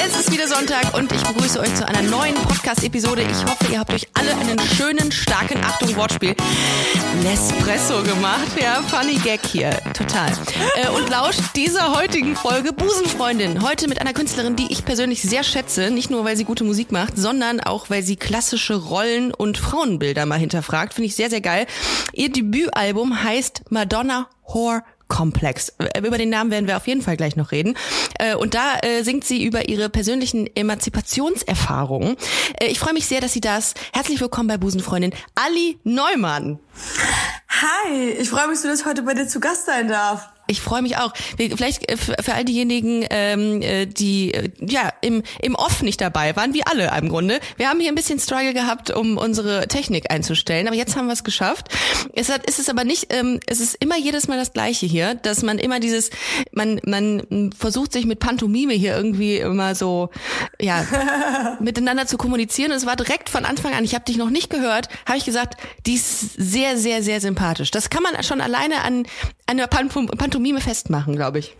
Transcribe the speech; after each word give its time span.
Es 0.00 0.16
ist 0.16 0.30
wieder 0.30 0.46
Sonntag 0.46 0.94
und 0.94 1.10
ich 1.12 1.22
begrüße 1.22 1.58
euch 1.58 1.74
zu 1.74 1.86
einer 1.86 2.02
neuen 2.02 2.34
Podcast-Episode. 2.36 3.22
Ich 3.22 3.44
hoffe, 3.44 3.72
ihr 3.72 3.80
habt 3.80 3.92
euch 3.92 4.06
alle 4.14 4.30
einen 4.36 4.58
schönen, 4.60 5.10
starken, 5.10 5.58
Achtung, 5.64 5.96
Wortspiel, 5.96 6.36
Nespresso 7.24 8.02
gemacht. 8.04 8.46
Ja, 8.60 8.80
funny 8.82 9.16
Gag 9.16 9.40
hier. 9.44 9.70
Total. 9.94 10.30
Äh, 10.76 10.88
und 10.90 11.10
lauscht 11.10 11.40
dieser 11.56 11.96
heutigen 11.96 12.36
Folge 12.36 12.72
Busenfreundin. 12.72 13.62
Heute 13.62 13.88
mit 13.88 14.00
einer 14.00 14.12
Künstlerin, 14.12 14.54
die 14.54 14.70
ich 14.70 14.84
persönlich 14.84 15.22
sehr 15.22 15.42
schätze. 15.42 15.90
Nicht 15.90 16.10
nur, 16.10 16.24
weil 16.24 16.36
sie 16.36 16.44
gute 16.44 16.62
Musik 16.62 16.92
macht, 16.92 17.16
sondern 17.16 17.60
auch, 17.60 17.90
weil 17.90 18.04
sie 18.04 18.16
klassische 18.16 18.76
Rollen 18.76 19.34
und 19.34 19.58
Frauenbilder 19.58 20.26
mal 20.26 20.38
hinterfragt. 20.38 20.94
Finde 20.94 21.08
ich 21.08 21.16
sehr, 21.16 21.28
sehr 21.28 21.40
geil. 21.40 21.66
Ihr 22.12 22.30
Debütalbum 22.30 23.24
heißt 23.24 23.62
Madonna 23.70 24.28
Whore 24.46 24.82
Komplex. 25.08 25.70
Äh, 25.78 26.06
über 26.06 26.18
den 26.18 26.30
Namen 26.30 26.50
werden 26.50 26.66
wir 26.66 26.76
auf 26.76 26.86
jeden 26.86 27.02
Fall 27.02 27.16
gleich 27.16 27.36
noch 27.36 27.50
reden. 27.50 27.76
Äh, 28.18 28.34
und 28.34 28.54
da 28.54 28.78
äh, 28.82 29.02
singt 29.02 29.24
sie 29.24 29.44
über 29.44 29.68
ihre 29.68 29.88
persönlichen 29.88 30.48
Emanzipationserfahrungen. 30.54 32.16
Ich 32.60 32.78
freue 32.78 32.92
mich 32.92 33.06
sehr, 33.06 33.20
dass 33.20 33.32
sie 33.32 33.40
da 33.40 33.58
ist. 33.58 33.78
Herzlich 33.92 34.20
willkommen 34.20 34.48
bei 34.48 34.58
Busenfreundin 34.58 35.12
Ali 35.34 35.78
Neumann. 35.84 36.58
Hi, 37.48 38.10
ich 38.10 38.30
freue 38.30 38.48
mich 38.48 38.60
so, 38.60 38.68
dass 38.68 38.80
ich 38.80 38.86
heute 38.86 39.02
bei 39.02 39.14
dir 39.14 39.26
zu 39.26 39.40
Gast 39.40 39.66
sein 39.66 39.88
darf. 39.88 40.28
Ich 40.50 40.62
freue 40.62 40.80
mich 40.80 40.96
auch. 40.96 41.12
Vielleicht 41.36 41.90
äh, 41.90 41.98
für, 41.98 42.34
all 42.34 42.44
diejenigen, 42.44 43.04
ähm, 43.10 43.60
äh, 43.60 43.84
die 43.84 44.32
äh, 44.32 44.50
ja 44.60 44.90
im, 45.02 45.22
im 45.42 45.54
Off 45.54 45.82
nicht 45.82 46.00
dabei 46.00 46.34
waren, 46.36 46.54
wie 46.54 46.64
alle 46.64 46.90
im 46.98 47.10
Grunde. 47.10 47.38
Wir 47.58 47.68
haben 47.68 47.80
hier 47.80 47.92
ein 47.92 47.94
bisschen 47.94 48.18
Struggle 48.18 48.54
gehabt, 48.54 48.90
um 48.90 49.18
unsere 49.18 49.68
Technik 49.68 50.10
einzustellen, 50.10 50.66
aber 50.66 50.74
jetzt 50.74 50.96
haben 50.96 51.06
wir 51.06 51.12
es 51.12 51.22
geschafft. 51.22 51.68
Es 52.14 52.30
hat, 52.30 52.48
ist 52.48 52.58
es 52.58 52.70
aber 52.70 52.84
nicht, 52.84 53.12
ähm, 53.12 53.40
es 53.46 53.60
ist 53.60 53.76
immer 53.80 53.98
jedes 53.98 54.26
Mal 54.26 54.38
das 54.38 54.54
Gleiche 54.54 54.86
hier, 54.86 55.16
dass 55.16 55.42
man 55.42 55.58
immer 55.58 55.80
dieses, 55.80 56.08
man 56.52 56.80
man 56.86 57.52
versucht 57.56 57.92
sich 57.92 58.06
mit 58.06 58.18
Pantomime 58.18 58.72
hier 58.72 58.96
irgendwie 58.96 59.36
immer 59.36 59.74
so 59.74 60.08
ja 60.58 60.86
miteinander 61.60 62.06
zu 62.06 62.16
kommunizieren. 62.16 62.70
Und 62.70 62.78
es 62.78 62.86
war 62.86 62.96
direkt 62.96 63.28
von 63.28 63.44
Anfang 63.44 63.74
an. 63.74 63.84
Ich 63.84 63.94
habe 63.94 64.06
dich 64.06 64.16
noch 64.16 64.30
nicht 64.30 64.48
gehört, 64.48 64.88
habe 65.04 65.18
ich 65.18 65.26
gesagt, 65.26 65.60
die 65.86 65.96
ist 65.96 66.32
sehr 66.38 66.78
sehr 66.78 67.02
sehr 67.02 67.20
sympathisch. 67.20 67.70
Das 67.70 67.90
kann 67.90 68.02
man 68.02 68.22
schon 68.22 68.40
alleine 68.40 68.80
an 68.82 69.04
an 69.44 69.58
der 69.58 69.66
Pantomime 69.66 70.37
Pantomime 70.38 70.60
festmachen, 70.60 71.16
glaube 71.16 71.40
ich. 71.40 71.56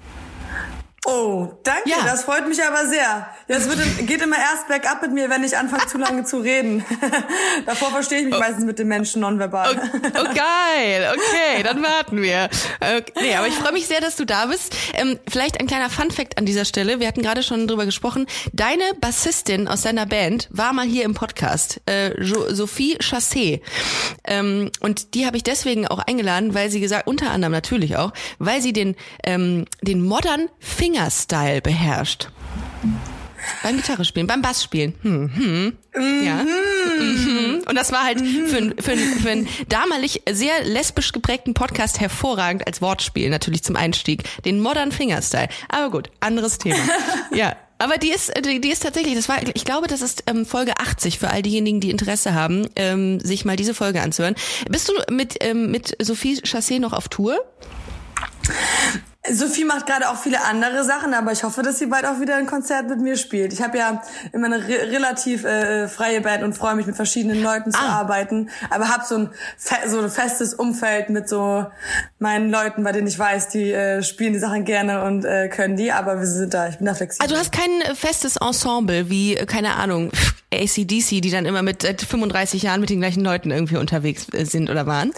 Oh, 1.04 1.48
danke, 1.62 1.88
ja. 1.88 1.98
das 2.04 2.24
freut 2.24 2.48
mich 2.48 2.62
aber 2.62 2.86
sehr. 2.88 3.30
Das 3.46 3.68
wird, 3.68 3.78
geht 4.08 4.20
immer 4.20 4.36
erst 4.36 4.66
bergab 4.66 5.00
mit 5.00 5.12
mir, 5.12 5.30
wenn 5.30 5.44
ich 5.44 5.56
anfange 5.56 5.86
zu 5.86 5.96
lange 5.96 6.24
zu 6.24 6.38
reden. 6.38 6.84
Davor 7.66 7.91
verstehe 7.91 8.18
ich 8.18 8.24
mich 8.27 8.34
oh. 8.34 8.41
meistens 8.41 8.64
mit 8.64 8.80
den 8.80 8.88
Menschen 8.88 9.20
nonverbal. 9.20 9.80
Oh, 9.80 9.98
oh 10.04 10.24
geil, 10.34 11.14
okay, 11.14 11.62
dann 11.62 11.82
warten 11.84 12.20
wir. 12.20 12.50
Okay, 12.80 13.12
nee, 13.20 13.34
aber 13.36 13.46
ich 13.46 13.54
freue 13.54 13.72
mich 13.72 13.86
sehr, 13.86 14.00
dass 14.00 14.16
du 14.16 14.24
da 14.24 14.46
bist. 14.46 14.74
Ähm, 14.94 15.20
vielleicht 15.28 15.60
ein 15.60 15.69
kleiner 15.69 15.88
Fun-Fact 15.88 16.36
an 16.36 16.46
dieser 16.46 16.64
Stelle. 16.64 16.98
Wir 16.98 17.06
hatten 17.06 17.22
gerade 17.22 17.44
schon 17.44 17.69
drüber 17.69 17.86
gesprochen. 17.86 18.26
Deine 18.52 18.82
Bassistin 19.00 19.69
aus 19.69 19.82
deiner 19.82 20.04
Band 20.04 20.48
war 20.50 20.72
mal 20.72 20.86
hier 20.86 21.04
im 21.04 21.14
Podcast, 21.14 21.80
äh, 21.86 22.10
Sophie 22.20 22.98
Chassé. 22.98 23.60
Ähm, 24.24 24.72
und 24.80 25.14
die 25.14 25.26
habe 25.26 25.36
ich 25.36 25.44
deswegen 25.44 25.86
auch 25.86 26.00
eingeladen, 26.00 26.54
weil 26.54 26.70
sie 26.70 26.80
gesagt, 26.80 27.06
unter 27.06 27.30
anderem 27.30 27.52
natürlich 27.52 27.96
auch, 27.96 28.12
weil 28.41 28.60
sie 28.60 28.72
den, 28.72 28.96
ähm, 29.22 29.64
den 29.80 30.04
Modern 30.04 30.48
Finger 30.58 30.88
Fingerstyle 30.89 31.61
beherrscht. 31.61 32.28
Beim 33.62 33.77
Gitarre 33.77 34.06
spielen, 34.06 34.27
beim 34.27 34.41
Bass 34.41 34.64
spielen. 34.64 34.94
Hm, 35.03 35.31
hm. 35.34 35.77
Mhm. 35.94 36.25
Ja. 36.25 36.42
Mhm. 36.42 37.62
Und 37.69 37.75
das 37.75 37.92
war 37.92 38.05
halt 38.05 38.22
mhm. 38.22 38.47
für, 38.47 38.83
für, 38.83 38.97
für 38.97 39.31
einen 39.31 39.48
damalig 39.69 40.22
sehr 40.31 40.64
lesbisch 40.64 41.12
geprägten 41.12 41.53
Podcast 41.53 42.00
hervorragend 42.00 42.66
als 42.66 42.81
Wortspiel, 42.81 43.28
natürlich 43.28 43.62
zum 43.62 43.77
Einstieg. 43.77 44.25
Den 44.47 44.61
Modern 44.61 44.91
Fingerstyle. 44.91 45.48
Aber 45.69 45.91
gut, 45.91 46.11
anderes 46.20 46.56
Thema. 46.56 46.78
ja. 47.34 47.54
Aber 47.77 47.98
die 47.98 48.10
ist, 48.10 48.32
die, 48.43 48.62
die 48.62 48.71
ist 48.71 48.82
tatsächlich, 48.82 49.15
das 49.15 49.28
war, 49.28 49.37
ich 49.43 49.65
glaube, 49.66 49.88
das 49.88 50.00
ist 50.00 50.25
ähm, 50.27 50.47
Folge 50.47 50.72
80 50.78 51.19
für 51.19 51.28
all 51.28 51.43
diejenigen, 51.43 51.81
die 51.81 51.91
Interesse 51.91 52.32
haben, 52.32 52.66
ähm, 52.77 53.21
sich 53.21 53.44
mal 53.44 53.56
diese 53.56 53.75
Folge 53.75 54.00
anzuhören. 54.00 54.37
Bist 54.71 54.88
du 54.88 54.94
mit, 55.12 55.37
ähm, 55.41 55.71
mit 55.71 55.94
Sophie 56.00 56.41
Chassé 56.41 56.81
noch 56.81 56.94
auf 56.94 57.09
Tour? 57.09 57.38
Sophie 59.33 59.65
macht 59.65 59.87
gerade 59.87 60.09
auch 60.09 60.16
viele 60.16 60.44
andere 60.44 60.84
Sachen, 60.84 61.15
aber 61.15 61.33
ich 61.33 61.44
hoffe, 61.44 61.62
dass 61.62 61.78
sie 61.78 61.87
bald 61.87 62.05
auch 62.06 62.21
wieder 62.21 62.37
ein 62.37 62.47
Konzert 62.47 62.89
mit 62.89 63.00
mir 63.00 63.16
spielt. 63.16 63.53
Ich 63.53 63.62
habe 63.62 63.78
ja 63.78 64.03
immer 64.33 64.47
eine 64.47 64.66
re 64.66 64.91
relativ 64.91 65.44
äh, 65.44 65.89
freie 65.89 66.21
Band 66.21 66.43
und 66.43 66.55
freue 66.55 66.75
mich 66.75 66.87
mit 66.87 66.97
verschiedenen 66.97 67.43
Leuten 67.43 67.72
zu 67.72 67.78
ah. 67.78 68.00
arbeiten, 68.00 68.50
aber 68.71 68.89
habe 68.89 69.05
so 69.05 69.16
ein 69.16 69.31
so 69.87 70.00
ein 70.00 70.11
festes 70.11 70.55
Umfeld 70.55 71.11
mit 71.11 71.28
so 71.28 71.66
meinen 72.19 72.50
Leuten, 72.50 72.84
bei 72.84 72.93
denen 72.93 73.06
ich 73.06 73.19
weiß, 73.19 73.49
die 73.49 73.72
äh, 73.72 74.03
spielen 74.03 74.33
die 74.33 74.39
Sachen 74.39 74.65
gerne 74.65 75.05
und 75.05 75.25
äh, 75.25 75.49
können 75.49 75.77
die, 75.77 75.93
aber 75.93 76.19
wir 76.19 76.27
sind 76.27 76.55
da, 76.55 76.69
ich 76.69 76.78
bin 76.78 76.87
da 76.87 76.95
flexibel. 76.95 77.25
Also 77.25 77.34
du 77.34 77.41
hast 77.41 77.53
kein 77.53 77.81
äh, 77.83 77.95
festes 77.95 78.37
Ensemble 78.37 79.10
wie 79.10 79.37
äh, 79.37 79.47
keine 79.47 79.75
Ahnung 79.75 80.10
ACDC, 80.53 81.21
die 81.21 81.31
dann 81.31 81.45
immer 81.45 81.62
mit 81.62 81.83
seit 81.83 82.00
35 82.03 82.62
Jahren 82.62 82.81
mit 82.81 82.91
den 82.91 83.00
gleichen 83.00 83.22
Leuten 83.22 83.50
irgendwie 83.50 83.77
unterwegs 83.77 84.27
äh, 84.33 84.45
sind 84.45 84.71
oder 84.71 84.87
waren? 84.87 85.12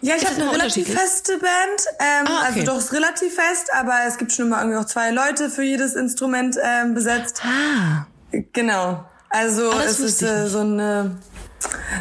Ja, 0.00 0.14
ich 0.16 0.24
habe 0.24 0.34
eine 0.40 0.52
relativ 0.52 0.88
feste 0.88 1.38
Band, 1.38 1.52
ähm, 2.00 2.26
ah, 2.26 2.48
okay. 2.48 2.60
also 2.60 2.72
doch 2.72 2.78
ist 2.78 2.92
relativ 2.92 3.34
fest 3.34 3.51
fest, 3.52 3.70
aber 3.72 4.00
es 4.06 4.18
gibt 4.18 4.32
schon 4.32 4.46
immer 4.46 4.60
irgendwie 4.60 4.78
auch 4.78 4.84
zwei 4.84 5.10
Leute 5.10 5.50
für 5.50 5.62
jedes 5.62 5.94
Instrument 5.94 6.56
ähm, 6.62 6.94
besetzt. 6.94 7.42
Ah. 7.44 8.06
Genau. 8.52 9.04
Also 9.28 9.70
ah, 9.70 9.82
es 9.84 10.00
ist 10.00 10.22
äh, 10.22 10.46
so 10.46 10.60
eine 10.60 11.16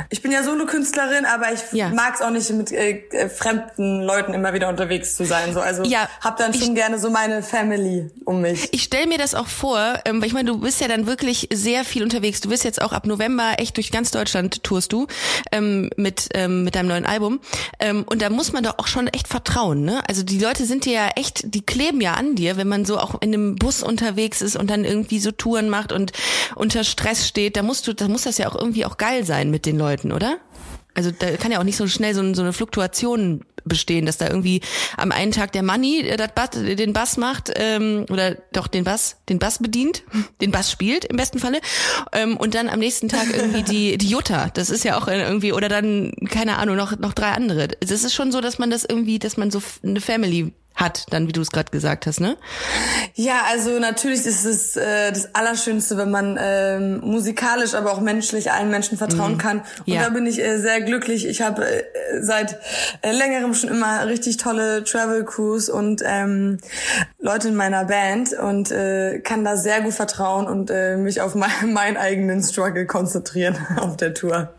ich 0.10 0.22
bin 0.22 0.32
ja 0.32 0.44
Solokünstlerin, 0.44 1.26
aber 1.26 1.54
ich 1.54 1.60
ja. 1.72 1.90
mag 1.90 2.16
es 2.16 2.22
auch 2.22 2.30
nicht 2.32 2.50
mit 2.52 2.72
äh, 2.72 3.04
äh, 3.12 3.30
fremden 3.30 4.02
Leuten 4.02 4.34
immer 4.34 4.54
wieder 4.54 4.70
unterwegs 4.70 5.16
zu 5.16 5.26
sein. 5.26 5.54
So, 5.54 5.60
also 5.60 5.84
ja, 5.84 6.10
hab 6.22 6.38
dann 6.38 6.54
schon 6.54 6.70
ich, 6.70 6.76
gerne 6.76 7.00
so 7.00 7.10
meine 7.10 7.44
Family 7.44 8.10
um 8.26 8.42
mich. 8.42 8.70
Ich 8.72 8.84
stell 8.84 9.08
mir 9.08 9.18
das 9.18 9.36
auch 9.36 9.48
vor, 9.48 10.00
ähm, 10.06 10.22
weil 10.22 10.28
ich 10.28 10.34
meine, 10.34 10.52
du 10.52 10.60
bist 10.60 10.82
ja 10.82 10.88
dann 10.88 11.06
wirklich 11.08 11.50
sehr 11.54 11.84
viel 11.84 12.04
unterwegs. 12.04 12.42
Du 12.42 12.50
bist 12.50 12.64
jetzt 12.64 12.82
auch 12.82 12.94
ab 12.94 13.06
November 13.06 13.54
echt 13.58 13.78
durch 13.78 13.92
ganz 13.92 14.12
Deutschland 14.12 14.64
tourst 14.64 14.94
du 14.94 15.08
ähm, 15.52 15.90
mit 15.98 16.30
ähm, 16.34 16.64
mit 16.64 16.76
deinem 16.76 16.88
neuen 16.88 17.06
Album. 17.06 17.40
Ähm, 17.80 18.04
und 18.08 18.22
da 18.22 18.30
muss 18.30 18.54
man 18.54 18.64
doch 18.64 18.80
auch 18.80 18.88
schon 18.88 19.08
echt 19.08 19.28
vertrauen. 19.28 19.84
Ne? 19.84 20.02
Also 20.08 20.24
die 20.24 20.40
Leute 20.40 20.66
sind 20.66 20.86
dir 20.86 20.94
ja 20.94 21.08
echt, 21.16 21.54
die 21.54 21.62
kleben 21.62 22.02
ja 22.02 22.14
an 22.14 22.36
dir, 22.36 22.58
wenn 22.58 22.68
man 22.68 22.86
so 22.86 22.98
auch 22.98 23.22
in 23.22 23.34
einem 23.34 23.56
Bus 23.56 23.84
unterwegs 23.84 24.42
ist 24.42 24.56
und 24.56 24.70
dann 24.70 24.86
irgendwie 24.86 25.20
so 25.20 25.32
Touren 25.32 25.70
macht 25.70 25.92
und 25.92 26.12
unter 26.56 26.84
Stress 26.84 27.28
steht. 27.28 27.58
Da 27.58 27.64
musst 27.64 27.88
du, 27.88 27.94
da 27.94 28.08
muss 28.08 28.24
das 28.24 28.38
ja 28.38 28.50
auch 28.50 28.56
irgendwie 28.56 28.86
auch 28.86 28.98
geil 28.98 29.26
sein 29.26 29.52
mit 29.52 29.66
den 29.66 29.78
Leuten, 29.78 29.91
oder? 30.12 30.38
Also 30.94 31.12
da 31.12 31.38
kann 31.38 31.52
ja 31.52 31.60
auch 31.60 31.64
nicht 31.64 31.78
so 31.78 31.88
schnell 31.88 32.14
so, 32.14 32.34
so 32.34 32.42
eine 32.42 32.52
Fluktuation 32.52 33.46
bestehen, 33.64 34.06
dass 34.06 34.18
da 34.18 34.28
irgendwie 34.28 34.62
am 34.98 35.12
einen 35.12 35.32
Tag 35.32 35.52
der 35.52 35.64
Money 35.64 36.02
äh, 36.02 36.28
Bass, 36.34 36.50
den 36.52 36.94
Bass 36.94 37.18
macht 37.18 37.52
ähm, 37.56 38.06
oder 38.10 38.36
doch 38.52 38.68
den 38.68 38.84
Bass, 38.84 39.18
den 39.30 39.40
Bass 39.40 39.60
bedient, 39.60 40.04
den 40.42 40.52
Bass 40.52 40.72
spielt 40.72 41.06
im 41.06 41.16
besten 41.16 41.40
Falle 41.40 41.62
ähm, 42.12 42.36
und 42.38 42.56
dann 42.56 42.68
am 42.70 42.80
nächsten 42.80 43.08
Tag 43.08 43.28
irgendwie 43.34 43.64
die 43.64 43.98
die 43.98 44.10
Jutta. 44.10 44.50
Das 44.54 44.70
ist 44.70 44.84
ja 44.84 44.98
auch 44.98 45.08
irgendwie 45.08 45.54
oder 45.54 45.70
dann 45.70 46.12
keine 46.30 46.58
Ahnung 46.58 46.76
noch 46.76 46.98
noch 46.98 47.14
drei 47.14 47.30
andere. 47.30 47.70
Es 47.80 47.92
ist 47.92 48.14
schon 48.14 48.32
so, 48.32 48.42
dass 48.42 48.60
man 48.60 48.70
das 48.70 48.84
irgendwie, 48.84 49.20
dass 49.20 49.38
man 49.38 49.52
so 49.52 49.62
eine 49.84 50.02
Family 50.02 50.54
hat, 50.76 51.06
dann 51.12 51.28
wie 51.28 51.32
du 51.32 51.42
es 51.42 51.52
gerade 51.52 51.70
gesagt 51.70 52.08
hast, 52.08 52.20
ne? 52.20 52.38
Ja, 53.14 53.42
also 53.50 53.78
natürlich 53.80 54.26
ist 54.26 54.46
es 54.46 54.76
äh, 54.76 55.12
das 55.12 55.36
Allerschönste, 55.36 55.98
wenn 55.98 56.12
man 56.12 56.40
ähm, 56.42 57.02
musikalisch, 57.02 57.74
aber 57.74 57.92
auch 57.92 58.02
menschlich 58.02 58.52
allen 58.52 58.70
Menschen 58.70 58.98
vertrauen 58.98 59.34
mhm. 59.34 59.38
kann. 59.38 59.58
Und 59.86 59.94
ja. 59.94 60.04
da 60.04 60.10
bin 60.10 60.26
ich 60.26 60.40
äh, 60.40 60.60
sehr 60.60 60.82
glücklich. 60.82 61.28
Ich 61.28 61.42
habe 61.42 61.66
äh, 61.66 61.84
seit 62.22 62.58
äh, 63.02 63.12
längerem 63.12 63.54
schon 63.54 63.70
immer 63.70 64.08
richtig 64.08 64.38
tolle 64.38 64.84
Travel 64.84 65.26
Crews 65.26 65.70
und 65.70 66.02
ähm, 66.06 66.58
Leute 67.20 67.50
in 67.50 67.56
meiner 67.56 67.86
Band 67.86 68.34
und 68.34 68.72
äh, 68.72 69.20
kann 69.20 69.44
da 69.44 69.58
sehr 69.58 69.82
gut 69.82 69.94
vertrauen 69.94 70.48
und 70.48 70.72
äh, 70.72 70.98
mich 70.98 71.22
auf 71.22 71.36
mein, 71.36 71.74
meinen 71.74 71.98
eigenen 71.98 72.42
Struggle 72.42 72.86
konzentrieren 72.86 73.58
auf 73.78 73.98
der 73.98 74.14
Tour. 74.14 74.54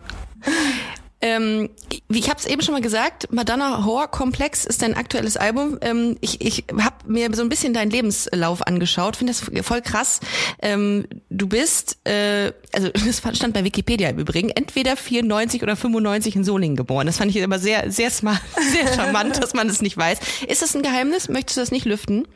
Ähm, 1.22 1.71
ich 2.10 2.28
habe 2.28 2.39
es 2.39 2.47
eben 2.47 2.63
schon 2.63 2.74
mal 2.74 2.80
gesagt, 2.80 3.33
Madonna 3.33 3.84
Horror 3.84 4.09
Komplex 4.09 4.65
ist 4.65 4.83
dein 4.83 4.95
aktuelles 4.95 5.36
Album. 5.36 5.78
Ähm, 5.80 6.16
ich 6.21 6.41
ich 6.41 6.65
habe 6.77 6.97
mir 7.07 7.33
so 7.33 7.42
ein 7.42 7.48
bisschen 7.48 7.72
deinen 7.72 7.91
Lebenslauf 7.91 8.66
angeschaut, 8.66 9.16
finde 9.16 9.33
das 9.33 9.65
voll 9.65 9.83
krass. 9.83 10.19
Ähm, 10.60 11.07
du 11.30 11.47
bist, 11.47 11.98
äh, 12.04 12.53
also 12.72 12.89
das 13.07 13.22
stand 13.36 13.54
bei 13.54 13.63
Wikipedia 13.63 14.09
im 14.09 14.19
Übrigen, 14.19 14.51
entweder 14.51 14.97
94 14.97 15.63
oder 15.63 15.77
95 15.77 16.34
in 16.36 16.45
Solingen 16.45 16.77
geboren. 16.77 17.07
Das 17.07 17.19
fand 17.19 17.30
ich 17.30 17.36
immer 17.36 17.60
sehr, 17.60 17.91
sehr 17.92 18.10
smart, 18.10 18.42
sehr 18.72 18.92
charmant, 18.92 19.41
dass 19.41 19.54
man 19.54 19.69
das 19.69 19.80
nicht 19.80 19.97
weiß. 19.97 20.19
Ist 20.48 20.63
das 20.63 20.74
ein 20.74 20.83
Geheimnis? 20.83 21.28
Möchtest 21.28 21.57
du 21.57 21.60
das 21.60 21.71
nicht 21.71 21.86
lüften? 21.86 22.27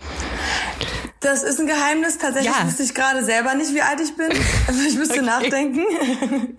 Das 1.21 1.43
ist 1.43 1.59
ein 1.59 1.67
Geheimnis. 1.67 2.19
Tatsächlich 2.19 2.53
ja. 2.53 2.67
wüsste 2.67 2.83
ich 2.83 2.95
gerade 2.95 3.25
selber 3.25 3.55
nicht, 3.55 3.75
wie 3.75 3.83
alt 3.83 4.01
ich 4.01 4.15
bin. 4.17 4.29
Also 4.67 4.81
ich 4.87 4.97
müsste 4.97 5.15
okay. 5.15 5.25
nachdenken. 5.25 5.81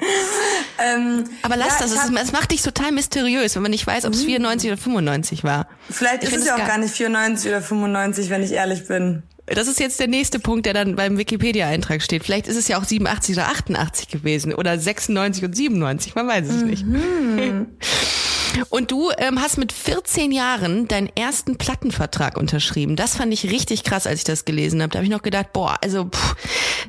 ähm, 0.79 1.23
Aber 1.41 1.57
lass 1.57 1.79
ja, 1.79 1.85
das. 1.85 1.91
Es, 1.91 2.09
es, 2.09 2.31
macht 2.31 2.51
dich 2.51 2.61
total 2.61 2.91
mysteriös, 2.91 3.55
wenn 3.55 3.61
man 3.61 3.71
nicht 3.71 3.85
weiß, 3.85 4.05
ob 4.05 4.13
es 4.13 4.23
94 4.23 4.69
mhm. 4.69 4.73
oder 4.73 4.81
95 4.81 5.43
war. 5.43 5.67
Vielleicht 5.89 6.23
ich 6.23 6.31
ist 6.31 6.41
es 6.41 6.47
ja 6.47 6.55
auch 6.55 6.65
gar 6.65 6.77
nicht 6.77 6.93
94 6.93 7.51
oder 7.51 7.61
95, 7.61 8.29
wenn 8.29 8.43
ich 8.43 8.51
ehrlich 8.51 8.87
bin. 8.87 9.23
Das 9.45 9.67
ist 9.67 9.79
jetzt 9.79 9.99
der 9.99 10.07
nächste 10.07 10.39
Punkt, 10.39 10.65
der 10.65 10.73
dann 10.73 10.95
beim 10.95 11.17
Wikipedia-Eintrag 11.17 12.01
steht. 12.01 12.23
Vielleicht 12.23 12.47
ist 12.47 12.57
es 12.57 12.67
ja 12.67 12.77
auch 12.77 12.83
87 12.83 13.35
oder 13.35 13.47
88 13.47 14.09
gewesen 14.09 14.53
oder 14.53 14.77
96 14.77 15.45
und 15.45 15.55
97, 15.55 16.15
man 16.15 16.27
weiß 16.27 16.47
es 16.47 16.63
mhm. 16.63 16.67
nicht. 16.67 16.85
Und 18.69 18.91
du 18.91 19.11
ähm, 19.17 19.41
hast 19.41 19.57
mit 19.57 19.71
14 19.71 20.31
Jahren 20.31 20.87
deinen 20.87 21.09
ersten 21.15 21.57
Plattenvertrag 21.57 22.37
unterschrieben. 22.37 22.95
Das 22.95 23.15
fand 23.15 23.33
ich 23.33 23.49
richtig 23.51 23.83
krass, 23.83 24.07
als 24.07 24.19
ich 24.19 24.25
das 24.25 24.45
gelesen 24.45 24.81
habe. 24.81 24.91
Da 24.91 24.99
habe 24.99 25.05
ich 25.05 25.11
noch 25.11 25.21
gedacht, 25.21 25.53
boah, 25.53 25.77
also 25.81 26.09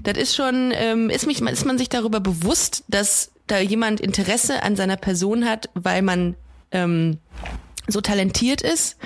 das 0.02 0.16
ist 0.16 0.34
schon, 0.34 0.72
ähm, 0.74 1.10
ist, 1.10 1.26
mich, 1.26 1.40
ist 1.40 1.66
man 1.66 1.78
sich 1.78 1.88
darüber 1.88 2.20
bewusst, 2.20 2.84
dass 2.88 3.30
da 3.46 3.58
jemand 3.58 4.00
Interesse 4.00 4.62
an 4.62 4.76
seiner 4.76 4.96
Person 4.96 5.44
hat, 5.44 5.70
weil 5.74 6.02
man 6.02 6.36
ähm, 6.70 7.18
so 7.86 8.00
talentiert 8.00 8.60
ist 8.60 8.96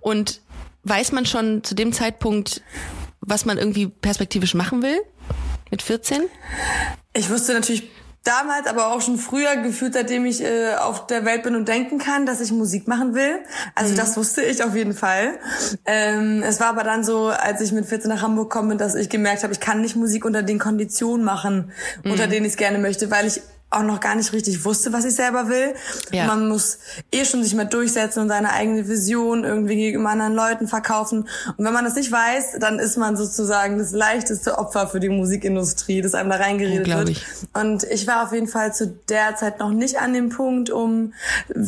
und 0.00 0.40
weiß 0.84 1.12
man 1.12 1.26
schon 1.26 1.62
zu 1.62 1.74
dem 1.74 1.92
Zeitpunkt, 1.92 2.62
was 3.20 3.44
man 3.44 3.58
irgendwie 3.58 3.86
perspektivisch 3.86 4.54
machen 4.54 4.82
will? 4.82 4.98
Mit 5.70 5.82
14? 5.82 6.22
Ich 7.12 7.28
wusste 7.30 7.52
natürlich 7.52 7.90
damals, 8.24 8.66
aber 8.66 8.88
auch 8.88 9.00
schon 9.00 9.16
früher 9.16 9.56
gefühlt, 9.56 9.94
seitdem 9.94 10.26
ich 10.26 10.42
äh, 10.42 10.74
auf 10.74 11.06
der 11.06 11.24
Welt 11.24 11.42
bin 11.42 11.54
und 11.54 11.68
denken 11.68 11.98
kann, 11.98 12.26
dass 12.26 12.40
ich 12.40 12.52
Musik 12.52 12.86
machen 12.86 13.14
will. 13.14 13.40
Also 13.74 13.92
mhm. 13.92 13.96
das 13.96 14.16
wusste 14.16 14.42
ich 14.42 14.62
auf 14.62 14.74
jeden 14.74 14.92
Fall. 14.92 15.38
Ähm, 15.86 16.42
es 16.42 16.60
war 16.60 16.68
aber 16.68 16.84
dann 16.84 17.02
so, 17.02 17.28
als 17.28 17.60
ich 17.60 17.72
mit 17.72 17.86
14 17.86 18.10
nach 18.10 18.22
Hamburg 18.22 18.50
komme, 18.50 18.76
dass 18.76 18.94
ich 18.94 19.08
gemerkt 19.08 19.42
habe, 19.42 19.52
ich 19.52 19.60
kann 19.60 19.80
nicht 19.80 19.96
Musik 19.96 20.24
unter 20.24 20.42
den 20.42 20.58
Konditionen 20.58 21.24
machen, 21.24 21.72
mhm. 22.04 22.12
unter 22.12 22.26
denen 22.26 22.44
ich 22.44 22.52
es 22.52 22.58
gerne 22.58 22.78
möchte, 22.78 23.10
weil 23.10 23.26
ich 23.26 23.40
auch 23.70 23.84
noch 23.84 24.00
gar 24.00 24.16
nicht 24.16 24.32
richtig 24.32 24.64
wusste, 24.64 24.92
was 24.92 25.04
ich 25.04 25.14
selber 25.14 25.48
will. 25.48 25.74
Ja. 26.10 26.26
Man 26.26 26.48
muss 26.48 26.78
eh 27.12 27.24
schon 27.24 27.44
sich 27.44 27.54
mal 27.54 27.64
durchsetzen 27.64 28.20
und 28.20 28.28
seine 28.28 28.52
eigene 28.52 28.88
Vision 28.88 29.44
irgendwie 29.44 29.76
gegenüber 29.76 30.10
anderen 30.10 30.34
Leuten 30.34 30.66
verkaufen. 30.66 31.28
Und 31.56 31.64
wenn 31.64 31.72
man 31.72 31.84
das 31.84 31.94
nicht 31.94 32.10
weiß, 32.10 32.58
dann 32.58 32.80
ist 32.80 32.96
man 32.96 33.16
sozusagen 33.16 33.78
das 33.78 33.92
leichteste 33.92 34.58
Opfer 34.58 34.88
für 34.88 34.98
die 34.98 35.08
Musikindustrie, 35.08 36.02
das 36.02 36.14
einem 36.14 36.30
da 36.30 36.36
reingeredet 36.36 36.88
wird. 36.88 37.10
Ich. 37.10 37.24
Und 37.52 37.84
ich 37.84 38.08
war 38.08 38.24
auf 38.24 38.32
jeden 38.32 38.48
Fall 38.48 38.74
zu 38.74 38.88
der 39.08 39.36
Zeit 39.36 39.60
noch 39.60 39.70
nicht 39.70 40.00
an 40.00 40.14
dem 40.14 40.30
Punkt, 40.30 40.70
um 40.70 41.14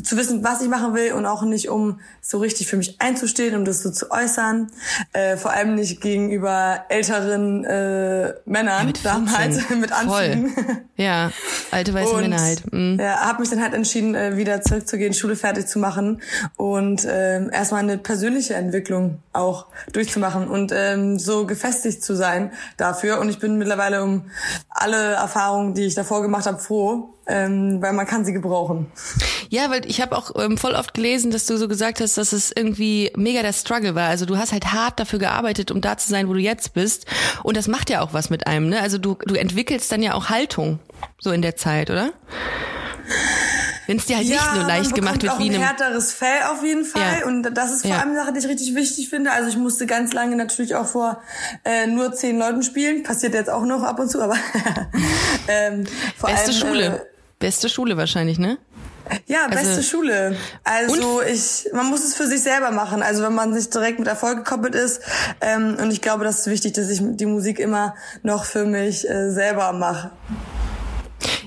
zu 0.02 0.16
wissen, 0.16 0.42
was 0.42 0.60
ich 0.60 0.68
machen 0.68 0.94
will 0.94 1.12
und 1.12 1.24
auch 1.24 1.42
nicht, 1.42 1.68
um 1.68 2.00
so 2.20 2.38
richtig 2.38 2.66
für 2.66 2.76
mich 2.76 3.00
einzustehen, 3.00 3.54
um 3.54 3.64
das 3.64 3.82
so 3.82 3.90
zu 3.90 4.10
äußern. 4.10 4.72
Äh, 5.12 5.36
vor 5.36 5.52
allem 5.52 5.76
nicht 5.76 6.00
gegenüber 6.00 6.84
älteren 6.88 7.64
äh, 7.64 8.34
Männern 8.44 8.80
ja, 8.80 8.84
mit 8.84 9.04
damals 9.04 9.70
mit 9.70 9.92
Anzügen. 9.92 10.52
Ja, 10.96 11.30
alte 11.70 11.91
alte 11.94 12.06
weiße 12.08 12.14
und, 12.14 12.20
Männer 12.22 12.42
halt. 12.42 12.72
Mhm. 12.72 12.98
Ja, 13.00 13.20
habe 13.20 13.40
mich 13.40 13.50
dann 13.50 13.62
halt 13.62 13.74
entschieden, 13.74 14.14
äh, 14.14 14.36
wieder 14.36 14.60
zurückzugehen, 14.62 15.14
Schule 15.14 15.36
fertig 15.36 15.66
zu 15.66 15.78
machen 15.78 16.22
und 16.56 17.06
ähm, 17.08 17.50
erstmal 17.52 17.82
eine 17.82 17.98
persönliche 17.98 18.54
Entwicklung 18.54 19.18
auch 19.32 19.66
durchzumachen 19.92 20.48
und 20.48 20.72
ähm, 20.74 21.18
so 21.18 21.46
gefestigt 21.46 22.02
zu 22.02 22.14
sein 22.14 22.52
dafür. 22.76 23.20
Und 23.20 23.28
ich 23.28 23.38
bin 23.38 23.58
mittlerweile 23.58 24.02
um 24.02 24.30
alle 24.68 25.12
Erfahrungen, 25.12 25.74
die 25.74 25.82
ich 25.82 25.94
davor 25.94 26.22
gemacht 26.22 26.46
habe, 26.46 26.58
froh, 26.58 27.14
ähm, 27.26 27.80
weil 27.80 27.92
man 27.92 28.06
kann 28.06 28.24
sie 28.24 28.32
gebrauchen. 28.32 28.86
Ja, 29.48 29.70
weil 29.70 29.86
ich 29.86 30.00
habe 30.00 30.16
auch 30.16 30.32
ähm, 30.36 30.58
voll 30.58 30.72
oft 30.72 30.94
gelesen, 30.94 31.30
dass 31.30 31.46
du 31.46 31.56
so 31.56 31.68
gesagt 31.68 32.00
hast, 32.00 32.18
dass 32.18 32.32
es 32.32 32.52
irgendwie 32.54 33.12
mega 33.16 33.42
der 33.42 33.52
Struggle 33.52 33.94
war. 33.94 34.08
Also 34.08 34.26
du 34.26 34.36
hast 34.36 34.52
halt 34.52 34.72
hart 34.72 34.98
dafür 34.98 35.18
gearbeitet, 35.18 35.70
um 35.70 35.80
da 35.80 35.96
zu 35.96 36.08
sein, 36.08 36.28
wo 36.28 36.32
du 36.32 36.40
jetzt 36.40 36.74
bist. 36.74 37.06
Und 37.42 37.56
das 37.56 37.68
macht 37.68 37.90
ja 37.90 38.00
auch 38.00 38.12
was 38.12 38.30
mit 38.30 38.46
einem. 38.46 38.68
Ne? 38.68 38.80
Also 38.80 38.98
du, 38.98 39.16
du 39.26 39.34
entwickelst 39.34 39.92
dann 39.92 40.02
ja 40.02 40.14
auch 40.14 40.30
Haltung 40.30 40.78
so 41.18 41.30
in 41.30 41.42
der 41.42 41.56
Zeit, 41.56 41.90
oder? 41.90 42.12
Wenn 43.86 43.96
es 43.96 44.06
dir 44.06 44.16
halt 44.16 44.26
ja, 44.26 44.36
nicht 44.36 44.54
nur 44.54 44.64
leicht 44.64 44.94
gemacht 44.94 45.22
wird 45.22 45.38
wie 45.38 45.50
ein 45.50 45.60
härteres 45.60 46.12
Fell 46.12 46.44
auf 46.50 46.62
jeden 46.62 46.84
Fall 46.84 47.20
ja. 47.20 47.26
und 47.26 47.42
das 47.42 47.72
ist 47.72 47.82
vor 47.82 47.90
ja. 47.90 47.98
allem 47.98 48.10
eine 48.10 48.20
Sache, 48.20 48.32
die 48.32 48.38
ich 48.38 48.46
richtig 48.46 48.74
wichtig 48.74 49.08
finde. 49.10 49.32
Also 49.32 49.48
ich 49.48 49.56
musste 49.56 49.86
ganz 49.86 50.12
lange 50.12 50.36
natürlich 50.36 50.76
auch 50.76 50.86
vor 50.86 51.20
äh, 51.64 51.86
nur 51.86 52.12
zehn 52.12 52.38
Leuten 52.38 52.62
spielen, 52.62 53.02
passiert 53.02 53.34
jetzt 53.34 53.50
auch 53.50 53.64
noch 53.64 53.82
ab 53.82 53.98
und 53.98 54.08
zu, 54.08 54.22
aber 54.22 54.36
ähm, 55.48 55.84
vor 56.16 56.30
Beste 56.30 56.52
allem, 56.52 56.60
Schule. 56.60 56.86
Äh, 56.86 57.11
Beste 57.42 57.68
Schule 57.68 57.96
wahrscheinlich, 57.96 58.38
ne? 58.38 58.56
Ja, 59.26 59.48
beste 59.48 59.68
also, 59.70 59.82
Schule. 59.82 60.36
Also 60.62 61.22
ich, 61.22 61.68
man 61.72 61.86
muss 61.86 62.04
es 62.04 62.14
für 62.14 62.28
sich 62.28 62.40
selber 62.40 62.70
machen. 62.70 63.02
Also 63.02 63.24
wenn 63.24 63.34
man 63.34 63.52
sich 63.52 63.68
direkt 63.68 63.98
mit 63.98 64.06
Erfolg 64.06 64.44
gekoppelt 64.44 64.76
ist. 64.76 65.02
Ähm, 65.40 65.76
und 65.80 65.90
ich 65.90 66.00
glaube, 66.00 66.22
das 66.22 66.38
ist 66.38 66.46
wichtig, 66.46 66.74
dass 66.74 66.88
ich 66.88 67.00
die 67.02 67.26
Musik 67.26 67.58
immer 67.58 67.96
noch 68.22 68.44
für 68.44 68.64
mich 68.64 69.08
äh, 69.10 69.32
selber 69.32 69.72
mache. 69.72 70.12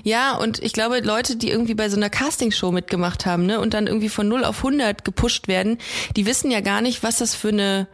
Ja, 0.06 0.36
und 0.36 0.62
ich 0.62 0.72
glaube, 0.72 1.00
Leute, 1.00 1.34
die 1.34 1.50
irgendwie 1.50 1.74
bei 1.74 1.88
so 1.88 1.96
einer 1.96 2.08
Castingshow 2.08 2.70
mitgemacht 2.70 3.26
haben, 3.26 3.44
ne, 3.44 3.58
und 3.58 3.74
dann 3.74 3.88
irgendwie 3.88 4.08
von 4.08 4.28
0 4.28 4.44
auf 4.44 4.58
100 4.58 5.04
gepusht 5.04 5.48
werden, 5.48 5.78
die 6.14 6.26
wissen 6.26 6.52
ja 6.52 6.60
gar 6.60 6.80
nicht, 6.80 7.02
was 7.02 7.18
das 7.18 7.34
für 7.34 7.48
eine, 7.48 7.88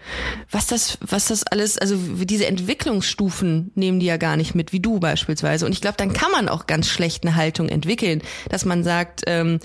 was 0.50 0.66
das, 0.66 0.98
was 1.00 1.28
das 1.28 1.42
alles, 1.42 1.78
also 1.78 1.96
diese 1.96 2.44
Entwicklungsstufen 2.44 3.70
nehmen 3.76 3.98
die 3.98 4.04
ja 4.04 4.18
gar 4.18 4.36
nicht 4.36 4.54
mit, 4.54 4.74
wie 4.74 4.80
du 4.80 5.00
beispielsweise. 5.00 5.64
Und 5.64 5.72
ich 5.72 5.80
glaube, 5.80 5.96
dann 5.96 6.12
kann 6.12 6.30
man 6.32 6.50
auch 6.50 6.66
ganz 6.66 6.86
schlecht 6.86 7.24
eine 7.24 7.34
Haltung 7.34 7.70
entwickeln, 7.70 8.20
dass 8.50 8.66
man 8.66 8.84
sagt, 8.84 9.22
ähm, 9.26 9.58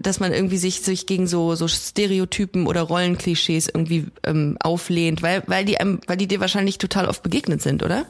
dass 0.00 0.18
man 0.18 0.32
irgendwie 0.32 0.56
sich, 0.56 0.80
sich 0.80 1.04
gegen 1.04 1.26
so, 1.26 1.56
so 1.56 1.68
Stereotypen 1.68 2.66
oder 2.66 2.80
Rollenklischees 2.80 3.68
irgendwie 3.68 4.06
ähm, 4.24 4.56
auflehnt, 4.62 5.20
weil, 5.20 5.42
weil 5.46 5.66
die, 5.66 5.76
weil 6.06 6.16
die 6.16 6.26
dir 6.26 6.40
wahrscheinlich 6.40 6.78
total 6.78 7.04
oft 7.04 7.22
begegnet 7.22 7.60
sind, 7.60 7.82
oder? 7.82 8.06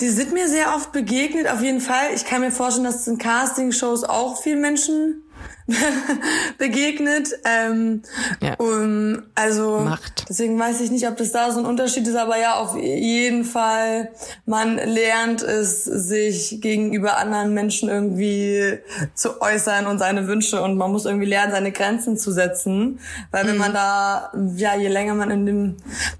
Die 0.00 0.10
sind 0.10 0.32
mir 0.32 0.48
sehr 0.48 0.76
oft 0.76 0.92
begegnet, 0.92 1.48
auf 1.48 1.60
jeden 1.60 1.80
Fall. 1.80 2.14
Ich 2.14 2.24
kann 2.24 2.40
mir 2.40 2.52
vorstellen, 2.52 2.84
dass 2.84 3.08
in 3.08 3.18
Casting-Shows 3.18 4.04
auch 4.04 4.40
viel 4.40 4.54
Menschen 4.54 5.24
begegnet. 6.58 7.28
Ähm, 7.44 8.02
ja. 8.40 8.54
um, 8.54 9.22
also 9.34 9.80
Macht. 9.80 10.24
deswegen 10.28 10.58
weiß 10.58 10.80
ich 10.80 10.90
nicht, 10.90 11.06
ob 11.06 11.16
das 11.16 11.32
da 11.32 11.50
so 11.50 11.60
ein 11.60 11.66
Unterschied 11.66 12.06
ist, 12.06 12.16
aber 12.16 12.38
ja, 12.38 12.54
auf 12.54 12.76
jeden 12.76 13.44
Fall, 13.44 14.10
man 14.46 14.76
lernt 14.76 15.42
es, 15.42 15.84
sich 15.84 16.60
gegenüber 16.60 17.18
anderen 17.18 17.52
Menschen 17.54 17.88
irgendwie 17.88 18.78
zu 19.14 19.40
äußern 19.40 19.86
und 19.86 19.98
seine 19.98 20.26
Wünsche 20.26 20.62
und 20.62 20.76
man 20.76 20.90
muss 20.90 21.04
irgendwie 21.04 21.26
lernen, 21.26 21.52
seine 21.52 21.72
Grenzen 21.72 22.16
zu 22.16 22.32
setzen. 22.32 23.00
Weil 23.30 23.46
wenn 23.46 23.54
mhm. 23.54 23.60
man 23.60 23.74
da, 23.74 24.32
ja, 24.56 24.74
je 24.74 24.88
länger 24.88 25.14
man 25.14 25.30
in 25.30 25.46
dem 25.46 25.76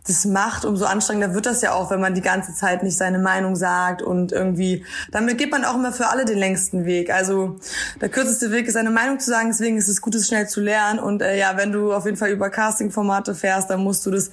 das 0.06 0.24
macht, 0.24 0.64
umso 0.64 0.84
anstrengender 0.84 1.34
wird 1.34 1.46
das 1.46 1.62
ja 1.62 1.72
auch, 1.72 1.90
wenn 1.90 2.00
man 2.00 2.14
die 2.14 2.20
ganze 2.20 2.54
Zeit 2.54 2.82
nicht 2.82 2.96
seine 2.96 3.18
Meinung 3.18 3.56
sagt 3.56 4.02
und 4.02 4.32
irgendwie, 4.32 4.84
damit 5.10 5.38
geht 5.38 5.50
man 5.50 5.64
auch 5.64 5.74
immer 5.74 5.92
für 5.92 6.08
alle 6.08 6.24
den 6.24 6.38
längsten 6.38 6.84
Weg. 6.84 7.10
Also 7.10 7.56
der 8.00 8.08
kürzeste 8.08 8.50
Weg 8.50 8.66
ist, 8.66 8.74
seine 8.74 8.90
Meinung 8.90 9.18
zu 9.18 9.30
sagen, 9.30 9.37
sagen, 9.38 9.50
deswegen 9.50 9.76
ist 9.76 9.88
es 9.88 10.00
gut, 10.00 10.14
es 10.14 10.26
schnell 10.26 10.48
zu 10.48 10.60
lernen. 10.60 10.98
Und 10.98 11.22
äh, 11.22 11.38
ja, 11.38 11.56
wenn 11.56 11.72
du 11.72 11.92
auf 11.92 12.04
jeden 12.04 12.16
Fall 12.16 12.30
über 12.30 12.50
Casting-Formate 12.50 13.34
fährst, 13.34 13.70
dann 13.70 13.80
musst 13.80 14.04
du 14.04 14.10
das 14.10 14.30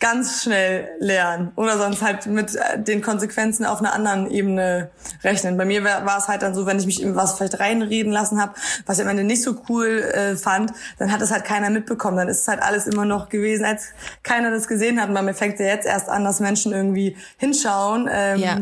ganz 0.00 0.42
schnell 0.42 0.88
lernen. 0.98 1.52
Oder 1.56 1.78
sonst 1.78 2.02
halt 2.02 2.26
mit 2.26 2.54
äh, 2.54 2.82
den 2.82 3.02
Konsequenzen 3.02 3.66
auf 3.66 3.80
einer 3.80 3.92
anderen 3.92 4.30
Ebene 4.30 4.90
rechnen. 5.22 5.56
Bei 5.56 5.64
mir 5.64 5.84
war 5.84 6.18
es 6.18 6.28
halt 6.28 6.42
dann 6.42 6.54
so, 6.54 6.66
wenn 6.66 6.78
ich 6.78 6.86
mich 6.86 7.02
in 7.02 7.14
was 7.16 7.34
vielleicht 7.34 7.60
reinreden 7.60 8.12
lassen 8.12 8.40
habe, 8.40 8.54
was 8.86 8.98
ich 8.98 9.04
am 9.04 9.10
Ende 9.10 9.24
nicht 9.24 9.42
so 9.42 9.56
cool 9.68 9.86
äh, 9.86 10.36
fand, 10.36 10.72
dann 10.98 11.12
hat 11.12 11.20
es 11.20 11.30
halt 11.30 11.44
keiner 11.44 11.70
mitbekommen. 11.70 12.16
Dann 12.16 12.28
ist 12.28 12.40
es 12.40 12.48
halt 12.48 12.62
alles 12.62 12.86
immer 12.86 13.04
noch 13.04 13.28
gewesen, 13.28 13.64
als 13.64 13.88
keiner 14.22 14.50
das 14.50 14.68
gesehen 14.68 15.00
hat. 15.00 15.08
Und 15.08 15.14
bei 15.14 15.22
mir 15.22 15.34
fängt 15.34 15.58
ja 15.60 15.66
jetzt 15.66 15.86
erst 15.86 16.08
an, 16.08 16.24
dass 16.24 16.40
Menschen 16.40 16.72
irgendwie 16.72 17.16
hinschauen. 17.36 18.08
Ähm, 18.10 18.38
ja. 18.38 18.58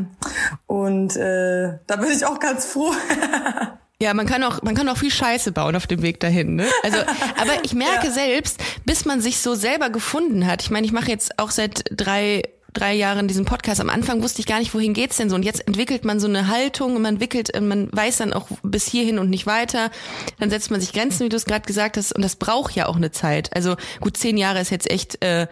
Und 0.67 1.17
äh, 1.17 1.79
da 1.87 1.97
bin 1.97 2.11
ich 2.11 2.27
auch 2.27 2.41
ganz 2.41 2.67
froh. 2.67 2.93
Ja, 4.03 4.13
man 4.13 4.27
kann 4.27 4.43
auch, 4.43 4.63
man 4.63 4.75
kann 4.75 4.89
auch 4.89 4.97
viel 4.97 5.11
Scheiße 5.11 5.53
bauen 5.53 5.77
auf 5.77 5.87
dem 5.87 6.03
Weg 6.03 6.21
dahin. 6.21 6.57
Ne? 6.57 6.67
Also, 6.83 6.99
aber 7.41 7.65
ich 7.65 7.75
merke 7.75 8.09
ja. 8.09 8.13
selbst, 8.13 8.61
bis 8.85 9.05
man 9.05 9.21
sich 9.21 9.39
so 9.39 9.55
selber 9.55 9.91
gefunden 9.91 10.47
hat. 10.47 10.63
Ich 10.63 10.71
meine, 10.71 10.87
ich 10.87 10.93
mache 10.93 11.09
jetzt 11.09 11.39
auch 11.39 11.51
seit 11.51 11.85
drei 11.91 12.43
drei 12.75 12.95
Jahren 12.95 13.29
diesen 13.29 13.45
Podcast. 13.45 13.81
Am 13.81 13.89
Anfang 13.89 14.23
wusste 14.23 14.41
ich 14.41 14.47
gar 14.47 14.59
nicht, 14.59 14.75
wohin 14.75 14.93
geht's 14.93 15.17
denn 15.17 15.31
so. 15.31 15.37
Und 15.37 15.45
jetzt 15.45 15.67
entwickelt 15.67 16.05
man 16.05 16.21
so 16.21 16.27
eine 16.27 16.49
Haltung 16.49 16.97
und 16.97 17.03
man 17.03 17.15
entwickelt, 17.15 17.59
man 17.61 17.89
weiß 17.93 18.19
dann 18.19 18.33
auch 18.33 18.49
bis 18.63 18.87
hierhin 18.87 19.19
und 19.19 19.31
nicht 19.31 19.47
weiter. 19.47 19.91
Dann 20.41 20.51
setzt 20.51 20.71
man 20.71 20.81
sich 20.81 20.93
Grenzen, 20.93 21.25
wie 21.25 21.29
du 21.29 21.37
es 21.37 21.47
gerade 21.47 21.65
gesagt 21.65 21.97
hast. 21.97 22.13
Und 22.13 22.23
das 22.23 22.37
braucht 22.37 22.75
ja 22.75 22.87
auch 22.87 22.97
eine 22.97 23.13
Zeit. 23.13 23.55
Also 23.55 23.77
gut, 24.01 24.17
zehn 24.17 24.37
Jahre 24.37 24.61
ist 24.61 24.71
jetzt 24.71 24.91
echt, 24.91 25.25
äh, 25.25 25.47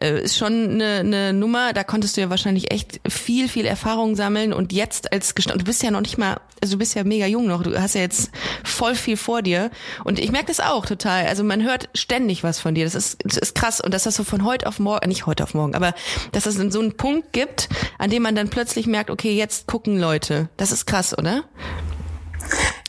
äh, 0.00 0.22
ist 0.22 0.36
schon 0.36 0.70
eine, 0.70 1.00
eine 1.00 1.32
Nummer. 1.32 1.72
Da 1.72 1.84
konntest 1.84 2.16
du 2.16 2.20
ja 2.20 2.30
wahrscheinlich 2.30 2.72
echt 2.72 3.00
viel, 3.08 3.48
viel 3.48 3.66
Erfahrung 3.66 4.16
sammeln. 4.16 4.52
Und 4.52 4.72
jetzt 4.72 5.12
als 5.12 5.34
Gestand, 5.34 5.60
du 5.60 5.64
bist 5.64 5.82
ja 5.82 5.92
noch 5.92 6.00
nicht 6.00 6.18
mal, 6.18 6.40
also 6.60 6.74
du 6.74 6.78
bist 6.78 6.94
ja 6.94 7.04
mega 7.04 7.26
jung 7.26 7.46
noch. 7.46 7.62
Du 7.62 7.80
hast 7.80 7.94
ja 7.94 8.00
jetzt 8.00 8.30
voll 8.64 8.96
viel 8.96 9.16
vor 9.16 9.42
dir. 9.42 9.70
Und 10.02 10.18
ich 10.18 10.32
merke 10.32 10.46
das 10.46 10.58
auch 10.58 10.86
total. 10.86 11.26
Also 11.26 11.44
man 11.44 11.62
hört 11.62 11.88
ständig 11.94 12.42
was 12.42 12.58
von 12.58 12.74
dir. 12.74 12.84
Das 12.84 12.96
ist, 12.96 13.18
das 13.24 13.36
ist 13.36 13.54
krass. 13.54 13.80
Und 13.80 13.94
dass 13.94 14.02
das 14.02 14.16
so 14.16 14.24
von 14.24 14.44
heute 14.44 14.66
auf 14.66 14.80
morgen, 14.80 15.08
nicht 15.08 15.26
heute 15.26 15.44
auf 15.44 15.54
morgen, 15.54 15.76
aber 15.76 15.94
dass 16.32 16.44
das 16.44 16.63
so 16.70 16.80
einen 16.80 16.96
Punkt 16.96 17.32
gibt, 17.32 17.68
an 17.98 18.10
dem 18.10 18.22
man 18.22 18.34
dann 18.34 18.48
plötzlich 18.48 18.86
merkt, 18.86 19.10
okay, 19.10 19.34
jetzt 19.34 19.66
gucken 19.66 19.98
Leute. 19.98 20.48
Das 20.56 20.72
ist 20.72 20.86
krass, 20.86 21.16
oder? 21.16 21.44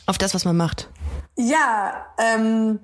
Auf 0.06 0.18
das, 0.18 0.34
was 0.34 0.44
man 0.44 0.56
macht. 0.56 0.88
Ja, 1.36 2.06
ähm, 2.18 2.80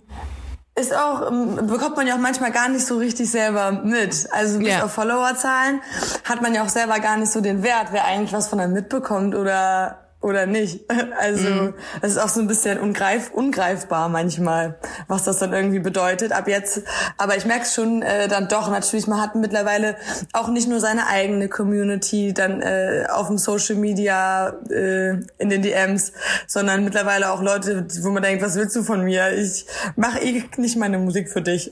ist 0.75 0.95
auch, 0.95 1.31
ähm, 1.31 1.67
bekommt 1.67 1.97
man 1.97 2.07
ja 2.07 2.15
auch 2.15 2.21
manchmal 2.21 2.51
gar 2.51 2.69
nicht 2.69 2.87
so 2.87 2.97
richtig 2.99 3.31
selber 3.31 3.73
mit. 3.73 4.27
Also 4.33 4.59
bis 4.59 4.69
ja. 4.69 4.85
auf 4.85 4.93
Followerzahlen 4.93 5.81
hat 6.25 6.41
man 6.43 6.55
ja 6.55 6.63
auch 6.65 6.69
selber 6.69 6.99
gar 7.01 7.17
nicht 7.17 7.31
so 7.31 7.41
den 7.41 7.63
Wert, 7.63 7.89
wer 7.91 8.05
eigentlich 8.05 8.33
was 8.33 8.49
von 8.49 8.59
einem 8.61 8.73
mitbekommt 8.73 9.35
oder 9.35 10.12
oder 10.23 10.47
nicht. 10.47 10.81
Also 11.19 11.49
mhm. 11.49 11.75
es 12.00 12.12
ist 12.12 12.19
auch 12.19 12.29
so 12.29 12.41
ein 12.41 12.49
bisschen 12.49 12.79
ungreif, 12.79 13.31
ungreifbar 13.33 14.09
manchmal, 14.09 14.79
was 15.07 15.25
das 15.25 15.38
dann 15.38 15.52
irgendwie 15.52 15.79
bedeutet. 15.79 16.33
Ab 16.33 16.49
jetzt, 16.49 16.83
aber 17.17 17.37
ich 17.37 17.45
merke 17.45 17.62
es 17.62 17.75
schon 17.75 18.02
äh, 18.02 18.29
dann 18.29 18.49
doch 18.49 18.71
natürlich, 18.71 19.07
man 19.07 19.21
hat 19.21 19.35
mittlerweile 19.37 19.97
auch 20.33 20.49
nicht 20.49 20.69
nur 20.69 20.81
seine 20.81 21.07
eigene 21.07 21.49
Community 21.49 22.33
dann 22.33 22.61
äh, 22.61 23.07
auf 23.12 23.29
dem 23.29 23.38
Social 23.38 23.76
Media 23.76 24.49
äh, 24.71 25.11
in 25.38 25.50
den 25.50 25.62
DMs, 25.62 26.12
sondern 26.47 26.85
mittlerweile 26.85 27.31
auch 27.31 27.43
Leute, 27.43 27.87
wo 28.02 28.11
man 28.11 28.23
denkt, 28.23 28.43
was 28.43 28.57
willst 28.57 28.75
du 28.75 28.83
von 28.83 29.05
mir? 29.05 29.33
Ich 29.33 29.67
mache 29.97 30.21
eh 30.21 30.45
nicht 30.57 30.76
meine 30.76 30.99
Musik 30.99 31.29
für 31.29 31.43
dich. 31.43 31.71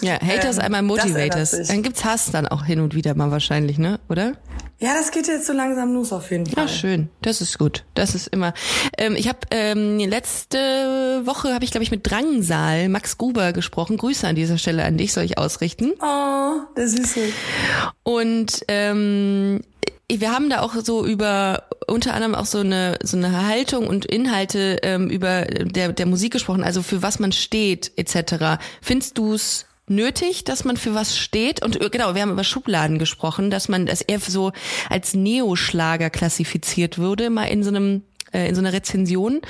Ja, 0.00 0.14
Haters 0.20 0.58
ähm, 0.58 0.64
einmal 0.64 0.82
Motivators. 0.82 1.68
Dann 1.68 1.82
gibt's 1.82 2.04
Hass 2.04 2.30
dann 2.30 2.46
auch 2.46 2.64
hin 2.64 2.80
und 2.80 2.94
wieder 2.94 3.14
mal 3.14 3.30
wahrscheinlich, 3.30 3.78
ne? 3.78 4.00
Oder? 4.08 4.34
Ja, 4.82 4.94
das 4.94 5.12
geht 5.12 5.28
jetzt 5.28 5.46
so 5.46 5.52
langsam 5.52 5.94
los 5.94 6.12
auf 6.12 6.32
jeden 6.32 6.44
Fall. 6.44 6.64
Ja, 6.64 6.68
schön. 6.68 7.08
Das 7.22 7.40
ist 7.40 7.56
gut. 7.56 7.84
Das 7.94 8.16
ist 8.16 8.26
immer. 8.26 8.52
Ähm, 8.98 9.14
ich 9.14 9.28
habe 9.28 9.38
ähm, 9.52 10.00
letzte 10.00 11.22
Woche 11.24 11.54
habe 11.54 11.64
ich 11.64 11.70
glaube 11.70 11.84
ich 11.84 11.92
mit 11.92 12.10
Drangsal 12.10 12.88
Max 12.88 13.16
Gruber 13.16 13.52
gesprochen. 13.52 13.96
Grüße 13.96 14.26
an 14.26 14.34
dieser 14.34 14.58
Stelle 14.58 14.82
an 14.84 14.98
dich 14.98 15.12
soll 15.12 15.22
ich 15.22 15.38
ausrichten. 15.38 15.92
Oh, 16.00 16.62
das 16.74 16.94
ist 16.94 17.14
so. 17.14 17.20
Und 18.02 18.64
ähm, 18.66 19.60
wir 20.10 20.32
haben 20.32 20.50
da 20.50 20.62
auch 20.62 20.74
so 20.74 21.06
über 21.06 21.62
unter 21.86 22.14
anderem 22.14 22.34
auch 22.34 22.46
so 22.46 22.58
eine 22.58 22.98
so 23.04 23.16
eine 23.16 23.46
Haltung 23.46 23.86
und 23.86 24.04
Inhalte 24.04 24.78
ähm, 24.82 25.08
über 25.10 25.42
der 25.44 25.92
der 25.92 26.06
Musik 26.06 26.32
gesprochen, 26.32 26.64
also 26.64 26.82
für 26.82 27.02
was 27.02 27.20
man 27.20 27.30
steht 27.30 27.92
etc. 27.96 28.60
Findest 28.80 29.16
du's 29.16 29.66
nötig, 29.94 30.44
dass 30.44 30.64
man 30.64 30.76
für 30.76 30.94
was 30.94 31.18
steht. 31.18 31.64
Und 31.64 31.80
äh, 31.80 31.90
genau, 31.90 32.14
wir 32.14 32.22
haben 32.22 32.32
über 32.32 32.44
Schubladen 32.44 32.98
gesprochen, 32.98 33.50
dass 33.50 33.68
man 33.68 33.86
das 33.86 34.00
eher 34.00 34.20
so 34.20 34.52
als 34.88 35.14
Neoschlager 35.14 36.10
klassifiziert 36.10 36.98
würde, 36.98 37.30
mal 37.30 37.44
in 37.44 37.62
so 37.62 37.70
einem 37.70 38.02
äh, 38.32 38.48
in 38.48 38.54
so 38.54 38.60
einer 38.60 38.72
Rezension 38.72 39.40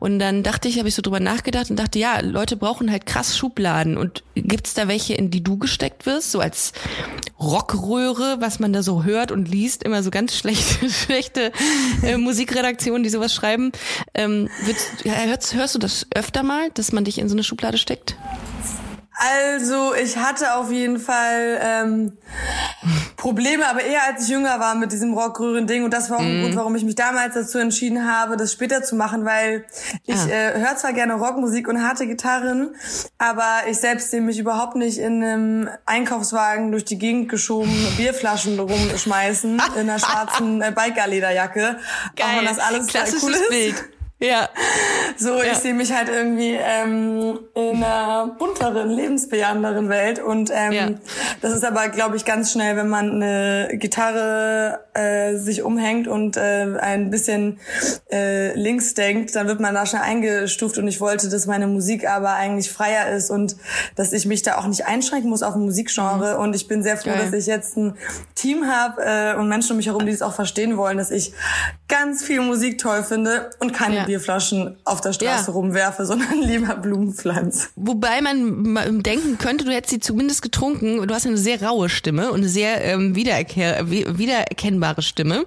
und 0.00 0.18
dann 0.18 0.42
dachte 0.42 0.68
ich, 0.68 0.78
habe 0.78 0.88
ich 0.88 0.94
so 0.94 1.02
drüber 1.02 1.20
nachgedacht 1.20 1.70
und 1.70 1.78
dachte, 1.78 1.98
ja, 1.98 2.20
Leute 2.20 2.56
brauchen 2.56 2.90
halt 2.90 3.06
krass 3.06 3.38
Schubladen 3.38 3.96
und 3.96 4.24
gibt's 4.34 4.74
da 4.74 4.88
welche, 4.88 5.14
in 5.14 5.30
die 5.30 5.42
du 5.42 5.58
gesteckt 5.58 6.06
wirst, 6.06 6.32
so 6.32 6.40
als 6.40 6.72
Rockröhre, 7.40 8.38
was 8.40 8.58
man 8.58 8.72
da 8.72 8.82
so 8.82 9.04
hört 9.04 9.32
und 9.32 9.48
liest, 9.48 9.82
immer 9.82 10.02
so 10.02 10.10
ganz 10.10 10.36
schlechte, 10.36 10.90
schlechte 10.90 11.52
äh, 12.02 12.16
Musikredaktionen, 12.16 13.02
die 13.02 13.10
sowas 13.10 13.34
schreiben. 13.34 13.72
Ähm, 14.14 14.48
würdest, 14.64 15.04
hörst, 15.04 15.54
hörst 15.54 15.74
du 15.74 15.78
das 15.78 16.06
öfter 16.14 16.42
mal, 16.42 16.70
dass 16.74 16.92
man 16.92 17.04
dich 17.04 17.18
in 17.18 17.28
so 17.28 17.34
eine 17.34 17.44
Schublade 17.44 17.78
steckt? 17.78 18.16
Also 19.14 19.94
ich 19.94 20.16
hatte 20.16 20.54
auf 20.54 20.70
jeden 20.70 20.98
Fall 20.98 21.60
ähm, 21.62 22.18
Probleme, 23.16 23.68
aber 23.68 23.82
eher 23.82 24.04
als 24.08 24.24
ich 24.24 24.28
jünger 24.30 24.58
war 24.58 24.74
mit 24.74 24.90
diesem 24.90 25.12
Rockröhren-Ding. 25.14 25.84
Und 25.84 25.92
das 25.92 26.10
war 26.10 26.18
auch 26.18 26.22
mm. 26.22 26.24
ein 26.24 26.38
mhm. 26.38 26.42
Grund, 26.42 26.56
warum 26.56 26.76
ich 26.76 26.84
mich 26.84 26.94
damals 26.94 27.34
dazu 27.34 27.58
entschieden 27.58 28.10
habe, 28.10 28.36
das 28.36 28.52
später 28.52 28.82
zu 28.82 28.96
machen, 28.96 29.24
weil 29.24 29.64
ich 30.06 30.16
ah. 30.16 30.28
äh, 30.28 30.58
höre 30.58 30.76
zwar 30.76 30.92
gerne 30.92 31.14
Rockmusik 31.14 31.68
und 31.68 31.82
harte 31.82 32.06
Gitarren, 32.06 32.74
aber 33.18 33.48
ich 33.68 33.78
selbst 33.78 34.10
sehe 34.10 34.22
mich 34.22 34.38
überhaupt 34.38 34.76
nicht 34.76 34.98
in 34.98 35.22
einem 35.22 35.68
Einkaufswagen 35.86 36.72
durch 36.72 36.84
die 36.84 36.98
Gegend 36.98 37.28
geschoben, 37.28 37.72
Bierflaschen 37.96 38.58
rumschmeißen 38.58 39.62
in 39.74 39.80
einer 39.80 39.98
schwarzen 39.98 40.62
äh, 40.62 40.72
Biker-Lederjacke. 40.74 41.78
Geil. 42.16 42.26
Auch 42.26 42.38
wenn 42.38 42.46
das 42.46 42.58
alles 42.58 42.86
Klassisches 42.86 43.22
cool 43.22 43.32
ist. 43.32 43.48
Bild. 43.50 43.84
Ja. 44.22 44.48
So, 45.16 45.42
ich 45.42 45.54
sehe 45.54 45.74
mich 45.74 45.92
halt 45.92 46.08
irgendwie 46.08 46.56
ähm, 46.58 47.40
in 47.54 47.82
einer 47.82 48.34
bunteren, 48.38 48.90
lebensbejahenderen 48.90 49.88
Welt. 49.88 50.20
Und 50.20 50.50
ähm, 50.54 50.72
ja. 50.72 50.90
das 51.40 51.52
ist 51.52 51.64
aber, 51.64 51.88
glaube 51.88 52.16
ich, 52.16 52.24
ganz 52.24 52.52
schnell, 52.52 52.76
wenn 52.76 52.88
man 52.88 53.22
eine 53.22 53.76
Gitarre 53.76 54.80
äh, 54.94 55.36
sich 55.36 55.62
umhängt 55.62 56.06
und 56.06 56.36
äh, 56.36 56.66
ein 56.78 57.10
bisschen 57.10 57.58
äh, 58.10 58.54
links 58.54 58.94
denkt, 58.94 59.34
dann 59.34 59.48
wird 59.48 59.60
man 59.60 59.74
da 59.74 59.86
schnell 59.86 60.02
eingestuft. 60.02 60.78
Und 60.78 60.86
ich 60.86 61.00
wollte, 61.00 61.28
dass 61.28 61.46
meine 61.46 61.66
Musik 61.66 62.08
aber 62.08 62.34
eigentlich 62.34 62.70
freier 62.70 63.10
ist 63.10 63.30
und 63.30 63.56
dass 63.96 64.12
ich 64.12 64.24
mich 64.24 64.42
da 64.42 64.56
auch 64.58 64.66
nicht 64.66 64.86
einschränken 64.86 65.30
muss 65.30 65.42
auf 65.42 65.56
ein 65.56 65.62
Musikgenre. 65.62 66.36
Mhm. 66.36 66.42
Und 66.42 66.56
ich 66.56 66.68
bin 66.68 66.82
sehr 66.82 66.96
froh, 66.96 67.10
Geil. 67.10 67.24
dass 67.24 67.32
ich 67.32 67.46
jetzt 67.46 67.76
ein 67.76 67.96
Team 68.36 68.66
habe 68.66 69.02
äh, 69.02 69.34
und 69.38 69.48
Menschen 69.48 69.72
um 69.72 69.76
mich 69.78 69.86
herum, 69.86 70.06
die 70.06 70.12
es 70.12 70.22
auch 70.22 70.34
verstehen 70.34 70.76
wollen, 70.76 70.96
dass 70.96 71.10
ich 71.10 71.32
ganz 71.92 72.24
viel 72.24 72.40
Musik 72.40 72.78
toll 72.78 73.04
finde 73.04 73.50
und 73.58 73.74
keine 73.74 73.96
ja. 73.96 74.04
Bierflaschen 74.04 74.76
auf 74.84 75.02
der 75.02 75.12
Straße 75.12 75.48
ja. 75.48 75.52
rumwerfe, 75.52 76.06
sondern 76.12 76.40
lieber 76.40 76.74
Blumenpflanz. 76.76 77.68
Wobei 77.76 78.22
man 78.22 79.02
denken 79.02 79.36
könnte, 79.36 79.66
du 79.66 79.72
hättest 79.72 79.90
sie 79.90 80.00
zumindest 80.00 80.40
getrunken. 80.40 81.06
Du 81.06 81.14
hast 81.14 81.26
eine 81.26 81.36
sehr 81.36 81.62
raue 81.62 81.90
Stimme 81.90 82.30
und 82.30 82.38
eine 82.38 82.48
sehr 82.48 82.82
ähm, 82.82 83.14
wiedererkehr 83.14 83.90
wiedererkennbare 83.90 85.02
Stimme. 85.02 85.44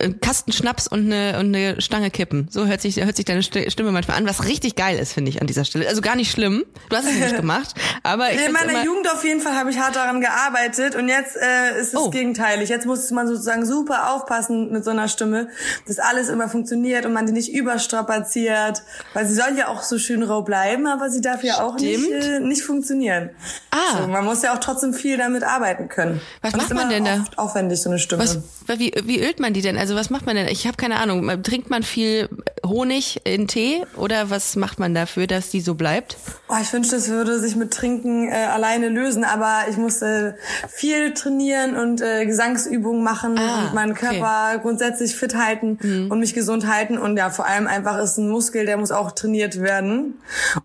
Äh, 0.00 0.10
Kasten 0.14 0.50
Schnaps 0.50 0.88
und 0.88 1.12
eine, 1.12 1.38
und 1.38 1.54
eine 1.54 1.80
Stange 1.80 2.10
Kippen. 2.10 2.48
So 2.50 2.66
hört 2.66 2.80
sich, 2.80 2.96
hört 2.96 3.14
sich 3.14 3.24
deine 3.24 3.44
Stimme 3.44 3.92
manchmal 3.92 4.16
an, 4.16 4.26
was 4.26 4.46
richtig 4.46 4.74
geil 4.74 4.98
ist, 4.98 5.12
finde 5.12 5.30
ich, 5.30 5.40
an 5.40 5.46
dieser 5.46 5.64
Stelle. 5.64 5.86
Also 5.88 6.00
gar 6.00 6.16
nicht 6.16 6.32
schlimm. 6.32 6.64
Du 6.88 6.96
hast 6.96 7.06
es 7.06 7.14
nicht 7.14 7.36
gemacht. 7.40 7.74
Aber 8.02 8.32
ich 8.32 8.44
In 8.44 8.52
meiner 8.52 8.84
Jugend 8.84 9.08
auf 9.12 9.22
jeden 9.22 9.40
Fall 9.40 9.54
habe 9.54 9.70
ich 9.70 9.78
hart 9.78 9.94
daran 9.94 10.20
gearbeitet 10.20 10.96
und 10.96 11.08
jetzt 11.08 11.36
äh, 11.36 11.80
ist 11.80 11.94
es 11.94 12.00
oh. 12.00 12.10
gegenteilig. 12.10 12.68
Jetzt 12.68 12.86
muss 12.86 13.08
man 13.12 13.28
sozusagen 13.28 13.64
super 13.64 14.12
aufpassen 14.12 14.72
mit 14.72 14.84
so 14.84 14.90
einer 14.90 15.06
Stimme, 15.06 15.48
dass 15.86 15.98
alles 15.98 16.28
immer 16.28 16.48
funktioniert 16.48 17.04
und 17.04 17.12
man 17.12 17.26
die 17.26 17.32
nicht 17.32 17.52
übersteuert 17.52 17.98
strapaziert, 17.98 18.82
weil 19.14 19.26
sie 19.26 19.34
soll 19.34 19.56
ja 19.56 19.68
auch 19.68 19.82
so 19.82 19.98
schön 19.98 20.22
rau 20.22 20.42
bleiben, 20.42 20.86
aber 20.86 21.10
sie 21.10 21.20
darf 21.20 21.42
ja 21.42 21.62
auch 21.62 21.76
nicht, 21.76 22.10
äh, 22.10 22.40
nicht 22.40 22.62
funktionieren. 22.62 23.30
Ah. 23.70 24.02
So, 24.02 24.06
man 24.06 24.24
muss 24.24 24.42
ja 24.42 24.54
auch 24.54 24.58
trotzdem 24.58 24.94
viel 24.94 25.16
damit 25.16 25.42
arbeiten 25.42 25.88
können. 25.88 26.20
Was 26.42 26.54
macht 26.54 26.74
man 26.74 26.88
denn 26.88 27.04
da? 27.04 27.24
Aufwendig, 27.36 27.80
so 27.80 27.90
eine 27.90 27.98
Stimme. 27.98 28.22
Was, 28.22 28.38
wie, 28.76 28.92
wie 29.04 29.20
ölt 29.20 29.40
man 29.40 29.52
die 29.52 29.62
denn? 29.62 29.76
Also 29.76 29.94
was 29.94 30.10
macht 30.10 30.26
man 30.26 30.36
denn? 30.36 30.48
Ich 30.48 30.66
habe 30.66 30.76
keine 30.76 30.96
Ahnung. 30.96 31.42
Trinkt 31.42 31.70
man 31.70 31.82
viel 31.82 32.28
Honig 32.64 33.20
in 33.24 33.48
Tee 33.48 33.82
oder 33.96 34.30
was 34.30 34.56
macht 34.56 34.78
man 34.78 34.94
dafür, 34.94 35.26
dass 35.26 35.50
die 35.50 35.60
so 35.60 35.74
bleibt? 35.74 36.16
Oh, 36.48 36.56
ich 36.60 36.72
wünschte, 36.72 36.96
es 36.96 37.08
würde 37.08 37.38
sich 37.38 37.56
mit 37.56 37.72
Trinken 37.72 38.28
äh, 38.28 38.32
alleine 38.32 38.88
lösen, 38.88 39.24
aber 39.24 39.64
ich 39.70 39.76
musste 39.76 40.36
viel 40.68 41.14
trainieren 41.14 41.76
und 41.76 42.00
äh, 42.00 42.26
Gesangsübungen 42.26 43.02
machen 43.02 43.38
ah, 43.38 43.66
und 43.66 43.74
meinen 43.74 43.94
Körper 43.94 44.50
okay. 44.52 44.60
grundsätzlich 44.62 45.14
fit 45.14 45.34
halten 45.34 45.78
mhm. 45.82 46.10
und 46.10 46.20
mich 46.20 46.34
gesund 46.34 46.66
halten 46.66 46.98
und 46.98 47.16
ja, 47.16 47.30
vor 47.30 47.46
allem 47.46 47.66
einfach 47.66 47.98
ist 47.98 48.18
ein 48.18 48.28
Muskel, 48.28 48.66
der 48.66 48.76
muss 48.76 48.90
auch 48.90 49.12
trainiert 49.12 49.60
werden. 49.60 50.14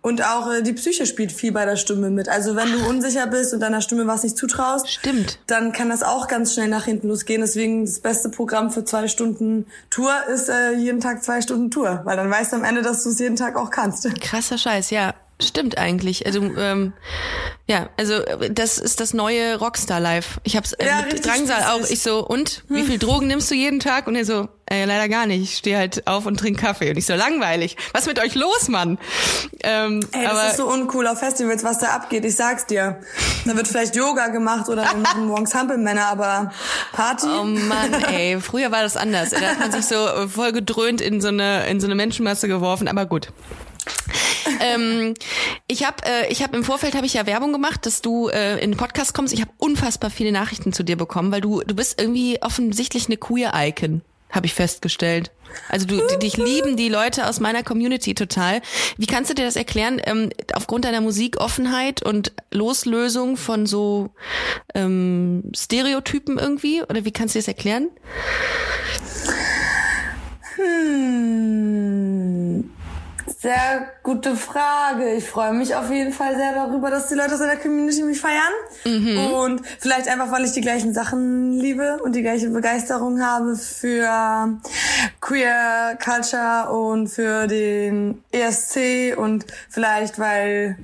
Und 0.02 0.24
auch 0.24 0.52
äh, 0.52 0.62
die 0.62 0.74
Psyche 0.74 1.06
spielt 1.06 1.32
viel 1.32 1.52
bei 1.52 1.66
der 1.66 1.76
Stimme 1.76 2.10
mit. 2.10 2.30
Also 2.30 2.56
wenn 2.56 2.72
du 2.72 2.86
unsicher 2.88 3.28
bist 3.28 3.54
und 3.54 3.60
deiner 3.60 3.82
Stimme 3.82 4.08
was 4.08 4.24
nicht 4.24 4.38
zutraust, 4.38 4.90
Stimmt. 4.90 5.40
dann 5.48 5.72
kann 5.72 5.90
das 5.90 6.04
auch 6.04 6.28
ganz 6.28 6.54
schnell 6.54 6.68
nach 6.68 6.86
hinten 6.86 7.08
losgehen. 7.08 7.42
Deswegen 7.42 7.86
das 7.94 8.02
beste 8.02 8.30
Programm 8.30 8.72
für 8.72 8.84
zwei 8.84 9.08
Stunden 9.08 9.68
Tour 9.90 10.12
ist 10.34 10.50
äh, 10.50 10.74
jeden 10.74 11.00
Tag 11.00 11.24
zwei 11.24 11.42
Stunden 11.42 11.70
Tour, 11.70 12.02
weil 12.06 12.18
dann 12.18 12.30
weißt 12.30 12.54
du 12.54 12.58
am 12.58 12.64
Ende, 12.64 12.82
dass 12.82 13.04
du 13.04 13.10
es 13.10 13.20
jeden 13.20 13.36
Tag 13.36 13.56
auch 13.56 13.70
kannst. 13.70 14.10
Krasser 14.20 14.58
Scheiß, 14.58 14.90
ja. 14.90 15.14
Stimmt 15.44 15.78
eigentlich. 15.78 16.26
Also 16.26 16.42
ähm, 16.42 16.94
ja, 17.68 17.90
also 17.98 18.20
das 18.52 18.78
ist 18.78 19.00
das 19.00 19.14
neue 19.14 19.58
Rockstar 19.58 20.00
Life. 20.00 20.40
Ich 20.44 20.56
hab's 20.56 20.74
äh, 20.74 20.86
ja, 20.86 21.02
mit 21.02 21.26
Drangsal 21.26 21.64
auch. 21.64 21.90
Ich 21.90 22.02
so 22.02 22.26
und 22.26 22.64
wie 22.70 22.84
viel 22.84 22.98
Drogen 22.98 23.28
nimmst 23.28 23.50
du 23.52 23.56
jeden 23.56 23.80
Tag? 23.80 24.08
Und 24.08 24.16
er 24.16 24.26
so 24.26 24.50
äh, 24.66 24.86
leider 24.86 25.10
gar 25.10 25.26
nicht. 25.26 25.44
Ich 25.44 25.58
stehe 25.58 25.78
halt 25.78 26.08
auf 26.08 26.26
und 26.26 26.40
trinke 26.40 26.62
Kaffee. 26.62 26.90
Und 26.90 26.98
ich 26.98 27.06
so 27.06 27.14
langweilig. 27.14 27.78
Was 27.94 28.06
mit 28.06 28.20
euch 28.20 28.36
los, 28.36 28.70
Mann? 28.70 28.98
Ähm, 29.64 30.06
Ey, 30.12 30.24
das 30.24 30.32
aber, 30.32 30.48
ist 30.50 30.58
so 30.58 30.68
uncool 30.68 31.08
auf 31.08 31.20
Festivals, 31.20 31.64
was 31.64 31.80
da 31.80 31.88
abgeht. 31.90 32.26
Ich 32.26 32.36
sag's 32.36 32.66
dir. 32.66 33.00
Da 33.46 33.56
wird 33.56 33.68
vielleicht 33.68 33.96
Yoga 33.96 34.28
gemacht 34.28 34.70
oder 34.70 34.84
wir 34.84 34.98
machen 34.98 35.28
morgens 35.28 35.54
Hampelmänner, 35.54 36.08
aber 36.08 36.52
Party. 36.94 37.28
Oh 37.28 37.44
Mann, 37.44 37.94
ey, 38.12 38.40
früher 38.42 38.72
war 38.72 38.84
das 38.84 38.98
anders. 38.98 39.30
Da 39.32 39.40
hat 39.40 39.60
man 39.60 39.72
sich 39.72 39.86
so 39.86 40.28
voll 40.28 40.52
gedröhnt 40.52 41.02
in 41.02 41.22
so 41.22 41.28
eine 41.28 41.68
in 41.68 41.80
so 41.80 41.88
eine 41.88 41.96
Menschenmasse 41.96 42.48
geworfen. 42.48 42.88
Aber 42.88 43.06
gut 43.06 43.30
ähm, 44.62 45.14
ich 45.68 45.86
habe 45.86 45.98
äh, 46.06 46.32
ich 46.32 46.44
hab 46.44 46.54
im 46.54 46.64
Vorfeld 46.64 46.96
habe 46.96 47.06
ich 47.06 47.14
ja 47.14 47.26
Werbung 47.26 47.52
gemacht, 47.52 47.86
dass 47.86 48.02
du 48.02 48.30
äh, 48.30 48.56
in 48.64 48.72
den 48.72 48.78
Podcast 48.78 49.14
kommst. 49.14 49.34
Ich 49.34 49.42
habe 49.42 49.52
unfassbar 49.58 50.10
viele 50.10 50.32
Nachrichten 50.32 50.74
zu 50.74 50.84
dir 50.84 50.98
bekommen, 50.98 51.32
weil 51.32 51.42
du 51.42 51.62
du 51.62 51.76
bist 51.76 52.00
irgendwie 52.00 52.42
offensichtlich 52.42 53.08
eine 53.08 53.18
queer 53.18 53.52
Icon, 53.56 54.02
habe 54.32 54.46
ich 54.46 54.54
festgestellt. 54.54 55.32
Also 55.70 55.86
du, 55.86 56.00
dich 56.18 56.38
lieben 56.38 56.76
die 56.78 56.90
Leute 56.90 57.28
aus 57.28 57.40
meiner 57.40 57.62
Community 57.64 58.16
total. 58.16 58.62
Wie 58.98 59.06
kannst 59.06 59.30
du 59.30 59.36
dir 59.36 59.46
das 59.46 59.56
erklären? 59.56 60.02
Ähm, 60.04 60.32
aufgrund 60.54 60.86
deiner 60.86 61.02
Musikoffenheit 61.02 62.02
und 62.04 62.32
Loslösung 62.52 63.38
von 63.38 63.68
so 63.68 64.10
ähm, 64.74 65.52
Stereotypen 65.56 66.40
irgendwie? 66.40 66.82
Oder 66.82 67.06
wie 67.06 67.12
kannst 67.12 67.36
du 67.36 67.40
das 67.40 67.48
erklären? 67.48 67.90
Hm. 70.56 72.14
Sehr 73.44 73.92
gute 74.04 74.38
Frage. 74.38 75.16
Ich 75.16 75.26
freue 75.26 75.52
mich 75.52 75.76
auf 75.76 75.92
jeden 75.92 76.14
Fall 76.14 76.38
sehr 76.38 76.54
darüber, 76.54 76.90
dass 76.90 77.10
die 77.10 77.16
Leute 77.16 77.34
aus 77.34 77.40
der 77.40 77.58
Community 77.58 78.02
mich 78.04 78.22
feiern. 78.22 78.54
Mhm. 78.86 79.18
Und 79.34 79.62
vielleicht 79.80 80.08
einfach, 80.08 80.32
weil 80.32 80.46
ich 80.46 80.54
die 80.54 80.62
gleichen 80.62 80.94
Sachen 80.94 81.52
liebe 81.52 82.00
und 82.02 82.16
die 82.16 82.22
gleiche 82.22 82.50
Begeisterung 82.52 83.22
habe 83.22 83.58
für 83.58 84.62
Queer 85.20 85.98
Culture 86.02 86.70
und 86.72 87.10
für 87.10 87.48
den 87.48 88.24
ESC 88.32 89.18
und 89.18 89.46
vielleicht, 89.68 90.20
weil 90.20 90.78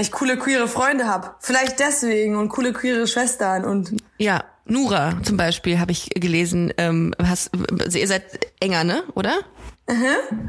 ich 0.00 0.12
coole 0.12 0.38
queere 0.38 0.68
Freunde 0.68 1.08
habe. 1.08 1.34
Vielleicht 1.40 1.80
deswegen 1.80 2.36
und 2.36 2.48
coole 2.48 2.72
queere 2.72 3.08
Schwestern 3.08 3.64
und 3.64 3.92
ja. 4.18 4.44
Nura 4.66 5.12
zum 5.22 5.36
Beispiel 5.36 5.78
habe 5.78 5.92
ich 5.92 6.08
gelesen, 6.14 6.72
ähm, 6.78 7.14
hast, 7.22 7.50
ihr 7.92 8.08
seid 8.08 8.22
enger, 8.60 8.82
ne? 8.82 9.02
Oder? 9.14 9.40
Mhm. 9.86 10.48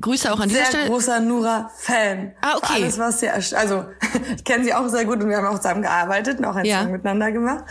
Grüße 0.00 0.32
auch 0.32 0.40
an 0.40 0.48
dieser 0.48 0.62
sehr 0.62 0.70
Stelle. 0.70 0.86
großer 0.88 1.20
Nura-Fan. 1.20 2.32
Ah, 2.40 2.56
okay. 2.56 2.66
Für 2.66 2.72
alles, 2.84 2.98
was 2.98 3.20
sie, 3.20 3.28
also 3.28 3.84
ich 4.36 4.44
kenne 4.44 4.64
sie 4.64 4.72
auch 4.72 4.88
sehr 4.88 5.04
gut 5.04 5.22
und 5.22 5.28
wir 5.28 5.36
haben 5.36 5.46
auch 5.46 5.58
zusammen 5.58 5.82
gearbeitet 5.82 6.38
und 6.38 6.46
auch 6.46 6.56
ein 6.56 6.64
Ja. 6.64 6.82
Song 6.82 6.92
miteinander 6.92 7.30
gemacht. 7.30 7.64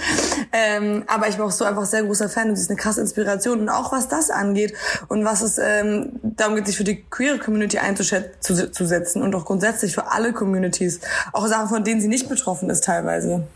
Ähm, 0.51 1.03
aber 1.07 1.27
ich 1.27 1.35
bin 1.37 1.45
auch 1.45 1.51
so 1.51 1.65
einfach 1.65 1.85
sehr 1.85 2.03
großer 2.03 2.29
Fan 2.29 2.49
und 2.49 2.55
sie 2.55 2.61
ist 2.61 2.69
eine 2.69 2.77
krasse 2.79 3.01
Inspiration 3.01 3.61
und 3.61 3.69
auch 3.69 3.91
was 3.91 4.07
das 4.07 4.29
angeht 4.29 4.73
und 5.07 5.25
was 5.25 5.41
es 5.41 5.57
ähm, 5.57 6.19
darum 6.21 6.55
geht, 6.55 6.67
sich 6.67 6.77
für 6.77 6.83
die 6.83 7.03
queere 7.09 7.39
Community 7.39 7.79
einzusetzen 7.79 9.23
und 9.23 9.33
auch 9.35 9.45
grundsätzlich 9.45 9.95
für 9.95 10.11
alle 10.11 10.31
Communities, 10.31 10.99
auch 11.31 11.47
Sachen, 11.47 11.69
von 11.69 11.83
denen 11.83 12.01
sie 12.01 12.07
nicht 12.07 12.29
betroffen 12.29 12.69
ist 12.69 12.83
teilweise. 12.83 13.47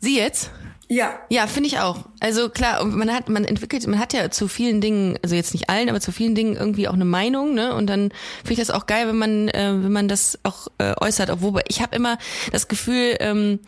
Sie 0.00 0.16
jetzt? 0.16 0.50
Ja. 0.92 1.20
Ja, 1.28 1.46
finde 1.46 1.68
ich 1.68 1.78
auch. 1.78 1.98
Also 2.18 2.48
klar, 2.48 2.84
man 2.84 3.14
hat, 3.14 3.28
man 3.28 3.44
entwickelt, 3.44 3.86
man 3.86 4.00
hat 4.00 4.12
ja 4.12 4.28
zu 4.28 4.48
vielen 4.48 4.80
Dingen, 4.80 5.16
also 5.22 5.36
jetzt 5.36 5.54
nicht 5.54 5.70
allen, 5.70 5.88
aber 5.88 6.00
zu 6.00 6.10
vielen 6.10 6.34
Dingen 6.34 6.56
irgendwie 6.56 6.88
auch 6.88 6.94
eine 6.94 7.04
Meinung, 7.04 7.54
ne? 7.54 7.76
Und 7.76 7.86
dann 7.86 8.10
finde 8.38 8.54
ich 8.54 8.58
das 8.58 8.72
auch 8.72 8.86
geil, 8.86 9.06
wenn 9.06 9.16
man, 9.16 9.48
äh, 9.50 9.72
wenn 9.72 9.92
man 9.92 10.08
das 10.08 10.40
auch 10.42 10.66
äh, 10.78 10.94
äußert. 11.00 11.30
Obwohl 11.30 11.62
ich 11.68 11.80
habe 11.80 11.94
immer 11.94 12.18
das 12.50 12.66
Gefühl, 12.66 13.16
ähm, 13.20 13.60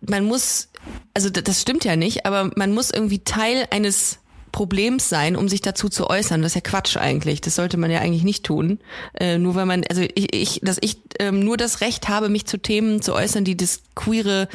man 0.00 0.24
muss, 0.24 0.68
also 1.12 1.28
das 1.28 1.60
stimmt 1.60 1.84
ja 1.84 1.96
nicht, 1.96 2.24
aber 2.24 2.52
man 2.54 2.72
muss 2.72 2.92
irgendwie 2.92 3.18
Teil 3.18 3.66
eines 3.72 4.20
Problems 4.58 5.08
sein, 5.08 5.36
um 5.36 5.48
sich 5.48 5.60
dazu 5.60 5.88
zu 5.88 6.10
äußern. 6.10 6.42
Das 6.42 6.50
ist 6.50 6.54
ja 6.56 6.60
Quatsch 6.60 6.96
eigentlich. 6.96 7.40
Das 7.40 7.54
sollte 7.54 7.76
man 7.76 7.92
ja 7.92 8.00
eigentlich 8.00 8.24
nicht 8.24 8.44
tun. 8.44 8.80
Äh, 9.14 9.38
nur 9.38 9.54
weil 9.54 9.66
man, 9.66 9.84
also 9.88 10.02
ich, 10.02 10.34
ich 10.34 10.60
dass 10.64 10.78
ich 10.80 10.96
ähm, 11.20 11.44
nur 11.44 11.56
das 11.56 11.80
Recht 11.80 12.08
habe, 12.08 12.28
mich 12.28 12.44
zu 12.44 12.58
Themen 12.58 13.00
zu 13.00 13.14
äußern, 13.14 13.44
die 13.44 13.56
das 13.56 13.82
queere, 13.94 14.48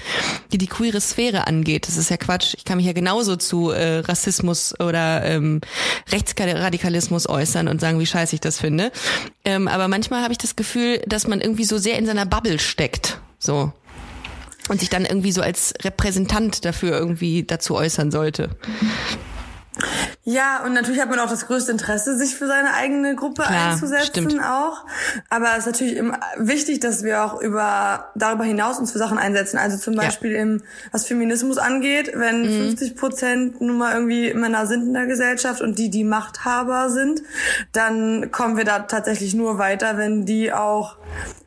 die 0.52 0.58
die 0.58 0.68
queere 0.68 1.00
Sphäre 1.00 1.48
angeht. 1.48 1.88
Das 1.88 1.96
ist 1.96 2.10
ja 2.10 2.18
Quatsch. 2.18 2.54
Ich 2.58 2.66
kann 2.66 2.76
mich 2.76 2.86
ja 2.86 2.92
genauso 2.92 3.38
zu 3.38 3.70
äh, 3.70 4.00
Rassismus 4.00 4.78
oder 4.78 5.24
ähm, 5.24 5.62
Rechtsradikalismus 6.12 7.30
äußern 7.30 7.70
und 7.70 7.80
sagen, 7.80 7.98
wie 8.02 8.06
scheiße 8.06 8.36
ich 8.36 8.42
das 8.42 8.60
finde. 8.60 8.92
Ähm, 9.46 9.70
aber 9.70 9.88
manchmal 9.88 10.22
habe 10.22 10.34
ich 10.34 10.38
das 10.38 10.58
Gefühl, 10.58 11.02
dass 11.08 11.28
man 11.28 11.40
irgendwie 11.40 11.64
so 11.64 11.78
sehr 11.78 11.98
in 11.98 12.06
seiner 12.06 12.26
Bubble 12.26 12.60
steckt. 12.60 13.22
So 13.40 13.72
und 14.70 14.80
sich 14.80 14.90
dann 14.90 15.06
irgendwie 15.06 15.32
so 15.32 15.42
als 15.42 15.74
Repräsentant 15.82 16.66
dafür 16.66 16.92
irgendwie 16.98 17.44
dazu 17.44 17.76
äußern 17.76 18.12
sollte. 18.12 18.50
Ja, 20.26 20.64
und 20.64 20.72
natürlich 20.72 21.02
hat 21.02 21.10
man 21.10 21.20
auch 21.20 21.30
das 21.30 21.48
größte 21.48 21.74
Interesse, 21.74 22.18
sich 22.18 22.36
für 22.38 22.48
seine 22.48 22.74
eigene 22.74 23.14
Gruppe 23.14 23.42
Klar, 23.44 23.72
einzusetzen 23.74 24.30
stimmt. 24.30 24.42
auch. 24.42 24.86
Aber 25.30 25.50
es 25.52 25.60
ist 25.60 25.66
natürlich 25.66 25.98
immer 25.98 26.18
wichtig, 26.38 26.80
dass 26.80 27.04
wir 27.04 27.26
auch 27.26 27.42
über 27.42 28.10
darüber 28.16 28.46
hinaus 28.46 28.80
uns 28.80 28.94
für 28.94 29.00
Sachen 29.00 29.18
einsetzen. 29.18 29.58
Also 29.58 29.78
zum 29.78 29.96
Ja. 29.96 30.02
Mhm. 30.04 30.06
Beispiel 30.06 30.32
im, 30.32 30.62
was 30.94 31.06
Feminismus 31.06 31.58
angeht, 31.58 32.12
wenn 32.16 32.46
50 32.46 32.96
Prozent 32.96 33.60
nun 33.60 33.78
mal 33.78 33.94
irgendwie 33.96 34.34
Männer 34.34 34.66
sind 34.66 34.84
in 34.88 34.94
der 34.94 35.08
Gesellschaft 35.08 35.62
und 35.62 35.78
die 35.78 35.90
die 35.90 36.06
Machthaber 36.06 36.90
sind, 36.90 37.22
dann 37.74 38.32
kommen 38.32 38.56
wir 38.56 38.64
da 38.64 38.80
tatsächlich 38.80 39.34
nur 39.34 39.58
weiter, 39.58 39.98
wenn 39.98 40.26
die 40.26 40.54
auch 40.54 40.96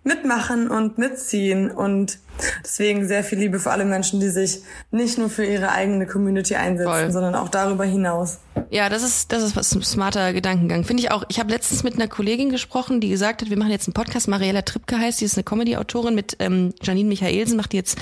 mitmachen 0.04 0.68
und 0.68 0.98
mitziehen 0.98 1.70
und 1.70 2.18
deswegen 2.64 3.06
sehr 3.06 3.24
viel 3.24 3.38
Liebe 3.38 3.58
für 3.58 3.70
alle 3.70 3.84
Menschen, 3.84 4.20
die 4.20 4.28
sich 4.28 4.62
nicht 4.90 5.18
nur 5.18 5.30
für 5.30 5.44
ihre 5.44 5.70
eigene 5.70 6.06
Community 6.06 6.54
einsetzen, 6.54 6.90
Voll. 6.90 7.12
sondern 7.12 7.34
auch 7.34 7.48
darüber 7.48 7.84
hinaus. 7.84 8.38
Ja, 8.70 8.88
das 8.88 9.02
ist 9.02 9.32
das 9.32 9.42
ist 9.42 9.56
was 9.56 9.74
ein 9.74 9.82
smarter 9.82 10.32
Gedankengang. 10.32 10.84
Finde 10.84 11.02
ich 11.02 11.10
auch. 11.10 11.24
Ich 11.28 11.38
habe 11.38 11.50
letztens 11.50 11.82
mit 11.82 11.94
einer 11.94 12.08
Kollegin 12.08 12.50
gesprochen, 12.50 13.00
die 13.00 13.08
gesagt 13.08 13.42
hat, 13.42 13.50
wir 13.50 13.58
machen 13.58 13.70
jetzt 13.70 13.86
einen 13.86 13.94
Podcast. 13.94 14.28
Mariella 14.28 14.62
Tripke 14.62 14.98
heißt, 14.98 15.20
die 15.20 15.24
ist 15.24 15.36
eine 15.36 15.44
Comedy-Autorin 15.44 16.14
mit 16.14 16.36
ähm, 16.40 16.74
Janine 16.82 17.08
Michaelsen, 17.08 17.56
macht 17.56 17.74
jetzt 17.74 17.98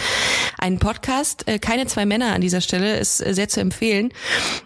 einen 0.59 0.79
Podcast. 0.79 1.47
Äh, 1.49 1.59
keine 1.59 1.87
zwei 1.87 2.07
Männer 2.07 2.33
an 2.33 2.41
dieser 2.41 2.61
Stelle, 2.61 2.99
ist 2.99 3.25
äh, 3.25 3.35
sehr 3.35 3.49
zu 3.49 3.61
empfehlen. 3.61 4.11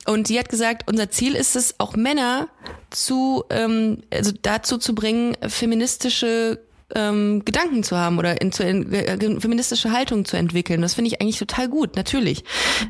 Und 0.07 0.29
die 0.29 0.39
hat 0.39 0.49
gesagt, 0.49 0.89
unser 0.89 1.11
Ziel 1.11 1.35
ist 1.35 1.57
es, 1.57 1.75
auch 1.79 1.97
Männer 1.97 2.49
zu 2.91 3.45
ähm, 3.51 4.03
also 4.13 4.33
dazu 4.43 4.79
zu 4.79 4.95
bringen, 4.95 5.37
feministische 5.47 6.61
ähm, 6.95 7.45
Gedanken 7.45 7.83
zu 7.83 7.97
haben 7.97 8.19
oder 8.19 8.41
in, 8.41 8.53
zu, 8.53 8.63
in, 8.63 8.93
äh, 8.93 9.41
feministische 9.41 9.93
Haltung 9.93 10.25
zu 10.25 10.37
entwickeln. 10.37 10.81
Das 10.81 10.95
finde 10.95 11.09
ich 11.09 11.21
eigentlich 11.21 11.39
total 11.39 11.69
gut, 11.69 11.97
natürlich. 11.97 12.45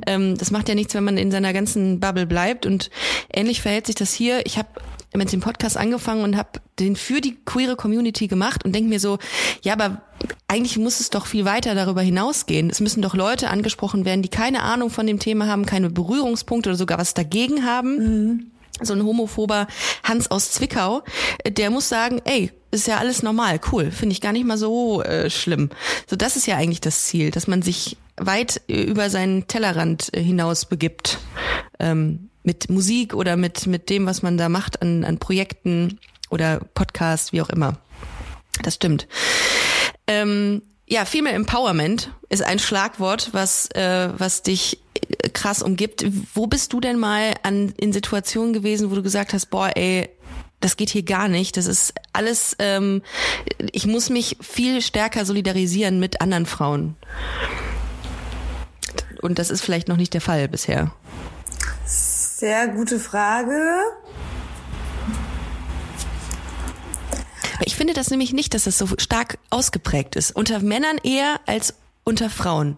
Ähm, 0.06 0.36
das 0.36 0.50
macht 0.50 0.68
ja 0.68 0.74
nichts, 0.74 0.94
wenn 0.94 1.04
man 1.04 1.18
in 1.18 1.30
seiner 1.30 1.52
ganzen 1.52 2.00
Bubble 2.00 2.26
bleibt 2.26 2.66
und 2.66 2.90
ähnlich 3.32 3.60
verhält 3.60 3.86
sich 3.86 3.96
das 3.96 4.12
hier. 4.12 4.46
Ich 4.46 4.58
habe 4.58 4.68
mit 5.14 5.32
dem 5.32 5.40
Podcast 5.40 5.76
angefangen 5.76 6.22
und 6.22 6.36
habe 6.36 6.60
den 6.78 6.94
für 6.94 7.20
die 7.20 7.36
queere 7.44 7.76
Community 7.76 8.28
gemacht 8.28 8.64
und 8.64 8.74
denke 8.74 8.90
mir 8.90 9.00
so, 9.00 9.18
ja, 9.62 9.72
aber 9.72 10.02
eigentlich 10.48 10.76
muss 10.78 11.00
es 11.00 11.10
doch 11.10 11.26
viel 11.26 11.44
weiter 11.44 11.74
darüber 11.74 12.02
hinausgehen. 12.02 12.70
Es 12.70 12.80
müssen 12.80 13.02
doch 13.02 13.14
Leute 13.14 13.48
angesprochen 13.48 14.04
werden, 14.04 14.22
die 14.22 14.28
keine 14.28 14.62
Ahnung 14.62 14.90
von 14.90 15.06
dem 15.06 15.18
Thema 15.18 15.46
haben, 15.46 15.66
keine 15.66 15.90
Berührungspunkte 15.90 16.70
oder 16.70 16.76
sogar 16.76 16.98
was 16.98 17.14
dagegen 17.14 17.64
haben 17.64 18.52
so 18.80 18.94
ein 18.94 19.04
homophober 19.04 19.66
Hans 20.04 20.30
aus 20.30 20.52
Zwickau, 20.52 21.02
äh, 21.44 21.50
der 21.50 21.70
muss 21.70 21.88
sagen, 21.88 22.20
ey, 22.24 22.52
ist 22.70 22.86
ja 22.86 22.98
alles 22.98 23.22
normal, 23.22 23.60
cool, 23.72 23.90
finde 23.90 24.12
ich 24.12 24.20
gar 24.20 24.32
nicht 24.32 24.46
mal 24.46 24.58
so 24.58 25.02
äh, 25.02 25.30
schlimm. 25.30 25.70
So, 26.06 26.16
das 26.16 26.36
ist 26.36 26.46
ja 26.46 26.56
eigentlich 26.56 26.80
das 26.80 27.04
Ziel, 27.04 27.30
dass 27.30 27.46
man 27.46 27.62
sich 27.62 27.96
weit 28.16 28.60
äh, 28.68 28.82
über 28.82 29.10
seinen 29.10 29.46
Tellerrand 29.46 30.14
äh, 30.14 30.22
hinaus 30.22 30.66
begibt. 30.66 31.18
Ähm, 31.78 32.30
mit 32.42 32.70
Musik 32.70 33.14
oder 33.14 33.36
mit, 33.36 33.66
mit 33.66 33.90
dem, 33.90 34.06
was 34.06 34.22
man 34.22 34.38
da 34.38 34.48
macht 34.48 34.80
an, 34.80 35.04
an 35.04 35.18
Projekten 35.18 35.98
oder 36.30 36.60
Podcasts, 36.74 37.32
wie 37.32 37.42
auch 37.42 37.50
immer. 37.50 37.74
Das 38.62 38.74
stimmt. 38.74 39.06
Ähm, 40.06 40.62
ja, 40.88 41.04
Female 41.04 41.34
Empowerment 41.34 42.10
ist 42.30 42.42
ein 42.42 42.58
Schlagwort, 42.58 43.30
was, 43.32 43.70
äh, 43.72 44.08
was 44.16 44.42
dich 44.42 44.78
äh, 44.94 45.28
krass 45.28 45.62
umgibt. 45.62 46.06
Wo 46.34 46.46
bist 46.46 46.72
du 46.72 46.80
denn 46.80 46.98
mal 46.98 47.34
an, 47.42 47.74
in 47.76 47.92
Situationen 47.92 48.54
gewesen, 48.54 48.90
wo 48.90 48.94
du 48.94 49.02
gesagt 49.02 49.34
hast, 49.34 49.46
boah, 49.46 49.70
ey, 49.76 50.08
das 50.60 50.76
geht 50.76 50.90
hier 50.90 51.02
gar 51.02 51.28
nicht. 51.28 51.56
Das 51.56 51.66
ist 51.66 51.94
alles, 52.12 52.56
ähm, 52.58 53.02
ich 53.72 53.86
muss 53.86 54.10
mich 54.10 54.36
viel 54.40 54.82
stärker 54.82 55.24
solidarisieren 55.24 56.00
mit 56.00 56.20
anderen 56.20 56.46
Frauen. 56.46 56.96
Und 59.20 59.38
das 59.38 59.50
ist 59.50 59.62
vielleicht 59.62 59.88
noch 59.88 59.96
nicht 59.96 60.14
der 60.14 60.20
Fall 60.20 60.48
bisher. 60.48 60.92
Sehr 61.84 62.68
gute 62.68 62.98
Frage. 63.00 63.80
Ich 67.64 67.74
finde 67.74 67.94
das 67.94 68.10
nämlich 68.10 68.32
nicht, 68.32 68.54
dass 68.54 68.64
das 68.64 68.78
so 68.78 68.86
stark 68.98 69.38
ausgeprägt 69.50 70.14
ist. 70.14 70.34
Unter 70.34 70.60
Männern 70.60 70.98
eher 71.02 71.40
als 71.46 71.74
unter 72.04 72.30
Frauen. 72.30 72.76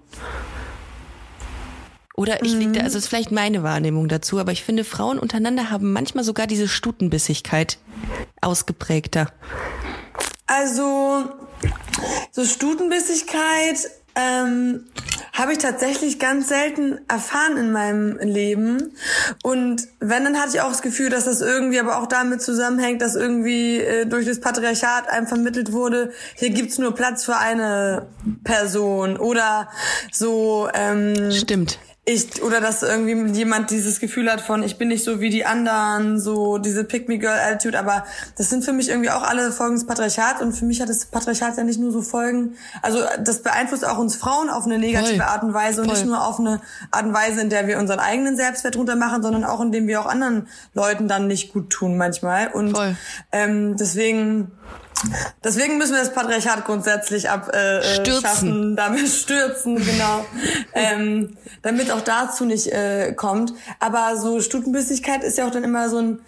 Oder 2.21 2.45
ich 2.45 2.53
liege 2.53 2.73
da, 2.73 2.81
also 2.81 2.99
das 2.99 3.05
ist 3.05 3.09
vielleicht 3.09 3.33
meine 3.33 3.63
Wahrnehmung 3.63 4.07
dazu, 4.07 4.39
aber 4.39 4.53
ich 4.53 4.63
finde, 4.63 4.85
Frauen 4.85 5.19
untereinander 5.19 5.71
haben 5.71 5.91
manchmal 5.91 6.23
sogar 6.23 6.47
diese 6.47 6.69
Stutenbissigkeit 6.69 7.79
ausgeprägter. 8.43 9.33
Also, 10.47 11.25
so 12.31 12.45
Stutenbissigkeit 12.45 13.91
ähm, 14.17 14.85
habe 15.33 15.53
ich 15.53 15.59
tatsächlich 15.59 16.19
ganz 16.19 16.49
selten 16.49 17.01
erfahren 17.09 17.57
in 17.57 17.73
meinem 17.73 18.19
Leben. 18.19 18.93
Und 19.43 19.89
wenn, 20.01 20.25
dann 20.25 20.39
hatte 20.39 20.57
ich 20.57 20.61
auch 20.61 20.69
das 20.69 20.83
Gefühl, 20.83 21.09
dass 21.09 21.25
das 21.25 21.41
irgendwie 21.41 21.81
aber 21.81 22.03
auch 22.03 22.07
damit 22.07 22.43
zusammenhängt, 22.43 23.01
dass 23.01 23.15
irgendwie 23.15 23.79
äh, 23.79 24.05
durch 24.05 24.27
das 24.27 24.41
Patriarchat 24.41 25.09
einem 25.09 25.27
vermittelt 25.27 25.73
wurde, 25.73 26.13
hier 26.35 26.51
gibt's 26.51 26.77
nur 26.77 26.95
Platz 26.95 27.25
für 27.25 27.39
eine 27.39 28.09
Person. 28.45 29.17
Oder 29.17 29.71
so... 30.13 30.69
Ähm, 30.75 31.33
Stimmt. 31.33 31.79
Ich 32.13 32.43
oder 32.43 32.61
dass 32.61 32.83
irgendwie 32.83 33.33
jemand 33.33 33.71
dieses 33.71 34.01
Gefühl 34.01 34.31
hat 34.31 34.41
von 34.41 34.63
ich 34.63 34.79
bin 34.79 34.89
nicht 34.89 35.05
so 35.05 35.21
wie 35.21 35.31
die 35.31 35.47
anderen, 35.47 36.21
so 36.21 36.59
diese 36.59 36.85
Pick 36.85 37.09
me 37.09 37.19
girl 37.19 37.39
Attitude, 37.39 37.79
aber 37.79 38.05
das 38.37 38.51
sind 38.51 38.65
für 38.65 38.73
mich 38.73 38.89
irgendwie 38.89 39.11
auch 39.11 39.23
alle 39.23 39.53
Folgen 39.53 39.75
des 39.75 39.87
Patriarchats 39.87 40.43
und 40.43 40.53
für 40.53 40.65
mich 40.65 40.81
hat 40.81 40.89
das 40.89 41.07
Patriarchat 41.07 41.57
ja 41.57 41.65
nicht 41.65 41.79
nur 41.79 41.93
so 41.93 42.03
Folgen, 42.03 42.57
also 42.83 43.01
das 43.23 43.43
beeinflusst 43.43 43.87
auch 43.87 43.99
uns 43.99 44.17
Frauen 44.17 44.51
auf 44.51 44.65
eine 44.67 44.79
negative 44.79 45.17
Voll. 45.17 45.23
Art 45.23 45.43
und 45.43 45.55
Weise 45.55 45.83
und 45.83 45.89
Voll. 45.89 45.97
nicht 45.97 46.07
nur 46.07 46.27
auf 46.27 46.39
eine 46.39 46.61
Art 46.91 47.05
und 47.05 47.15
Weise, 47.15 47.41
in 47.41 47.51
der 47.51 47.67
wir 47.67 47.79
unseren 47.79 48.01
eigenen 48.01 48.37
Selbstwert 48.37 48.77
runter 48.77 48.97
machen, 48.97 49.23
sondern 49.23 49.45
auch 49.45 49.61
indem 49.61 49.87
wir 49.87 50.01
auch 50.01 50.07
anderen 50.07 50.49
Leuten 50.75 51.09
dann 51.09 51.27
nicht 51.27 51.53
gut 51.53 51.71
tun 51.71 51.97
manchmal 51.97 52.49
und 52.49 52.73
Voll. 52.73 52.97
ähm, 53.33 53.77
deswegen 53.77 54.51
Deswegen 55.43 55.79
müssen 55.79 55.93
wir 55.95 56.01
das 56.01 56.13
Patriarchat 56.13 56.65
grundsätzlich 56.65 57.31
ab 57.31 57.51
äh, 57.55 57.79
äh, 57.79 58.75
damit 58.77 59.09
stürzen, 59.09 59.77
genau, 59.77 60.25
ähm, 60.75 61.37
damit 61.63 61.91
auch 61.91 62.03
dazu 62.03 62.45
nicht 62.45 62.69
äh, 62.69 63.13
kommt. 63.13 63.55
Aber 63.79 64.17
so 64.17 64.41
Stutenbissigkeit 64.41 65.25
ist 65.25 65.39
ja 65.39 65.47
auch 65.47 65.51
dann 65.51 65.65
immer 65.65 65.89
so 65.89 65.99
ein 65.99 66.21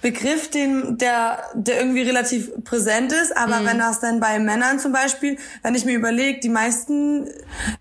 Begriff, 0.00 0.50
den 0.50 0.98
der 0.98 1.38
der 1.54 1.78
irgendwie 1.80 2.02
relativ 2.02 2.50
präsent 2.64 3.12
ist. 3.12 3.36
Aber 3.36 3.64
wenn 3.64 3.78
das 3.78 4.00
dann 4.00 4.20
bei 4.20 4.38
Männern 4.38 4.78
zum 4.78 4.92
Beispiel, 4.92 5.38
wenn 5.62 5.74
ich 5.74 5.84
mir 5.84 5.94
überlege, 5.94 6.40
die 6.40 6.48
meisten 6.48 7.28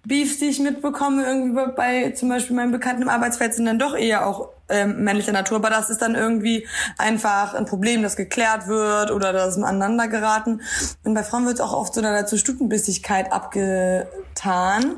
Beefs, 0.06 0.40
die 0.40 0.46
ich 0.46 0.60
mitbekomme, 0.60 1.26
irgendwie 1.26 1.54
bei, 1.54 1.68
bei 1.68 2.10
zum 2.12 2.30
Beispiel 2.30 2.56
meinem 2.56 2.72
Bekannten 2.72 3.04
im 3.04 3.10
Arbeitsfeld, 3.10 3.54
sind 3.54 3.66
dann 3.66 3.80
doch 3.80 3.96
eher 3.96 4.26
auch 4.26 4.50
ähm, 4.74 5.04
männlicher 5.04 5.32
Natur, 5.32 5.58
aber 5.58 5.70
das 5.70 5.90
ist 5.90 6.02
dann 6.02 6.16
irgendwie 6.16 6.68
einfach 6.98 7.54
ein 7.54 7.66
Problem, 7.66 8.04
das 8.04 8.16
geklärt 8.16 8.68
wird 8.68 9.12
oder 9.12 9.32
das 9.32 9.58
ist 9.58 9.64
aneinander 9.64 10.08
geraten. 10.08 10.62
Und 11.04 11.14
bei 11.14 11.24
Frauen 11.24 11.46
wird 11.46 11.56
es 11.56 11.62
auch 11.62 11.74
oft 11.74 11.94
so 11.94 12.02
dazu 12.02 12.38
Stutenbissigkeit 12.38 13.32
abgetan. 13.32 14.96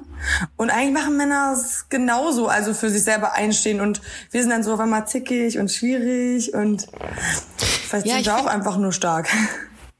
Und 0.55 0.69
eigentlich 0.69 0.93
machen 0.93 1.17
Männer 1.17 1.53
es 1.53 1.89
genauso, 1.89 2.47
also 2.47 2.73
für 2.73 2.89
sich 2.89 3.03
selber 3.03 3.33
einstehen 3.33 3.81
und 3.81 4.01
wir 4.31 4.41
sind 4.41 4.49
dann 4.49 4.63
so 4.63 4.73
auf 4.73 4.79
einmal 4.79 5.07
zickig 5.07 5.59
und 5.59 5.71
schwierig 5.71 6.53
und 6.53 6.88
Vielleicht 7.85 8.07
ja, 8.07 8.15
sind 8.15 8.25
wir 8.25 8.38
auch 8.38 8.47
einfach 8.47 8.77
nur 8.77 8.91
stark. 8.91 9.29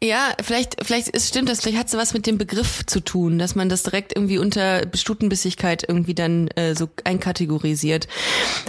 Ja, 0.04 0.34
vielleicht, 0.44 0.76
vielleicht 0.86 1.08
ist, 1.08 1.30
stimmt 1.30 1.48
das, 1.48 1.62
vielleicht 1.62 1.78
hat 1.78 1.88
es 1.88 1.94
was 1.94 2.14
mit 2.14 2.28
dem 2.28 2.38
Begriff 2.38 2.86
zu 2.86 3.00
tun, 3.00 3.40
dass 3.40 3.56
man 3.56 3.70
das 3.70 3.84
direkt 3.84 4.14
irgendwie 4.16 4.38
unter 4.38 4.82
Stutenbissigkeit 4.94 5.86
irgendwie 5.88 6.14
dann 6.14 6.48
äh, 6.50 6.76
so 6.76 6.90
einkategorisiert. 7.06 8.08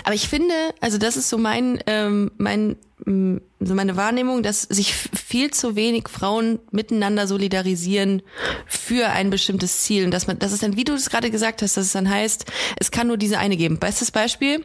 Aber 0.05 0.15
ich 0.15 0.29
finde, 0.29 0.55
also 0.81 0.99
das 0.99 1.17
ist 1.17 1.29
so 1.29 1.37
mein, 1.37 1.81
ähm, 1.89 2.31
mein, 2.39 2.77
mm, 3.05 3.39
so 3.59 3.75
meine 3.75 3.97
Wahrnehmung, 3.97 4.45
dass 4.45 4.63
sich 4.63 4.95
viel 4.95 5.51
zu 5.51 5.75
wenig 5.75 6.09
Frauen 6.09 6.61
miteinander 6.71 7.27
solidarisieren 7.27 8.23
für 8.67 9.09
ein 9.09 9.29
bestimmtes 9.29 9.81
Ziel. 9.81 10.05
Und 10.05 10.13
dass 10.13 10.29
man, 10.29 10.39
das 10.39 10.53
ist 10.53 10.63
dann, 10.63 10.77
wie 10.77 10.85
du 10.85 10.95
es 10.95 11.11
gerade 11.11 11.33
gesagt 11.33 11.61
hast, 11.61 11.77
dass 11.77 11.87
es 11.87 11.93
dann 11.93 12.09
heißt, 12.09 12.47
es 12.79 12.93
kann 12.93 13.09
nur 13.09 13.17
diese 13.17 13.39
eine 13.39 13.57
geben. 13.57 13.79
Bestes 13.79 14.13
Beispiel, 14.13 14.65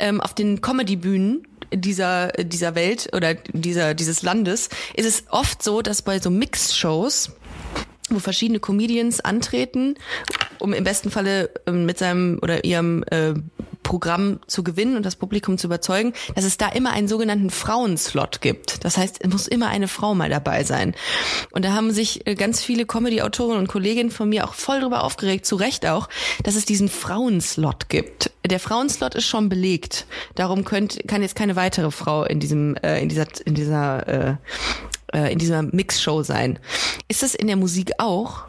ähm, 0.00 0.20
auf 0.20 0.34
den 0.34 0.60
Comedy-Bühnen 0.60 1.46
dieser, 1.76 2.28
dieser 2.28 2.74
Welt 2.74 3.10
oder 3.14 3.34
dieser, 3.34 3.94
dieses 3.94 4.22
Landes 4.22 4.68
ist 4.94 5.06
es 5.06 5.24
oft 5.30 5.62
so, 5.62 5.82
dass 5.82 6.02
bei 6.02 6.18
so 6.18 6.30
Mix-Shows 6.30 7.32
wo 8.10 8.18
verschiedene 8.18 8.60
Comedians 8.60 9.20
antreten, 9.20 9.94
um 10.58 10.74
im 10.74 10.84
besten 10.84 11.10
Falle 11.10 11.50
ähm, 11.66 11.86
mit 11.86 11.98
seinem 11.98 12.38
oder 12.42 12.64
ihrem 12.64 13.02
äh, 13.10 13.32
Programm 13.84 14.40
zu 14.48 14.64
gewinnen 14.64 14.96
und 14.96 15.06
das 15.06 15.14
Publikum 15.14 15.56
zu 15.56 15.68
überzeugen, 15.68 16.12
dass 16.34 16.44
es 16.44 16.56
da 16.56 16.68
immer 16.68 16.90
einen 16.90 17.06
sogenannten 17.06 17.50
Frauenslot 17.50 18.40
gibt. 18.40 18.84
Das 18.84 18.96
heißt, 18.96 19.18
es 19.20 19.30
muss 19.30 19.46
immer 19.46 19.68
eine 19.68 19.86
Frau 19.86 20.16
mal 20.16 20.28
dabei 20.28 20.64
sein. 20.64 20.96
Und 21.52 21.64
da 21.64 21.72
haben 21.72 21.92
sich 21.92 22.26
äh, 22.26 22.34
ganz 22.34 22.60
viele 22.60 22.86
Comedy-Autoren 22.86 23.58
und 23.58 23.68
Kolleginnen 23.68 24.10
von 24.10 24.28
mir 24.28 24.44
auch 24.48 24.54
voll 24.54 24.80
drüber 24.80 25.04
aufgeregt, 25.04 25.46
zu 25.46 25.54
Recht 25.54 25.86
auch, 25.86 26.08
dass 26.42 26.56
es 26.56 26.64
diesen 26.64 26.88
Frauenslot 26.88 27.88
gibt. 27.88 28.32
Der 28.44 28.58
Frauenslot 28.58 29.14
ist 29.14 29.26
schon 29.26 29.48
belegt. 29.48 30.06
Darum 30.34 30.64
könnt, 30.64 31.06
kann 31.06 31.22
jetzt 31.22 31.36
keine 31.36 31.54
weitere 31.54 31.92
Frau 31.92 32.24
in 32.24 32.40
diesem, 32.40 32.74
äh, 32.76 33.00
in 33.00 33.08
dieser, 33.08 33.26
in 33.44 33.54
dieser, 33.54 34.08
äh, 34.08 34.36
äh, 35.12 35.32
in 35.32 35.38
dieser 35.38 35.62
Mixshow 35.62 36.22
sein. 36.22 36.58
Ist 37.08 37.22
das 37.22 37.34
in 37.34 37.46
der 37.46 37.56
Musik 37.56 37.92
auch 37.98 38.44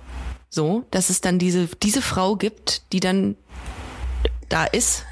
so, 0.49 0.85
dass 0.91 1.09
es 1.09 1.21
dann 1.21 1.37
diese, 1.37 1.67
diese 1.83 2.01
Frau 2.01 2.35
gibt, 2.35 2.91
die 2.93 2.99
dann 2.99 3.35
da 4.49 4.65
ist? 4.65 5.03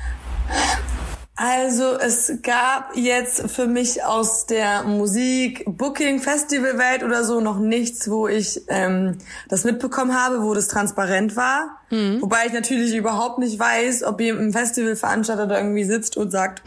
Also 1.35 1.97
es 1.97 2.41
gab 2.43 2.95
jetzt 2.95 3.49
für 3.49 3.65
mich 3.65 4.03
aus 4.03 4.45
der 4.45 4.83
Musik, 4.83 5.63
Booking, 5.65 6.19
Festivalwelt 6.19 7.03
oder 7.03 7.23
so 7.23 7.41
noch 7.41 7.57
nichts, 7.57 8.09
wo 8.09 8.27
ich 8.27 8.61
ähm, 8.67 9.17
das 9.49 9.63
mitbekommen 9.63 10.13
habe, 10.13 10.43
wo 10.43 10.53
das 10.53 10.67
transparent 10.67 11.35
war. 11.35 11.79
Mhm. 11.93 12.23
Wobei 12.23 12.47
ich 12.47 12.53
natürlich 12.53 12.95
überhaupt 12.95 13.37
nicht 13.37 13.59
weiß, 13.59 14.03
ob 14.03 14.19
ihr 14.19 14.35
im 14.35 14.51
Festivalveranstalter 14.51 15.45
da 15.45 15.57
irgendwie 15.57 15.83
sitzt 15.83 16.17
und 16.17 16.31
sagt, 16.31 16.63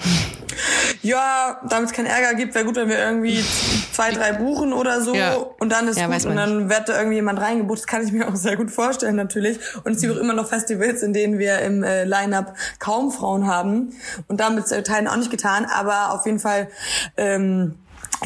ja, 1.02 1.60
damit 1.68 1.90
es 1.90 1.92
keinen 1.92 2.06
Ärger 2.06 2.34
gibt, 2.34 2.54
wäre 2.54 2.64
gut, 2.64 2.76
wenn 2.76 2.88
wir 2.88 2.98
irgendwie 2.98 3.44
zwei, 3.92 4.12
drei 4.12 4.32
buchen 4.32 4.72
oder 4.72 5.00
so 5.00 5.14
ja. 5.14 5.34
und 5.34 5.72
dann 5.72 5.88
ist 5.88 5.98
ja, 5.98 6.06
gut 6.06 6.24
und 6.26 6.36
dann 6.36 6.70
wird 6.70 6.88
da 6.88 6.96
irgendwie 6.96 7.16
jemand 7.16 7.40
reingebucht. 7.40 7.80
Das 7.80 7.86
kann 7.88 8.04
ich 8.04 8.12
mir 8.12 8.28
auch 8.28 8.36
sehr 8.36 8.56
gut 8.56 8.70
vorstellen 8.70 9.16
natürlich. 9.16 9.58
Und 9.82 9.96
es 9.96 10.00
gibt 10.00 10.14
auch 10.14 10.20
immer 10.20 10.32
noch 10.32 10.48
Festivals, 10.48 11.02
in 11.02 11.12
denen 11.12 11.40
wir 11.40 11.58
im 11.58 11.82
äh, 11.82 12.04
Line-Up 12.04 12.54
kaum 12.78 13.10
Frauen 13.10 13.48
haben 13.48 13.94
und 14.28 14.38
damit 14.38 14.64
ist 14.64 14.86
Teilen 14.86 15.08
auch 15.08 15.16
nicht 15.16 15.32
getan, 15.32 15.66
aber 15.66 16.14
auf 16.14 16.24
jeden 16.24 16.38
Fall 16.38 16.68
ähm, 17.16 17.74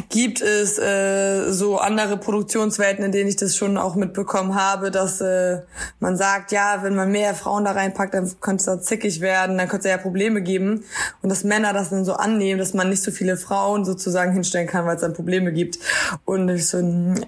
gibt 0.08 0.40
es 0.40 0.78
äh, 0.78 1.50
so 1.50 1.78
andere 1.78 2.16
Produktionswelten, 2.16 3.04
in 3.04 3.12
denen 3.12 3.28
ich 3.28 3.36
das 3.36 3.56
schon 3.56 3.76
auch 3.76 3.94
mitbekommen 3.94 4.54
habe, 4.54 4.90
dass 4.90 5.20
äh, 5.20 5.60
man 5.98 6.16
sagt, 6.16 6.52
ja, 6.52 6.82
wenn 6.82 6.94
man 6.94 7.10
mehr 7.10 7.34
Frauen 7.34 7.64
da 7.64 7.72
reinpackt, 7.72 8.14
dann 8.14 8.30
könnte 8.40 8.60
es 8.60 8.66
da 8.66 8.80
zickig 8.80 9.20
werden, 9.20 9.58
dann 9.58 9.68
könnte 9.68 9.88
es 9.88 9.92
ja 9.92 9.98
Probleme 9.98 10.42
geben. 10.42 10.84
Und 11.22 11.28
dass 11.28 11.44
Männer 11.44 11.72
das 11.72 11.90
dann 11.90 12.04
so 12.04 12.14
annehmen, 12.14 12.58
dass 12.58 12.74
man 12.74 12.88
nicht 12.88 13.02
so 13.02 13.10
viele 13.10 13.36
Frauen 13.36 13.84
sozusagen 13.84 14.32
hinstellen 14.32 14.66
kann, 14.66 14.86
weil 14.86 14.96
es 14.96 15.02
dann 15.02 15.12
Probleme 15.12 15.52
gibt. 15.52 15.78
Und 16.24 16.48
ich 16.48 16.68
so, 16.68 16.78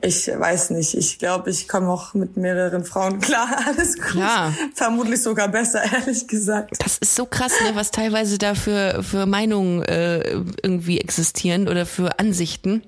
ich 0.03 0.29
weiß 0.29 0.71
nicht, 0.71 0.95
ich 0.95 1.19
glaube, 1.19 1.51
ich 1.51 1.69
komme 1.69 1.89
auch 1.89 2.15
mit 2.15 2.37
mehreren 2.37 2.85
Frauen 2.85 3.21
klar, 3.21 3.49
alles 3.67 3.97
gut. 3.97 4.15
Ja. 4.17 4.53
Vermutlich 4.75 5.23
sogar 5.23 5.49
besser, 5.49 5.83
ehrlich 5.93 6.29
gesagt. 6.29 6.77
Das 6.83 6.99
ist 6.99 7.15
so 7.15 7.27
krass, 7.27 7.53
ne, 7.65 7.75
was 7.75 7.91
teilweise 7.91 8.39
da 8.39 8.55
für, 8.55 9.03
für 9.03 9.27
Meinungen 9.27 9.83
äh, 9.83 10.21
irgendwie 10.63 11.01
existieren 11.01 11.69
oder 11.69 11.87
für 11.87 12.19
Ansichten 12.19 12.52
Ansichten 12.53 12.83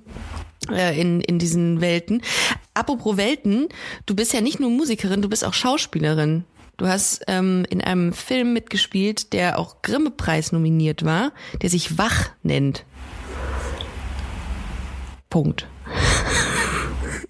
äh, 0.70 1.00
in, 1.00 1.20
in 1.20 1.38
diesen 1.38 1.80
Welten. 1.80 2.22
Apropos 2.74 3.16
Welten, 3.16 3.68
du 4.06 4.14
bist 4.14 4.32
ja 4.32 4.40
nicht 4.40 4.60
nur 4.60 4.70
Musikerin, 4.70 5.22
du 5.22 5.28
bist 5.28 5.44
auch 5.44 5.54
Schauspielerin. 5.54 6.44
Du 6.76 6.88
hast 6.88 7.22
ähm, 7.28 7.64
in 7.70 7.80
einem 7.80 8.12
Film 8.12 8.52
mitgespielt, 8.52 9.32
der 9.32 9.58
auch 9.58 9.80
Grimme-Preis 9.82 10.50
nominiert 10.50 11.04
war, 11.04 11.32
der 11.62 11.70
sich 11.70 11.98
Wach 11.98 12.30
nennt. 12.42 12.84
Punkt. 15.30 15.66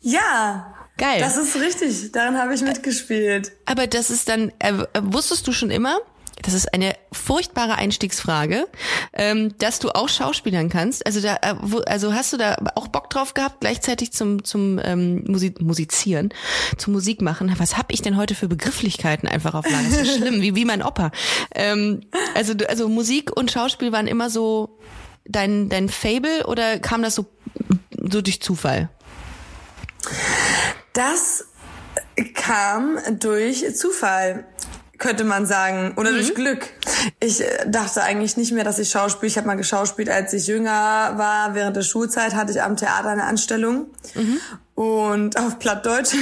Ja. 0.00 0.74
Geil. 0.96 1.18
Das 1.18 1.36
ist 1.36 1.56
richtig. 1.56 2.12
Daran 2.12 2.38
habe 2.38 2.54
ich 2.54 2.62
mitgespielt. 2.62 3.52
Aber 3.66 3.86
das 3.86 4.10
ist 4.10 4.28
dann, 4.28 4.52
äh, 4.60 4.72
wusstest 5.02 5.46
du 5.46 5.52
schon 5.52 5.70
immer, 5.70 5.98
das 6.42 6.54
ist 6.54 6.72
eine 6.74 6.94
furchtbare 7.12 7.76
Einstiegsfrage, 7.76 8.66
ähm, 9.12 9.56
dass 9.58 9.78
du 9.78 9.90
auch 9.90 10.08
Schauspielern 10.08 10.68
kannst. 10.68 11.06
Also 11.06 11.20
da, 11.20 11.36
äh, 11.36 11.54
wo, 11.60 11.78
also 11.78 12.12
hast 12.12 12.32
du 12.32 12.36
da 12.36 12.56
auch 12.74 12.88
Bock 12.88 13.10
drauf 13.10 13.34
gehabt, 13.34 13.60
gleichzeitig 13.60 14.12
zum 14.12 14.44
zum 14.44 14.80
ähm, 14.82 15.24
Musi 15.26 15.54
Musizieren, 15.60 16.30
zum 16.76 16.92
Musik 16.92 17.22
machen? 17.22 17.54
Was 17.58 17.76
hab 17.76 17.92
ich 17.92 18.02
denn 18.02 18.16
heute 18.16 18.34
für 18.34 18.48
Begrifflichkeiten 18.48 19.28
einfach 19.28 19.54
auf 19.54 19.68
Lager? 19.70 19.84
Das 19.84 19.98
ist 19.98 20.16
schlimm, 20.16 20.42
wie 20.42 20.54
wie 20.54 20.64
mein 20.64 20.82
Opa. 20.82 21.12
Ähm, 21.54 22.02
also 22.34 22.54
also 22.68 22.88
Musik 22.88 23.36
und 23.36 23.50
Schauspiel 23.50 23.92
waren 23.92 24.06
immer 24.06 24.28
so 24.28 24.78
dein 25.24 25.68
dein 25.68 25.88
Fable 25.88 26.46
oder 26.46 26.78
kam 26.78 27.02
das 27.02 27.14
so 27.14 27.26
so 27.90 28.20
durch 28.20 28.42
Zufall? 28.42 28.90
Das 30.92 31.46
kam 32.34 32.98
durch 33.18 33.74
Zufall 33.74 34.44
könnte 34.98 35.24
man 35.24 35.46
sagen. 35.46 35.94
Oder 35.96 36.10
mhm. 36.10 36.14
durch 36.16 36.34
Glück. 36.34 36.66
Ich 37.20 37.40
äh, 37.40 37.46
dachte 37.66 38.02
eigentlich 38.02 38.36
nicht 38.36 38.52
mehr, 38.52 38.64
dass 38.64 38.78
ich 38.78 38.90
schauspiel. 38.90 39.28
Ich 39.28 39.36
habe 39.36 39.46
mal 39.46 39.56
geschauspielt, 39.56 40.08
als 40.08 40.32
ich 40.32 40.46
jünger 40.46 41.14
war. 41.16 41.54
Während 41.54 41.76
der 41.76 41.82
Schulzeit 41.82 42.34
hatte 42.34 42.52
ich 42.52 42.62
am 42.62 42.76
Theater 42.76 43.08
eine 43.08 43.24
Anstellung. 43.24 43.86
Mhm. 44.14 44.40
Und 44.74 45.38
auf 45.38 45.58
Plattdeutsch. 45.58 46.14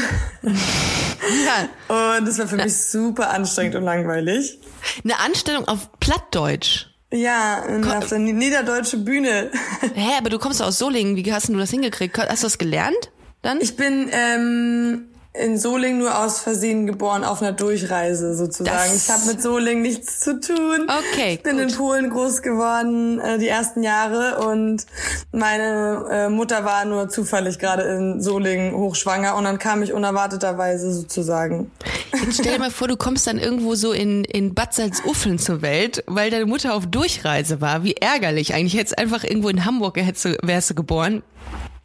ja. 0.43 2.17
Und 2.17 2.27
das 2.27 2.39
war 2.39 2.49
für 2.49 2.57
mich 2.57 2.77
super 2.77 3.31
anstrengend 3.31 3.77
und 3.77 3.85
langweilig. 3.85 4.59
Eine 5.05 5.19
Anstellung 5.21 5.67
auf 5.69 5.91
Plattdeutsch? 6.01 6.87
Ja, 7.13 7.63
auf 7.99 8.09
der 8.09 8.19
niederdeutsche 8.19 8.97
Bühne. 8.97 9.51
Hä, 9.95 10.13
aber 10.19 10.31
du 10.31 10.39
kommst 10.39 10.63
aus 10.63 10.79
Solingen. 10.79 11.15
Wie 11.15 11.33
hast 11.33 11.49
du 11.49 11.57
das 11.57 11.71
hingekriegt? 11.71 12.17
Hast 12.19 12.43
du 12.43 12.47
das 12.47 12.57
gelernt? 12.57 13.13
Dann? 13.43 13.61
Ich 13.61 13.77
bin 13.77 14.09
ähm, 14.13 15.12
in 15.35 15.59
Solingen 15.59 15.99
nur 15.99 16.19
aus 16.19 16.41
Versehen 16.41 16.87
geboren 16.87 17.25
auf 17.25 17.41
einer 17.41 17.53
Durchreise 17.53 18.35
sozusagen. 18.35 18.93
Das 18.93 19.07
ich 19.07 19.11
habe 19.11 19.27
mit 19.27 19.41
Solingen 19.41 19.83
nichts 19.83 20.21
zu 20.21 20.39
tun. 20.39 20.87
Okay. 20.89 21.35
Ich 21.35 21.43
bin 21.43 21.57
gut. 21.57 21.71
in 21.71 21.77
Polen 21.77 22.11
groß 22.11 22.43
geworden 22.43 23.19
äh, 23.19 23.39
die 23.39 23.49
ersten 23.49 23.83
Jahre 23.83 24.47
und 24.47 24.85
meine 25.33 26.07
äh, 26.11 26.29
Mutter 26.29 26.67
war 26.67 26.85
nur 26.85 27.09
zufällig 27.09 27.59
gerade 27.59 27.83
in 27.83 28.21
Solingen 28.21 28.75
hochschwanger 28.75 29.35
und 29.35 29.45
dann 29.45 29.59
kam 29.59 29.83
ich 29.83 29.95
unerwarteterweise 29.95 30.93
sozusagen. 30.93 31.71
Jetzt 32.13 32.41
stell 32.41 32.53
dir 32.53 32.59
mal 32.59 32.71
vor, 32.71 32.89
du 32.89 32.97
kommst 32.97 33.27
dann 33.27 33.39
irgendwo 33.39 33.75
so 33.75 33.93
in 33.93 34.25
in 34.25 34.53
Bad 34.53 34.75
Salzuffeln 34.75 35.39
zur 35.39 35.63
Welt, 35.63 36.05
weil 36.07 36.31
deine 36.31 36.45
Mutter 36.45 36.75
auf 36.75 36.87
Durchreise 36.87 37.63
war. 37.63 37.85
Wie 37.85 37.95
ärgerlich. 37.95 38.53
Eigentlich 38.53 38.77
hättest 38.77 38.99
einfach 38.99 39.25
irgendwo 39.25 39.49
in 39.49 39.65
Hamburg 39.65 39.97
hättest 39.97 40.27
du, 40.27 40.37
wärst 40.43 40.71
du 40.71 40.75
geboren. 40.75 41.23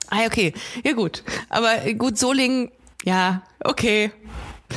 Ah, 0.09 0.25
okay. 0.25 0.53
Ja 0.83 0.93
gut. 0.93 1.23
Aber 1.49 1.77
gut, 1.93 2.17
Solingen 2.17 2.71
ja, 3.07 3.41
okay. 3.63 4.11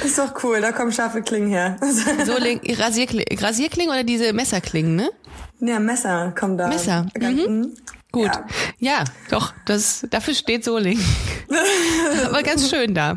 Ist 0.05 0.19
doch 0.19 0.33
cool, 0.45 0.61
da 0.61 0.71
kommen 0.71 0.93
scharfe 0.93 1.21
Klingen 1.21 1.49
her. 1.49 1.77
so 2.25 2.33
Rasierklingen, 2.35 3.39
Rasierklingen 3.39 3.93
oder 3.93 4.05
diese 4.05 4.33
Messerklingen, 4.33 4.95
ne? 4.95 5.11
Ja, 5.59 5.81
Messer 5.81 6.33
kommen 6.39 6.57
da. 6.57 6.69
Messer. 6.69 7.07
Mhm. 7.19 7.75
Gut. 8.13 8.31
Ja. 8.79 8.99
ja. 8.99 9.05
doch, 9.31 9.53
das, 9.67 10.07
dafür 10.11 10.35
steht 10.35 10.65
Soling. 10.65 11.01
Aber 12.25 12.43
ganz 12.45 12.71
schön 12.71 12.95
da. 12.95 13.17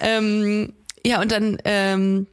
Ähm, 0.00 0.74
ja, 1.04 1.22
und 1.22 1.32
dann 1.32 1.56
ähm, 1.64 2.26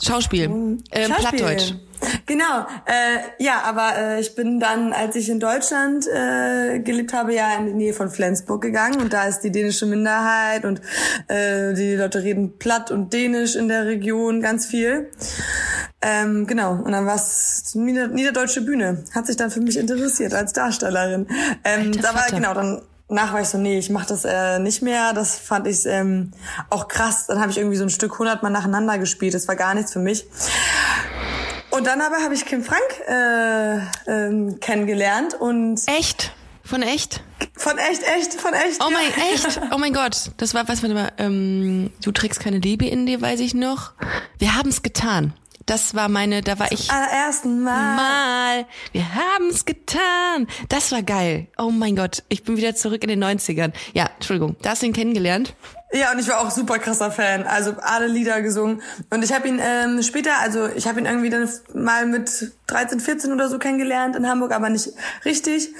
Schauspiel, 0.00 0.44
ähm, 0.44 0.82
Schauspiel. 0.92 1.38
Plattdeutsch. 1.38 1.74
Genau, 2.26 2.66
äh, 2.86 3.42
ja, 3.42 3.62
aber 3.62 3.96
äh, 3.96 4.20
ich 4.20 4.34
bin 4.34 4.58
dann, 4.58 4.92
als 4.92 5.14
ich 5.14 5.28
in 5.28 5.38
Deutschland 5.38 6.06
äh, 6.08 6.80
gelebt 6.80 7.12
habe, 7.12 7.32
ja 7.34 7.54
in 7.56 7.66
die 7.66 7.72
Nähe 7.72 7.92
von 7.92 8.10
Flensburg 8.10 8.62
gegangen 8.62 9.00
und 9.00 9.12
da 9.12 9.24
ist 9.24 9.40
die 9.40 9.52
dänische 9.52 9.86
Minderheit 9.86 10.64
und 10.64 10.80
äh, 11.28 11.72
die 11.74 11.94
Leute 11.94 12.24
reden 12.24 12.58
platt 12.58 12.90
und 12.90 13.12
dänisch 13.12 13.54
in 13.54 13.68
der 13.68 13.86
Region 13.86 14.40
ganz 14.40 14.66
viel. 14.66 15.10
Ähm, 16.02 16.46
genau, 16.46 16.72
und 16.72 16.92
dann 16.92 17.06
war 17.06 17.14
es 17.14 17.74
Nieder 17.74 18.08
Niederdeutsche 18.08 18.62
Bühne. 18.62 19.04
Hat 19.14 19.26
sich 19.26 19.36
dann 19.36 19.50
für 19.50 19.60
mich 19.60 19.76
interessiert 19.76 20.34
als 20.34 20.52
Darstellerin. 20.52 21.26
Ähm, 21.64 21.92
da 21.92 22.14
war 22.14 22.26
genau 22.30 22.54
dann 22.54 22.82
nach 23.08 23.32
war 23.32 23.40
ich 23.40 23.48
so, 23.48 23.58
nee, 23.58 23.78
ich 23.78 23.90
mach 23.90 24.04
das 24.04 24.24
äh, 24.24 24.58
nicht 24.58 24.82
mehr. 24.82 25.12
Das 25.12 25.38
fand 25.38 25.66
ich 25.68 25.86
ähm, 25.86 26.32
auch 26.70 26.88
krass. 26.88 27.26
Dann 27.26 27.40
habe 27.40 27.50
ich 27.50 27.58
irgendwie 27.58 27.76
so 27.76 27.84
ein 27.84 27.90
Stück 27.90 28.18
hundertmal 28.18 28.50
nacheinander 28.50 28.98
gespielt. 28.98 29.34
Das 29.34 29.46
war 29.46 29.54
gar 29.54 29.74
nichts 29.74 29.92
für 29.92 30.00
mich. 30.00 30.26
Und 31.76 31.86
dann 31.86 32.00
aber 32.00 32.22
habe 32.22 32.32
ich 32.32 32.46
Kim 32.46 32.62
Frank 32.64 32.80
äh, 33.06 34.10
ähm, 34.10 34.58
kennengelernt 34.60 35.34
und 35.34 35.78
echt 35.86 36.32
Von 36.64 36.82
echt? 36.82 37.22
Von 37.54 37.76
echt, 37.76 38.02
echt, 38.02 38.32
von 38.34 38.54
echt. 38.54 38.82
Oh 38.82 38.90
mein, 38.90 39.10
ja. 39.10 39.34
echt? 39.34 39.60
Oh 39.74 39.78
mein 39.78 39.92
Gott. 39.92 40.30
Das 40.38 40.54
war, 40.54 40.66
was, 40.68 40.82
warte 40.82 40.94
mal, 40.94 41.12
ähm, 41.18 41.90
du 42.02 42.12
trägst 42.12 42.40
keine 42.40 42.58
Liebe 42.58 42.86
in 42.86 43.04
dir, 43.04 43.20
weiß 43.20 43.40
ich 43.40 43.52
noch. 43.52 43.92
Wir 44.38 44.56
haben's 44.56 44.82
getan. 44.82 45.34
Das 45.66 45.94
war 45.94 46.08
meine, 46.08 46.40
da 46.42 46.58
war 46.58 46.72
ich. 46.72 46.90
Allerersten 46.90 47.62
Mal. 47.62 47.96
Mal. 47.96 48.66
Wir 48.92 49.14
haben's 49.14 49.64
getan. 49.64 50.46
Das 50.68 50.92
war 50.92 51.02
geil. 51.02 51.48
Oh 51.58 51.70
mein 51.70 51.94
Gott. 51.96 52.22
Ich 52.28 52.44
bin 52.44 52.56
wieder 52.56 52.74
zurück 52.74 53.02
in 53.02 53.08
den 53.08 53.22
90ern. 53.22 53.72
Ja, 53.92 54.08
Entschuldigung. 54.14 54.56
Da 54.62 54.70
hast 54.70 54.82
du 54.82 54.86
ihn 54.86 54.92
kennengelernt? 54.92 55.54
Ja, 55.96 56.12
und 56.12 56.18
ich 56.18 56.28
war 56.28 56.40
auch 56.40 56.50
super 56.50 56.78
krasser 56.78 57.10
Fan. 57.10 57.44
Also 57.44 57.72
alle 57.80 58.06
Lieder 58.06 58.42
gesungen. 58.42 58.82
Und 59.08 59.24
ich 59.24 59.32
habe 59.32 59.48
ihn 59.48 59.58
ähm, 59.62 60.02
später, 60.02 60.32
also 60.42 60.68
ich 60.68 60.86
habe 60.86 61.00
ihn 61.00 61.06
irgendwie 61.06 61.30
dann 61.30 61.48
mal 61.72 62.04
mit 62.04 62.52
13, 62.66 63.00
14 63.00 63.32
oder 63.32 63.48
so 63.48 63.58
kennengelernt 63.58 64.14
in 64.14 64.28
Hamburg, 64.28 64.52
aber 64.52 64.68
nicht 64.68 64.90
richtig. 65.24 65.70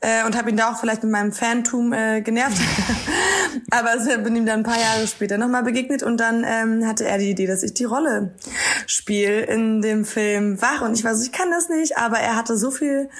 Äh, 0.00 0.24
und 0.26 0.36
habe 0.36 0.50
ihn 0.50 0.56
da 0.56 0.72
auch 0.72 0.80
vielleicht 0.80 1.04
mit 1.04 1.12
meinem 1.12 1.30
Fantum 1.30 1.92
äh, 1.92 2.22
genervt. 2.22 2.56
aber 3.70 3.90
also, 3.90 4.10
bin 4.18 4.34
ihm 4.34 4.46
dann 4.46 4.60
ein 4.60 4.62
paar 4.64 4.80
Jahre 4.80 5.06
später 5.06 5.38
nochmal 5.38 5.62
begegnet 5.62 6.02
und 6.02 6.16
dann 6.16 6.44
ähm, 6.44 6.84
hatte 6.84 7.04
er 7.04 7.18
die 7.18 7.30
Idee, 7.30 7.46
dass 7.46 7.62
ich 7.62 7.72
die 7.72 7.84
Rolle 7.84 8.34
spiele 8.86 9.42
in 9.42 9.80
dem 9.80 10.04
Film 10.04 10.60
Wach. 10.60 10.80
Und 10.80 10.94
ich 10.94 11.04
war 11.04 11.14
so, 11.14 11.22
ich 11.22 11.30
kann 11.30 11.52
das 11.52 11.68
nicht, 11.68 11.98
aber 11.98 12.18
er 12.18 12.34
hatte 12.34 12.56
so 12.56 12.72
viel 12.72 13.10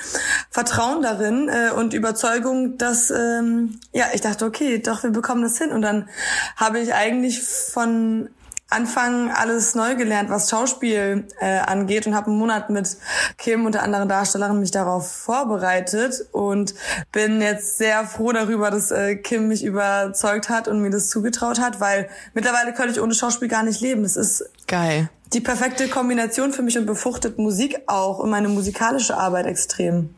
Vertrauen 0.50 1.02
darin 1.02 1.48
äh, 1.48 1.70
und 1.70 1.94
Überzeugung, 1.94 2.78
dass 2.78 3.10
ähm, 3.10 3.78
ja, 3.92 4.06
ich 4.12 4.22
dachte, 4.22 4.44
okay, 4.44 4.78
doch, 4.78 5.04
wir 5.04 5.10
bekommen 5.10 5.42
das 5.42 5.56
hin. 5.58 5.70
Und 5.70 5.82
dann 5.82 6.08
habe 6.56 6.80
ich 6.80 6.94
eigentlich 6.94 7.42
von 7.42 8.28
Anfang 8.72 9.30
alles 9.30 9.74
neu 9.74 9.96
gelernt, 9.96 10.30
was 10.30 10.48
Schauspiel 10.48 11.26
äh, 11.40 11.58
angeht 11.58 12.06
und 12.06 12.14
habe 12.14 12.28
einen 12.28 12.38
Monat 12.38 12.70
mit 12.70 12.96
Kim 13.36 13.66
und 13.66 13.74
der 13.74 13.82
anderen 13.82 14.08
Darstellerin 14.08 14.60
mich 14.60 14.70
darauf 14.70 15.12
vorbereitet 15.12 16.14
und 16.32 16.74
bin 17.12 17.42
jetzt 17.42 17.76
sehr 17.76 18.06
froh 18.06 18.32
darüber, 18.32 18.70
dass 18.70 18.90
äh, 18.90 19.16
Kim 19.16 19.48
mich 19.48 19.62
überzeugt 19.62 20.48
hat 20.48 20.68
und 20.68 20.80
mir 20.80 20.90
das 20.90 21.10
zugetraut 21.10 21.60
hat, 21.60 21.80
weil 21.80 22.08
mittlerweile 22.32 22.72
könnte 22.72 22.92
ich 22.92 23.00
ohne 23.02 23.14
Schauspiel 23.14 23.48
gar 23.48 23.62
nicht 23.62 23.82
leben. 23.82 24.04
Das 24.04 24.16
ist 24.16 24.48
geil. 24.66 25.10
Die 25.34 25.40
perfekte 25.40 25.88
Kombination 25.88 26.52
für 26.52 26.62
mich 26.62 26.78
und 26.78 26.86
befruchtet 26.86 27.38
Musik 27.38 27.82
auch 27.86 28.18
und 28.18 28.30
meine 28.30 28.48
musikalische 28.48 29.16
Arbeit 29.16 29.46
extrem. 29.46 30.14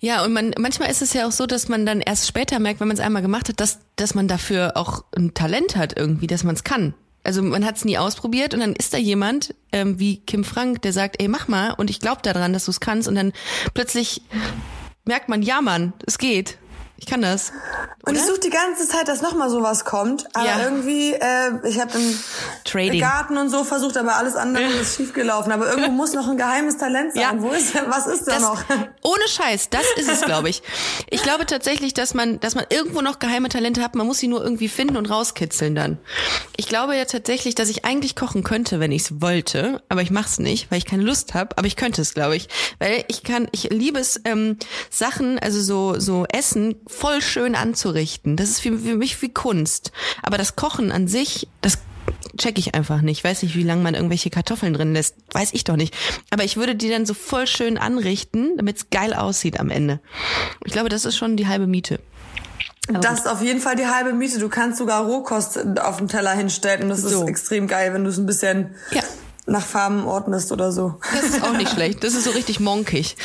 Ja, 0.00 0.24
und 0.24 0.32
man, 0.32 0.52
manchmal 0.58 0.90
ist 0.90 1.02
es 1.02 1.12
ja 1.12 1.26
auch 1.26 1.32
so, 1.32 1.46
dass 1.46 1.68
man 1.68 1.86
dann 1.86 2.00
erst 2.00 2.26
später 2.26 2.58
merkt, 2.58 2.80
wenn 2.80 2.88
man 2.88 2.96
es 2.96 3.02
einmal 3.02 3.22
gemacht 3.22 3.48
hat, 3.48 3.60
dass, 3.60 3.80
dass 3.96 4.14
man 4.14 4.28
dafür 4.28 4.72
auch 4.76 5.04
ein 5.16 5.34
Talent 5.34 5.76
hat 5.76 5.96
irgendwie, 5.96 6.26
dass 6.26 6.44
man 6.44 6.54
es 6.54 6.64
kann. 6.64 6.94
Also 7.24 7.42
man 7.42 7.64
hat 7.64 7.76
es 7.76 7.84
nie 7.84 7.98
ausprobiert 7.98 8.54
und 8.54 8.60
dann 8.60 8.74
ist 8.74 8.94
da 8.94 8.98
jemand 8.98 9.54
ähm, 9.72 9.98
wie 9.98 10.18
Kim 10.18 10.44
Frank, 10.44 10.82
der 10.82 10.92
sagt, 10.92 11.20
ey, 11.20 11.28
mach 11.28 11.48
mal 11.48 11.72
und 11.72 11.90
ich 11.90 12.00
glaube 12.00 12.22
daran, 12.22 12.52
dass 12.52 12.64
du 12.64 12.70
es 12.70 12.80
kannst 12.80 13.08
und 13.08 13.16
dann 13.16 13.32
plötzlich 13.74 14.22
merkt 15.04 15.28
man, 15.28 15.42
ja 15.42 15.60
Mann, 15.60 15.92
es 16.06 16.18
geht. 16.18 16.58
Ich 17.00 17.06
kann 17.06 17.22
das. 17.22 17.52
Oder? 18.02 18.10
Und 18.10 18.16
ich 18.16 18.26
suche 18.26 18.40
die 18.40 18.50
ganze 18.50 18.88
Zeit, 18.88 19.06
dass 19.06 19.22
nochmal 19.22 19.50
sowas 19.50 19.84
kommt. 19.84 20.26
Aber 20.34 20.46
ja. 20.46 20.64
irgendwie, 20.64 21.12
äh, 21.12 21.68
ich 21.68 21.78
habe 21.80 21.96
im 21.96 22.18
Trading. 22.64 23.00
Garten 23.00 23.38
und 23.38 23.50
so 23.50 23.62
versucht, 23.62 23.96
aber 23.96 24.16
alles 24.16 24.34
andere 24.34 24.64
ist 24.64 24.96
schiefgelaufen. 24.96 25.52
Aber 25.52 25.68
irgendwo 25.68 25.92
muss 25.92 26.12
noch 26.12 26.26
ein 26.26 26.36
geheimes 26.36 26.76
Talent 26.76 27.14
sein. 27.14 27.22
Ja. 27.22 27.32
Wo 27.40 27.50
ist, 27.50 27.72
was 27.88 28.08
ist 28.08 28.26
da 28.26 28.32
das, 28.32 28.42
noch? 28.42 28.64
Ohne 29.04 29.28
Scheiß, 29.28 29.70
das 29.70 29.84
ist 29.96 30.10
es, 30.10 30.22
glaube 30.22 30.48
ich. 30.48 30.62
Ich 31.08 31.22
glaube 31.22 31.46
tatsächlich, 31.46 31.94
dass 31.94 32.14
man, 32.14 32.40
dass 32.40 32.56
man 32.56 32.64
irgendwo 32.68 33.00
noch 33.00 33.20
geheime 33.20 33.48
Talente 33.48 33.80
hat. 33.80 33.94
Man 33.94 34.06
muss 34.06 34.18
sie 34.18 34.28
nur 34.28 34.42
irgendwie 34.42 34.68
finden 34.68 34.96
und 34.96 35.06
rauskitzeln 35.06 35.76
dann. 35.76 35.98
Ich 36.56 36.66
glaube 36.66 36.96
ja 36.96 37.04
tatsächlich, 37.04 37.54
dass 37.54 37.68
ich 37.68 37.84
eigentlich 37.84 38.16
kochen 38.16 38.42
könnte, 38.42 38.80
wenn 38.80 38.90
ich 38.90 39.02
es 39.02 39.20
wollte. 39.20 39.82
Aber 39.88 40.02
ich 40.02 40.10
mache 40.10 40.26
es 40.26 40.40
nicht, 40.40 40.68
weil 40.72 40.78
ich 40.78 40.86
keine 40.86 41.04
Lust 41.04 41.34
habe. 41.34 41.56
Aber 41.56 41.68
ich 41.68 41.76
könnte 41.76 42.02
es, 42.02 42.12
glaube 42.14 42.34
ich. 42.34 42.48
Weil 42.80 43.04
ich 43.06 43.22
kann, 43.22 43.46
ich 43.52 43.70
liebe 43.70 44.00
es, 44.00 44.20
ähm, 44.24 44.56
Sachen, 44.90 45.38
also 45.38 45.62
so, 45.62 46.00
so 46.00 46.26
Essen 46.26 46.74
voll 46.88 47.22
schön 47.22 47.54
anzurichten. 47.54 48.36
Das 48.36 48.48
ist 48.48 48.60
für, 48.60 48.78
für 48.78 48.96
mich 48.96 49.20
wie 49.22 49.28
Kunst. 49.28 49.92
Aber 50.22 50.38
das 50.38 50.56
Kochen 50.56 50.90
an 50.90 51.06
sich, 51.06 51.48
das 51.60 51.78
check 52.36 52.58
ich 52.58 52.74
einfach 52.74 53.02
nicht. 53.02 53.22
Weiß 53.22 53.42
nicht, 53.42 53.56
wie 53.56 53.62
lange 53.62 53.82
man 53.82 53.94
irgendwelche 53.94 54.30
Kartoffeln 54.30 54.72
drin 54.72 54.92
lässt. 54.92 55.16
Weiß 55.32 55.52
ich 55.52 55.64
doch 55.64 55.76
nicht. 55.76 55.94
Aber 56.30 56.44
ich 56.44 56.56
würde 56.56 56.74
die 56.74 56.88
dann 56.88 57.06
so 57.06 57.14
voll 57.14 57.46
schön 57.46 57.78
anrichten, 57.78 58.56
damit 58.56 58.76
es 58.76 58.90
geil 58.90 59.14
aussieht 59.14 59.60
am 59.60 59.70
Ende. 59.70 60.00
Ich 60.64 60.72
glaube, 60.72 60.88
das 60.88 61.04
ist 61.04 61.16
schon 61.16 61.36
die 61.36 61.46
halbe 61.46 61.66
Miete. 61.66 62.00
Aber 62.88 63.00
das 63.00 63.20
ist 63.20 63.28
auf 63.28 63.42
jeden 63.42 63.60
Fall 63.60 63.76
die 63.76 63.86
halbe 63.86 64.14
Miete. 64.14 64.38
Du 64.38 64.48
kannst 64.48 64.78
sogar 64.78 65.04
Rohkost 65.04 65.78
auf 65.78 65.98
dem 65.98 66.08
Teller 66.08 66.32
hinstellen 66.32 66.84
und 66.84 66.88
das 66.88 67.02
so. 67.02 67.22
ist 67.22 67.28
extrem 67.28 67.66
geil, 67.66 67.92
wenn 67.92 68.04
du 68.04 68.10
es 68.10 68.18
ein 68.18 68.26
bisschen 68.26 68.74
ja. 68.92 69.02
Nach 69.48 69.64
Farben 69.64 70.06
ordnest 70.06 70.52
oder 70.52 70.72
so. 70.72 70.94
Das 71.12 71.24
ist 71.24 71.42
auch 71.42 71.56
nicht 71.56 71.72
schlecht. 71.72 72.04
Das 72.04 72.14
ist 72.14 72.24
so 72.24 72.30
richtig 72.30 72.60
monkig. 72.60 73.16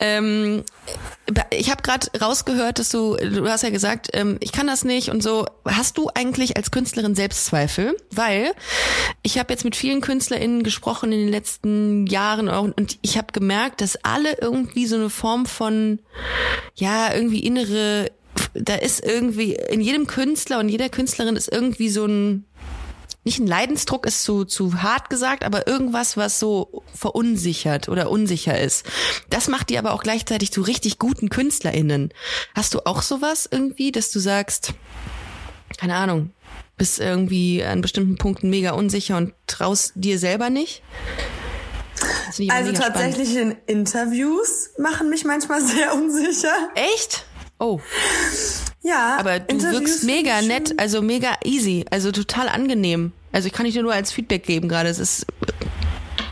Ähm, 0.00 0.64
ich 1.50 1.70
habe 1.70 1.82
gerade 1.82 2.06
rausgehört, 2.20 2.78
dass 2.78 2.90
du, 2.90 3.16
du 3.16 3.48
hast 3.48 3.62
ja 3.62 3.70
gesagt, 3.70 4.08
ähm, 4.12 4.38
ich 4.40 4.52
kann 4.52 4.66
das 4.66 4.84
nicht 4.84 5.10
und 5.10 5.22
so. 5.22 5.46
Hast 5.64 5.98
du 5.98 6.10
eigentlich 6.14 6.56
als 6.56 6.70
Künstlerin 6.70 7.14
Selbstzweifel? 7.14 7.96
Weil 8.10 8.52
ich 9.22 9.38
habe 9.38 9.52
jetzt 9.52 9.64
mit 9.64 9.76
vielen 9.76 10.00
KünstlerInnen 10.00 10.62
gesprochen 10.62 11.12
in 11.12 11.20
den 11.20 11.28
letzten 11.28 12.06
Jahren 12.06 12.48
und 12.48 12.98
ich 13.02 13.16
habe 13.16 13.32
gemerkt, 13.32 13.80
dass 13.80 13.96
alle 14.04 14.38
irgendwie 14.40 14.86
so 14.86 14.96
eine 14.96 15.10
Form 15.10 15.46
von, 15.46 16.00
ja, 16.74 17.14
irgendwie 17.14 17.40
innere, 17.40 18.10
da 18.54 18.74
ist 18.74 19.04
irgendwie, 19.04 19.54
in 19.54 19.80
jedem 19.80 20.06
Künstler 20.06 20.58
und 20.58 20.68
jeder 20.68 20.88
Künstlerin 20.88 21.36
ist 21.36 21.52
irgendwie 21.52 21.88
so 21.88 22.06
ein, 22.06 22.44
nicht 23.28 23.40
ein 23.40 23.46
Leidensdruck 23.46 24.06
ist 24.06 24.24
zu, 24.24 24.46
zu 24.46 24.82
hart 24.82 25.10
gesagt, 25.10 25.44
aber 25.44 25.66
irgendwas, 25.66 26.16
was 26.16 26.38
so 26.38 26.82
verunsichert 26.94 27.90
oder 27.90 28.10
unsicher 28.10 28.58
ist. 28.58 28.86
Das 29.28 29.48
macht 29.48 29.68
die 29.68 29.76
aber 29.76 29.92
auch 29.92 30.02
gleichzeitig 30.02 30.50
zu 30.50 30.62
richtig 30.62 30.98
guten 30.98 31.28
KünstlerInnen. 31.28 32.14
Hast 32.54 32.72
du 32.72 32.86
auch 32.86 33.02
sowas 33.02 33.46
irgendwie, 33.50 33.92
dass 33.92 34.10
du 34.10 34.18
sagst, 34.18 34.72
keine 35.76 35.96
Ahnung, 35.96 36.30
bist 36.78 37.00
irgendwie 37.00 37.62
an 37.62 37.82
bestimmten 37.82 38.16
Punkten 38.16 38.48
mega 38.48 38.70
unsicher 38.70 39.18
und 39.18 39.34
traust 39.46 39.92
dir 39.94 40.18
selber 40.18 40.48
nicht? 40.48 40.82
Also 42.48 42.72
tatsächlich 42.72 43.36
in 43.36 43.56
Interviews 43.66 44.70
machen 44.78 45.10
mich 45.10 45.26
manchmal 45.26 45.60
sehr 45.66 45.92
unsicher. 45.92 46.70
Echt? 46.74 47.26
Oh. 47.58 47.78
Ja. 48.80 49.18
Aber 49.18 49.38
du 49.38 49.52
Interviews 49.52 49.80
wirkst 49.80 50.04
mega 50.04 50.40
nett, 50.40 50.80
also 50.80 51.02
mega 51.02 51.36
easy, 51.44 51.84
also 51.90 52.10
total 52.10 52.48
angenehm. 52.48 53.12
Also 53.32 53.46
ich 53.46 53.52
kann 53.52 53.66
ich 53.66 53.74
dir 53.74 53.82
nur 53.82 53.92
als 53.92 54.12
Feedback 54.12 54.44
geben 54.44 54.68
gerade. 54.68 54.88
Es 54.88 54.98
ist 54.98 55.26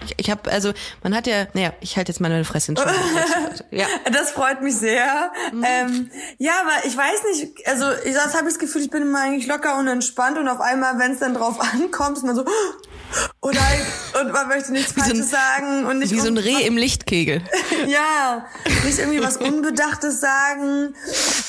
ich, 0.06 0.14
ich 0.18 0.30
habe 0.30 0.50
also 0.50 0.72
man 1.02 1.14
hat 1.14 1.26
ja 1.26 1.46
naja 1.52 1.72
ich 1.80 1.96
halte 1.96 2.12
jetzt 2.12 2.20
mal 2.20 2.28
meine 2.28 2.44
Fresse 2.44 2.74
ja 3.70 3.86
das 4.12 4.30
freut 4.30 4.62
mich 4.62 4.76
sehr 4.76 5.32
mhm. 5.52 5.64
ähm, 5.64 6.10
ja 6.38 6.52
aber 6.60 6.86
ich 6.86 6.96
weiß 6.96 7.22
nicht 7.32 7.66
also 7.66 7.86
ich 8.04 8.14
das 8.14 8.34
habe 8.34 8.46
ich 8.46 8.54
das 8.54 8.58
Gefühl 8.58 8.82
ich 8.82 8.90
bin 8.90 9.02
immer 9.02 9.20
eigentlich 9.20 9.46
locker 9.46 9.78
und 9.78 9.88
entspannt 9.88 10.38
und 10.38 10.48
auf 10.48 10.60
einmal 10.60 10.98
wenn 10.98 11.12
es 11.12 11.18
dann 11.18 11.34
drauf 11.34 11.60
ankommt 11.72 12.18
ist 12.18 12.24
man 12.24 12.36
so 12.36 12.44
oder 13.40 13.60
und 14.20 14.32
man 14.32 14.48
möchte 14.48 14.72
nichts 14.72 14.96
wie 14.96 15.00
Falsches 15.00 15.30
so 15.30 15.36
ein, 15.36 15.42
sagen 15.42 15.86
und 15.86 15.98
nicht 15.98 16.12
wie 16.12 16.18
so 16.18 16.28
ein 16.28 16.38
Reh 16.38 16.66
im 16.66 16.76
Lichtkegel. 16.76 17.40
ja, 17.86 18.46
nicht 18.84 18.98
irgendwie 18.98 19.22
was 19.22 19.36
Unbedachtes 19.36 20.20
sagen, 20.20 20.94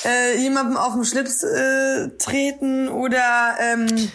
äh, 0.04 0.38
jemandem 0.38 0.76
auf 0.76 0.94
den 0.94 1.04
Schlips 1.04 1.42
äh, 1.42 2.10
treten 2.18 2.88
oder 2.88 3.56
ähm, 3.60 4.10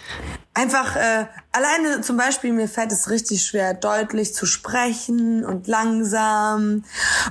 einfach 0.53 0.95
äh, 0.95 1.25
alleine 1.51 2.01
zum 2.01 2.17
Beispiel 2.17 2.53
mir 2.53 2.67
fällt 2.67 2.91
es 2.91 3.09
richtig 3.09 3.45
schwer, 3.45 3.73
deutlich 3.73 4.33
zu 4.33 4.45
sprechen 4.45 5.43
und 5.45 5.67
langsam 5.67 6.83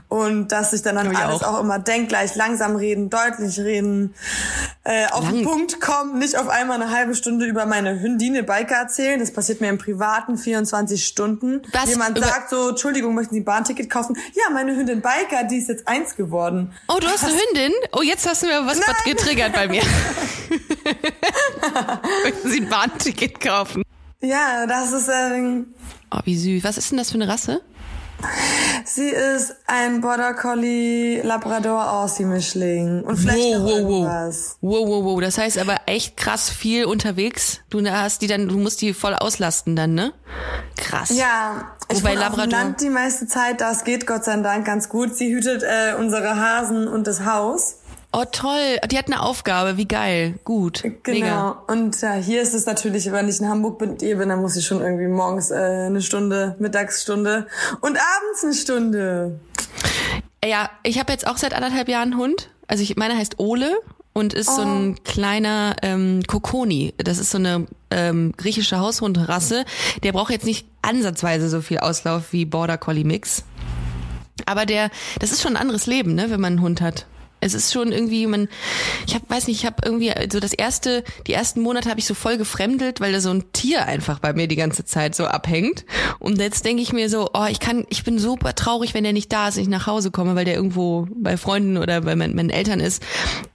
und 0.08 0.48
dass 0.48 0.72
ich 0.72 0.82
dann 0.82 0.98
an 0.98 1.14
alles 1.14 1.42
auch. 1.42 1.54
auch. 1.54 1.61
immer 1.61 1.78
denk 1.78 2.08
gleich 2.08 2.35
langsam 2.35 2.76
reden, 2.76 3.11
deutlich 3.11 3.58
reden, 3.61 4.14
äh, 4.85 5.06
auf 5.11 5.24
Lang. 5.24 5.35
den 5.35 5.44
Punkt 5.44 5.80
kommen, 5.80 6.18
nicht 6.18 6.37
auf 6.37 6.48
einmal 6.48 6.82
eine 6.82 6.90
halbe 6.90 7.14
Stunde 7.14 7.46
über 7.46 7.66
meine 7.66 8.00
Hündine 8.00 8.42
Biker 8.42 8.76
erzählen. 8.76 9.20
Das 9.20 9.32
passiert 9.32 9.61
mir 9.61 9.68
im 9.68 9.78
privaten 9.78 10.37
24 10.37 11.04
Stunden. 11.04 11.62
Was? 11.72 11.88
Jemand 11.88 12.18
sagt 12.18 12.50
so, 12.50 12.70
Entschuldigung, 12.70 13.14
möchten 13.14 13.35
Sie 13.35 13.40
ein 13.40 13.44
Bahnticket 13.44 13.88
kaufen? 13.88 14.16
Ja, 14.35 14.52
meine 14.52 14.74
Hündin 14.74 15.00
Biker, 15.00 15.44
die 15.44 15.58
ist 15.58 15.68
jetzt 15.68 15.87
eins 15.87 16.16
geworden. 16.16 16.72
Oh, 16.88 16.98
du 17.00 17.06
hast 17.06 17.24
eine 17.24 17.35
Hündin? 17.35 17.72
Oh, 17.92 18.02
jetzt 18.02 18.28
hast 18.28 18.42
du 18.42 18.46
mir 18.46 18.66
was 18.66 18.80
getriggert 19.04 19.52
bei 19.52 19.68
mir. 19.68 19.82
möchten 22.25 22.48
Sie 22.48 22.61
ein 22.61 22.68
Bahnticket 22.68 23.40
kaufen? 23.40 23.83
Ja, 24.20 24.66
das 24.66 24.92
ist. 24.92 25.09
Ähm, 25.09 25.75
oh, 26.11 26.20
wie 26.25 26.37
süß. 26.37 26.64
Was 26.64 26.79
ist 26.79 26.90
denn 26.90 26.98
das 26.98 27.11
für 27.11 27.16
eine 27.16 27.29
Rasse? 27.29 27.62
Sie 28.85 29.09
ist 29.09 29.55
ein 29.66 30.01
Border 30.01 30.35
Collie 30.35 31.22
Labrador 31.22 31.90
Aussie 31.90 32.25
Mischling 32.25 33.03
und 33.03 33.16
vielleicht 33.16 33.38
wow, 33.38 33.55
noch 33.55 33.64
wow, 33.64 33.70
irgendwas. 33.70 34.57
Wow, 34.61 34.88
wow, 34.88 35.05
wow. 35.05 35.20
Das 35.20 35.38
heißt 35.38 35.59
aber 35.59 35.81
echt 35.87 36.16
krass 36.16 36.51
viel 36.51 36.85
unterwegs. 36.85 37.61
Du 37.70 37.85
hast 37.85 38.22
die 38.22 38.27
dann, 38.27 38.48
du 38.48 38.59
musst 38.59 38.81
die 38.81 38.94
voll 38.94 39.14
auslasten 39.14 39.77
dann, 39.77 39.94
ne? 39.94 40.12
Krass. 40.77 41.11
Ja, 41.11 41.72
ich 41.88 41.98
Wobei 41.98 42.11
bin 42.11 42.20
Labrador 42.20 42.44
auf 42.44 42.48
dem 42.48 42.51
Land 42.51 42.81
die 42.81 42.90
meiste 42.90 43.27
Zeit. 43.27 43.61
Das 43.61 43.85
geht 43.85 44.07
Gott 44.07 44.25
sei 44.25 44.37
Dank 44.37 44.64
ganz 44.66 44.88
gut. 44.88 45.14
Sie 45.14 45.35
hütet 45.35 45.62
äh, 45.62 45.94
unsere 45.98 46.37
Hasen 46.37 46.88
und 46.88 47.07
das 47.07 47.25
Haus. 47.25 47.81
Oh 48.14 48.25
toll, 48.31 48.79
die 48.90 48.98
hat 48.98 49.07
eine 49.07 49.22
Aufgabe, 49.22 49.79
wie 49.79 49.88
geil, 49.88 50.35
gut. 50.44 50.83
Genau. 50.83 50.96
Mega. 51.05 51.62
Und 51.66 51.98
ja, 52.03 52.12
hier 52.12 52.42
ist 52.42 52.53
es 52.53 52.66
natürlich, 52.66 53.11
wenn 53.11 53.27
ich 53.27 53.40
in 53.40 53.48
Hamburg 53.48 53.79
bin, 53.79 53.96
ihr 54.01 54.18
bin, 54.18 54.29
dann 54.29 54.42
muss 54.42 54.55
ich 54.55 54.66
schon 54.66 54.83
irgendwie 54.83 55.07
morgens 55.07 55.51
äh, 55.51 55.55
eine 55.55 56.03
Stunde, 56.03 56.55
Mittagsstunde 56.59 57.46
und 57.81 57.96
abends 57.96 58.44
eine 58.44 58.53
Stunde. 58.53 59.40
Ja, 60.44 60.68
ich 60.83 60.98
habe 60.98 61.11
jetzt 61.11 61.27
auch 61.27 61.38
seit 61.38 61.55
anderthalb 61.55 61.88
Jahren 61.88 62.12
einen 62.12 62.20
Hund 62.20 62.51
Also 62.66 62.83
ich 62.83 62.96
meine 62.96 63.16
heißt 63.16 63.38
Ole 63.38 63.79
und 64.12 64.35
ist 64.35 64.48
oh. 64.51 64.57
so 64.57 64.62
ein 64.62 64.96
oh. 64.98 65.03
kleiner 65.05 65.77
ähm, 65.83 66.22
Kokoni. 66.27 66.92
Das 66.98 67.18
ist 67.18 67.31
so 67.31 67.38
eine 67.38 67.66
ähm, 67.90 68.35
griechische 68.37 68.79
Haushundrasse. 68.79 69.64
Der 70.03 70.12
braucht 70.12 70.33
jetzt 70.33 70.44
nicht 70.44 70.66
ansatzweise 70.83 71.48
so 71.48 71.62
viel 71.62 71.79
Auslauf 71.79 72.33
wie 72.33 72.44
Border 72.44 72.77
Collie 72.77 73.05
Mix. 73.05 73.44
Aber 74.44 74.66
der, 74.66 74.90
das 75.20 75.33
ist 75.33 75.40
schon 75.40 75.57
ein 75.57 75.62
anderes 75.62 75.87
Leben, 75.87 76.14
ne, 76.14 76.31
wenn 76.31 76.40
man 76.40 76.55
einen 76.55 76.62
Hund 76.62 76.81
hat. 76.81 77.07
Es 77.42 77.55
ist 77.55 77.72
schon 77.72 77.92
irgendwie, 77.92 78.26
man, 78.26 78.48
ich 79.07 79.14
hab, 79.14 79.28
weiß 79.28 79.48
nicht, 79.48 79.61
ich 79.61 79.66
habe 79.66 79.76
irgendwie 79.85 80.12
so 80.31 80.40
das 80.40 80.52
erste, 80.52 81.05
die 81.26 81.33
ersten 81.33 81.61
Monate 81.61 81.90
habe 81.90 82.00
ich 82.00 82.07
so 82.07 82.14
voll 82.14 82.38
gefremdelt, 82.38 83.00
weil 83.00 83.12
da 83.12 83.20
so 83.20 83.31
ein 83.31 83.52
Tier 83.52 83.87
einfach 83.87 84.20
bei 84.20 84.33
mir 84.33 84.46
die 84.46 84.57
ganze 84.57 84.85
Zeit 84.85 85.14
so 85.14 85.26
abhängt. 85.26 85.85
Und 86.18 86.38
jetzt 86.38 86.64
denke 86.64 86.83
ich 86.83 86.92
mir 86.92 87.11
so, 87.11 87.31
oh, 87.35 87.46
ich 87.50 87.61
kann, 87.61 87.85
ich 87.90 88.05
bin 88.05 88.18
super 88.18 88.55
traurig, 88.55 88.94
wenn 88.94 89.05
der 89.05 89.12
nicht 89.12 89.33
da 89.33 89.48
ist, 89.48 89.57
und 89.57 89.62
ich 89.62 89.68
nach 89.68 89.87
Hause 89.87 90.11
komme, 90.11 90.35
weil 90.35 90.44
der 90.44 90.55
irgendwo 90.55 91.09
bei 91.14 91.37
Freunden 91.37 91.76
oder 91.76 92.00
bei 92.02 92.16
meinen, 92.16 92.35
meinen 92.37 92.50
Eltern 92.50 92.81
ist. 92.81 93.02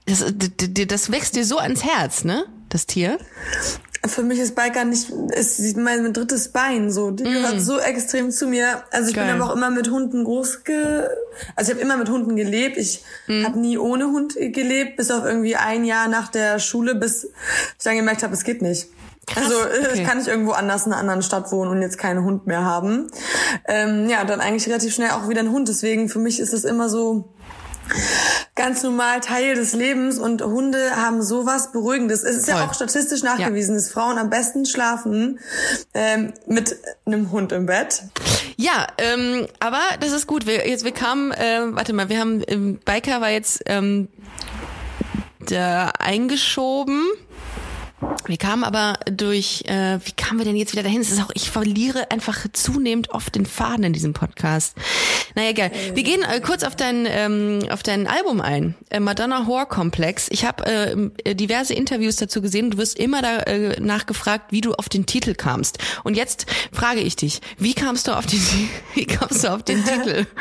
Das, 0.06 0.24
das, 0.36 0.86
das 0.86 1.10
wächst 1.10 1.36
dir 1.36 1.44
so 1.44 1.58
ans 1.58 1.82
Herz, 1.84 2.24
ne? 2.24 2.44
Das 2.68 2.86
Tier 2.86 3.18
für 4.06 4.22
mich 4.22 4.38
ist 4.38 4.54
Biker 4.54 4.84
nicht, 4.84 5.10
ist 5.30 5.76
mein 5.76 6.12
drittes 6.12 6.48
Bein 6.48 6.90
so. 6.90 7.10
Die 7.10 7.24
mm. 7.24 7.32
gehört 7.32 7.60
so 7.60 7.78
extrem 7.78 8.30
zu 8.30 8.46
mir. 8.46 8.82
Also 8.90 9.10
ich 9.10 9.16
Geil. 9.16 9.26
bin 9.26 9.34
aber 9.40 9.50
auch 9.50 9.56
immer 9.56 9.70
mit 9.70 9.90
Hunden 9.90 10.24
groß 10.24 10.64
ge, 10.64 11.08
also 11.56 11.70
ich 11.70 11.76
habe 11.76 11.80
immer 11.80 11.96
mit 11.96 12.08
Hunden 12.08 12.36
gelebt. 12.36 12.76
Ich 12.76 13.02
mm. 13.26 13.44
habe 13.44 13.58
nie 13.58 13.78
ohne 13.78 14.06
Hund 14.06 14.34
gelebt, 14.36 14.96
bis 14.96 15.10
auf 15.10 15.24
irgendwie 15.24 15.56
ein 15.56 15.84
Jahr 15.84 16.08
nach 16.08 16.28
der 16.28 16.58
Schule, 16.58 16.94
bis 16.94 17.24
ich 17.24 17.84
dann 17.84 17.96
gemerkt 17.96 18.22
habe, 18.22 18.34
es 18.34 18.44
geht 18.44 18.62
nicht. 18.62 18.88
Krass, 19.26 19.44
also 19.44 19.56
äh, 19.56 19.88
okay. 19.92 20.04
kann 20.04 20.20
ich 20.20 20.28
irgendwo 20.28 20.52
anders 20.52 20.86
in 20.86 20.92
einer 20.92 21.00
anderen 21.00 21.22
Stadt 21.22 21.52
wohnen 21.52 21.70
und 21.70 21.82
jetzt 21.82 21.98
keinen 21.98 22.24
Hund 22.24 22.46
mehr 22.46 22.64
haben. 22.64 23.10
Ähm, 23.66 24.08
ja, 24.08 24.24
dann 24.24 24.40
eigentlich 24.40 24.66
relativ 24.66 24.94
schnell 24.94 25.10
auch 25.10 25.28
wieder 25.28 25.40
ein 25.40 25.50
Hund. 25.50 25.68
Deswegen 25.68 26.08
für 26.08 26.18
mich 26.18 26.40
ist 26.40 26.54
es 26.54 26.64
immer 26.64 26.88
so, 26.88 27.28
ganz 28.58 28.82
normal 28.82 29.20
Teil 29.20 29.54
des 29.54 29.72
Lebens 29.72 30.18
und 30.18 30.42
Hunde 30.42 30.96
haben 30.96 31.22
sowas 31.22 31.72
Beruhigendes. 31.72 32.22
Es 32.22 32.36
ist 32.36 32.50
Voll. 32.50 32.60
ja 32.60 32.66
auch 32.66 32.74
statistisch 32.74 33.22
nachgewiesen, 33.22 33.74
ja. 33.74 33.80
dass 33.80 33.90
Frauen 33.90 34.18
am 34.18 34.28
besten 34.28 34.66
schlafen 34.66 35.38
ähm, 35.94 36.34
mit 36.46 36.76
einem 37.06 37.30
Hund 37.30 37.52
im 37.52 37.64
Bett. 37.64 38.02
Ja, 38.56 38.88
ähm, 38.98 39.46
aber 39.60 39.80
das 40.00 40.12
ist 40.12 40.26
gut. 40.26 40.46
Wir, 40.46 40.68
jetzt 40.68 40.84
wir 40.84 40.92
kamen, 40.92 41.30
äh, 41.32 41.60
warte 41.70 41.92
mal, 41.92 42.08
wir 42.08 42.18
haben 42.18 42.42
ähm, 42.48 42.80
Biker 42.84 43.20
war 43.20 43.30
jetzt 43.30 43.62
ähm, 43.66 44.08
da 45.48 45.92
eingeschoben. 45.98 47.06
Wir 48.26 48.36
kamen 48.36 48.62
aber 48.62 48.98
durch, 49.10 49.64
äh, 49.66 49.98
wie 50.04 50.12
kamen 50.12 50.38
wir 50.38 50.44
denn 50.44 50.56
jetzt 50.56 50.72
wieder 50.72 50.82
dahin? 50.82 51.00
Es 51.00 51.10
ist 51.10 51.20
auch, 51.20 51.30
ich 51.34 51.50
verliere 51.50 52.10
einfach 52.10 52.46
zunehmend 52.52 53.10
oft 53.10 53.34
den 53.34 53.46
Faden 53.46 53.84
in 53.84 53.92
diesem 53.92 54.12
Podcast. 54.12 54.76
Naja, 55.34 55.50
egal. 55.50 55.70
Wir 55.94 56.02
gehen 56.02 56.22
äh, 56.22 56.40
kurz 56.40 56.62
auf 56.62 56.76
dein, 56.76 57.06
ähm, 57.08 57.60
auf 57.70 57.82
dein 57.82 58.06
Album 58.06 58.40
ein. 58.40 58.74
Äh, 58.90 59.00
Madonna 59.00 59.46
Horror 59.46 59.66
Complex. 59.66 60.28
Ich 60.30 60.44
habe 60.44 61.10
äh, 61.24 61.34
diverse 61.34 61.74
Interviews 61.74 62.16
dazu 62.16 62.42
gesehen. 62.42 62.70
Du 62.70 62.78
wirst 62.78 62.98
immer 62.98 63.22
da, 63.22 63.38
äh, 63.38 63.80
nachgefragt, 63.80 64.52
wie 64.52 64.60
du 64.60 64.74
auf 64.74 64.88
den 64.88 65.06
Titel 65.06 65.34
kamst. 65.34 65.78
Und 66.04 66.16
jetzt 66.16 66.46
frage 66.72 67.00
ich 67.00 67.16
dich, 67.16 67.40
wie 67.56 67.74
kamst 67.74 68.06
du 68.08 68.12
auf 68.16 68.26
den, 68.26 68.40
wie 68.94 69.06
kamst 69.06 69.42
du 69.42 69.52
auf 69.52 69.62
den 69.62 69.84
Titel? 69.84 70.26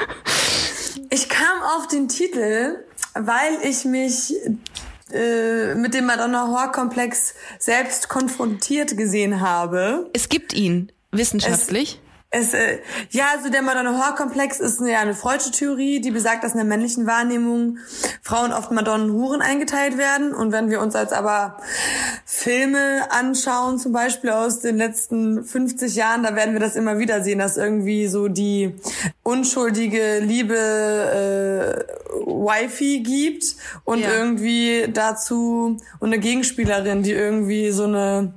Ich 1.10 1.30
kam 1.30 1.62
auf 1.78 1.88
den 1.88 2.10
Titel, 2.10 2.84
weil 3.13 3.60
ich 3.63 3.86
mich 3.86 4.34
äh, 5.12 5.76
mit 5.76 5.93
dem 5.93 6.06
Madonna-Horror-Komplex 6.06 7.34
selbst 7.60 8.10
konfrontiert 8.10 8.98
gesehen 8.98 9.41
habe. 9.41 10.10
Es 10.13 10.30
gibt 10.30 10.54
ihn 10.54 10.91
wissenschaftlich. 11.12 12.00
Es, 12.30 12.54
äh, 12.54 12.80
ja, 13.12 13.28
also 13.38 13.50
der 13.50 13.62
Madonna-Horror-Komplex 13.62 14.60
ist 14.60 14.82
eine, 14.82 14.91
ja, 14.91 15.00
eine 15.00 15.13
freudsche 15.15 15.52
Theorie, 15.52 16.02
die 16.02 16.12
besagt, 16.12 16.43
dass 16.43 16.52
in 16.52 16.58
der 16.58 16.65
männlichen 16.65 17.08
Wahrnehmung 17.08 17.78
Frauen 18.22 18.52
oft 18.52 18.70
Madonnen-Huren 18.70 19.41
eingeteilt 19.41 19.98
werden. 19.98 20.34
Und 20.34 20.52
wenn 20.52 20.70
wir 20.70 20.82
uns 20.82 20.93
als 20.93 21.13
aber 21.13 21.58
Filme 22.26 23.10
anschauen, 23.12 23.80
zum 23.80 23.93
Beispiel 23.93 24.32
aus 24.32 24.60
den 24.60 24.76
letzten 24.76 25.46
50 25.46 25.96
Jahren, 25.96 26.24
da 26.24 26.36
werden 26.36 26.54
wir 26.54 26.60
das 26.60 26.76
immer 26.76 27.00
wieder 27.00 27.24
sehen, 27.24 27.39
dass 27.39 27.56
irgendwie 27.56 28.08
so 28.08 28.28
die 28.28 28.76
unschuldige 29.24 30.20
Liebe 30.20 30.58
äh, 30.58 32.07
Wifi 32.26 33.02
gibt 33.02 33.56
und 33.84 34.00
ja. 34.00 34.14
irgendwie 34.14 34.88
dazu 34.92 35.78
und 36.00 36.08
eine 36.08 36.20
Gegenspielerin, 36.20 37.04
die 37.04 37.12
irgendwie 37.12 37.72
so 37.72 37.84
eine 37.84 38.34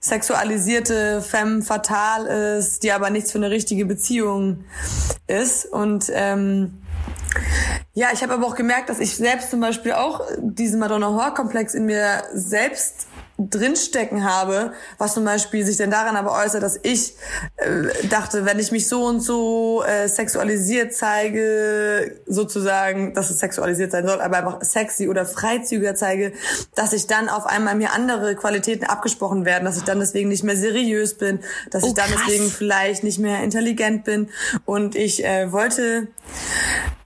sexualisierte 0.00 1.22
femme 1.22 1.62
fatale 1.62 2.58
ist, 2.58 2.82
die 2.82 2.92
aber 2.92 3.10
nichts 3.10 3.32
für 3.32 3.38
eine 3.38 3.50
richtige 3.50 3.86
Beziehung 3.86 4.64
ist. 5.26 5.66
Und 5.66 6.10
ähm, 6.12 6.82
ja, 7.94 8.08
ich 8.12 8.22
habe 8.22 8.34
aber 8.34 8.46
auch 8.46 8.54
gemerkt, 8.54 8.88
dass 8.88 9.00
ich 9.00 9.16
selbst 9.16 9.50
zum 9.50 9.60
Beispiel 9.60 9.92
auch 9.92 10.20
diesen 10.38 10.80
Madonna-Horror-Komplex 10.80 11.74
in 11.74 11.86
mir 11.86 12.24
selbst 12.32 13.06
drinstecken 13.38 14.24
habe, 14.24 14.72
was 14.98 15.14
zum 15.14 15.24
Beispiel 15.24 15.64
sich 15.64 15.76
denn 15.76 15.90
daran 15.90 16.16
aber 16.16 16.32
äußert, 16.32 16.62
dass 16.62 16.78
ich 16.82 17.14
äh, 17.56 18.06
dachte, 18.08 18.44
wenn 18.44 18.58
ich 18.58 18.72
mich 18.72 18.88
so 18.88 19.04
und 19.04 19.20
so 19.20 19.82
äh, 19.84 20.08
sexualisiert 20.08 20.94
zeige, 20.94 22.20
sozusagen, 22.26 23.14
dass 23.14 23.30
es 23.30 23.38
sexualisiert 23.38 23.90
sein 23.90 24.06
soll, 24.06 24.20
aber 24.20 24.36
einfach 24.38 24.62
sexy 24.62 25.08
oder 25.08 25.24
freizügiger 25.24 25.94
zeige, 25.94 26.32
dass 26.74 26.92
ich 26.92 27.06
dann 27.06 27.28
auf 27.28 27.46
einmal 27.46 27.74
mir 27.74 27.92
andere 27.92 28.34
Qualitäten 28.36 28.84
abgesprochen 28.84 29.44
werden, 29.44 29.64
dass 29.64 29.76
ich 29.76 29.84
dann 29.84 30.00
deswegen 30.00 30.28
nicht 30.28 30.44
mehr 30.44 30.56
seriös 30.56 31.14
bin, 31.14 31.40
dass 31.70 31.84
oh, 31.84 31.88
ich 31.88 31.94
dann 31.94 32.10
krass. 32.10 32.22
deswegen 32.26 32.50
vielleicht 32.50 33.04
nicht 33.04 33.18
mehr 33.18 33.42
intelligent 33.42 34.04
bin 34.04 34.28
und 34.64 34.94
ich 34.94 35.24
äh, 35.24 35.50
wollte 35.52 36.08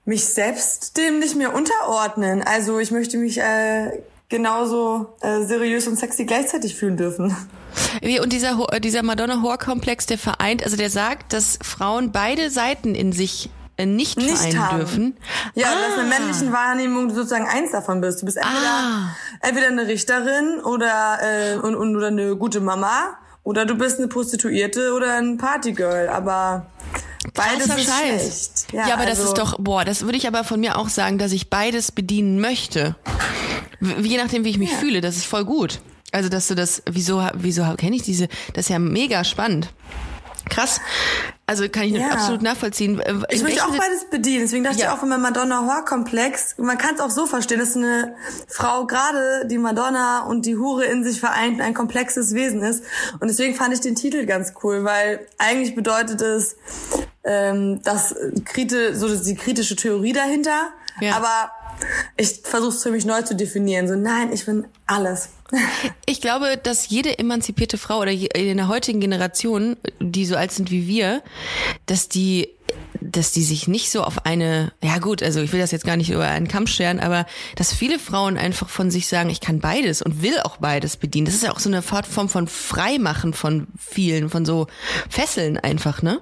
mich 0.05 0.25
selbst 0.27 0.97
dem 0.97 1.19
nicht 1.19 1.35
mehr 1.35 1.55
unterordnen. 1.55 2.43
Also 2.43 2.79
ich 2.79 2.93
möchte 2.93 3.19
mich 3.19 3.39
äh, 3.39 3.91
genauso 4.29 5.17
äh, 5.21 5.45
seriös 5.45 5.87
und 5.87 5.99
sexy 5.99 6.25
gleichzeitig 6.25 6.75
fühlen 6.75 6.97
dürfen. 6.97 7.37
Und 8.23 8.33
dieser, 8.33 8.67
dieser 8.81 9.03
Madonna-Horror-Komplex, 9.03 10.07
der 10.07 10.19
vereint, 10.19 10.65
also 10.65 10.77
der 10.77 10.91
sagt, 10.91 11.33
dass 11.33 11.59
Frauen 11.63 12.11
beide 12.11 12.51
Seiten 12.51 12.95
in 12.95 13.13
sich 13.13 13.51
äh, 13.77 13.85
nicht, 13.85 14.17
nicht 14.17 14.39
vereinen 14.39 14.59
haben. 14.59 14.79
dürfen. 14.79 15.17
Ja, 15.55 15.67
ah. 15.69 15.75
dass 15.75 16.03
in 16.03 16.09
der 16.09 16.19
männlichen 16.19 16.53
Wahrnehmung 16.53 17.09
du 17.09 17.15
sozusagen 17.15 17.47
eins 17.47 17.73
davon 17.73 18.01
bist. 18.01 18.23
Du 18.23 18.27
bist 18.27 18.39
entweder, 18.39 18.67
ah. 18.67 19.17
entweder 19.41 19.67
eine 19.69 19.87
Richterin 19.87 20.61
oder, 20.65 21.19
äh, 21.21 21.57
und, 21.57 21.75
und, 21.75 21.97
oder 21.97 22.09
eine 22.09 22.37
gute 22.37 22.61
Mama 22.61 23.19
oder 23.43 23.67
du 23.67 23.77
bist 23.77 23.99
eine 23.99 24.09
Prostituierte 24.09 24.93
oder 24.95 25.19
ein 25.19 25.37
Partygirl, 25.37 26.09
aber 26.09 26.67
beides 27.35 27.67
ist 27.67 27.87
Scheiß. 27.87 28.23
schlecht. 28.23 28.73
Ja, 28.73 28.89
ja 28.89 28.95
aber 28.95 29.05
also, 29.05 29.23
das 29.23 29.29
ist 29.29 29.39
doch, 29.39 29.57
boah, 29.59 29.85
das 29.85 30.03
würde 30.03 30.17
ich 30.17 30.27
aber 30.27 30.43
von 30.43 30.59
mir 30.59 30.79
auch 30.79 30.89
sagen, 30.89 31.19
dass 31.19 31.33
ich 31.33 31.51
beides 31.51 31.93
bedienen 31.93 32.41
möchte. 32.41 32.97
Je 33.81 34.17
nachdem, 34.17 34.45
wie 34.45 34.51
ich 34.51 34.59
mich 34.59 34.73
ja. 34.73 34.79
fühle, 34.79 35.01
das 35.01 35.17
ist 35.17 35.27
voll 35.27 35.45
gut. 35.45 35.81
Also, 36.13 36.29
dass 36.29 36.49
du 36.49 36.55
das, 36.55 36.83
wieso, 36.89 37.27
wieso 37.35 37.63
kenne 37.77 37.97
ich 37.97 38.03
diese, 38.03 38.29
das 38.55 38.67
ist 38.67 38.69
ja 38.71 38.79
mega 38.79 39.25
spannend. 39.25 39.69
Krass. 40.49 40.81
Also 41.47 41.69
kann 41.69 41.85
ich 41.85 41.93
ja. 41.93 42.09
absolut 42.09 42.43
nachvollziehen. 42.43 43.01
Äh, 43.01 43.15
ich 43.31 43.43
möchte 43.43 43.65
auch 43.65 43.77
beides 43.77 44.09
bedienen. 44.11 44.43
Deswegen 44.43 44.65
dachte 44.65 44.79
ja. 44.79 44.87
ich 44.87 44.99
auch 44.99 45.03
immer 45.03 45.19
Madonna 45.19 45.61
Horror-Komplex. 45.61 46.59
Man 46.59 46.79
kann 46.79 46.95
es 46.95 47.01
auch 47.01 47.11
so 47.11 47.27
verstehen, 47.27 47.59
dass 47.59 47.77
eine 47.77 48.15
Frau 48.49 48.87
gerade 48.87 49.47
die 49.47 49.59
Madonna 49.59 50.25
und 50.25 50.47
die 50.47 50.57
Hure 50.57 50.85
in 50.85 51.05
sich 51.05 51.21
vereint 51.21 51.61
ein 51.61 51.75
komplexes 51.75 52.35
Wesen 52.35 52.63
ist. 52.63 52.85
Und 53.21 53.29
deswegen 53.29 53.55
fand 53.55 53.75
ich 53.75 53.81
den 53.81 53.95
Titel 53.95 54.27
ganz 54.27 54.55
cool, 54.63 54.85
weil 54.85 55.27
eigentlich 55.39 55.75
bedeutet 55.75 56.21
es, 56.21 56.57
ähm, 57.25 57.83
dass 57.83 58.15
kriti 58.45 58.95
so 58.95 59.09
die 59.15 59.35
kritische 59.35 59.77
Theorie 59.77 60.13
dahinter. 60.13 60.71
Ja. 61.01 61.17
Aber 61.17 61.51
ich 62.17 62.41
versuche 62.43 62.75
es 62.75 62.83
für 62.83 62.91
mich 62.91 63.05
neu 63.05 63.23
zu 63.23 63.35
definieren. 63.35 63.89
So, 63.89 63.95
nein, 63.95 64.33
ich 64.33 64.47
bin 64.47 64.67
alles. 64.87 65.31
Ich 66.09 66.21
glaube, 66.21 66.57
dass 66.57 66.89
jede 66.89 67.19
emanzipierte 67.19 67.79
Frau 67.79 67.99
oder 67.99 68.13
in 68.13 68.57
der 68.57 68.69
heutigen 68.69 69.01
Generation, 69.01 69.77
die 70.01 70.25
so 70.25 70.37
alt 70.37 70.53
sind 70.53 70.71
wie 70.71 70.87
wir, 70.87 71.23
dass 71.87 72.09
die 72.09 72.49
dass 73.01 73.33
die 73.33 73.43
sich 73.43 73.69
nicht 73.69 73.91
so 73.91 74.03
auf 74.03 74.27
eine, 74.27 74.73
ja 74.83 74.99
gut, 74.99 75.23
also 75.23 75.41
ich 75.41 75.53
will 75.53 75.61
das 75.61 75.71
jetzt 75.71 75.85
gar 75.85 75.97
nicht 75.97 76.11
über 76.11 76.27
einen 76.27 76.49
Kamm 76.49 76.67
scheren, 76.67 76.99
aber 76.99 77.27
dass 77.55 77.73
viele 77.73 77.99
Frauen 77.99 78.37
einfach 78.37 78.69
von 78.69 78.91
sich 78.91 79.07
sagen, 79.07 79.31
ich 79.31 79.41
kann 79.41 79.61
beides 79.61 80.03
und 80.03 80.23
will 80.23 80.41
auch 80.41 80.57
beides 80.57 80.97
bedienen. 80.97 81.27
Das 81.27 81.35
ist 81.35 81.45
ja 81.45 81.53
auch 81.53 81.59
so 81.59 81.69
eine 81.69 81.83
Form 81.83 82.29
von 82.29 82.49
Freimachen 82.49 83.35
von 83.35 83.69
vielen, 83.79 84.31
von 84.31 84.45
so 84.45 84.67
Fesseln 85.09 85.59
einfach, 85.59 86.03
ne? 86.03 86.21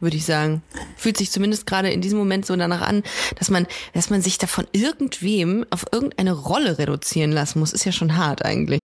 Würde 0.00 0.16
ich 0.16 0.24
sagen. 0.24 0.62
Fühlt 0.96 1.16
sich 1.16 1.30
zumindest 1.30 1.66
gerade 1.66 1.90
in 1.90 2.00
diesem 2.00 2.18
Moment 2.18 2.46
so 2.46 2.56
danach 2.56 2.80
an, 2.80 3.02
dass 3.38 3.50
man, 3.50 3.66
dass 3.92 4.10
man 4.10 4.22
sich 4.22 4.38
da 4.38 4.46
von 4.46 4.66
irgendwem 4.72 5.64
auf 5.70 5.86
irgendeine 5.92 6.32
Rolle 6.32 6.78
reduzieren 6.78 7.32
lassen 7.32 7.60
muss. 7.60 7.72
Ist 7.72 7.84
ja 7.84 7.92
schon 7.92 8.16
hart 8.16 8.44
eigentlich. 8.44 8.80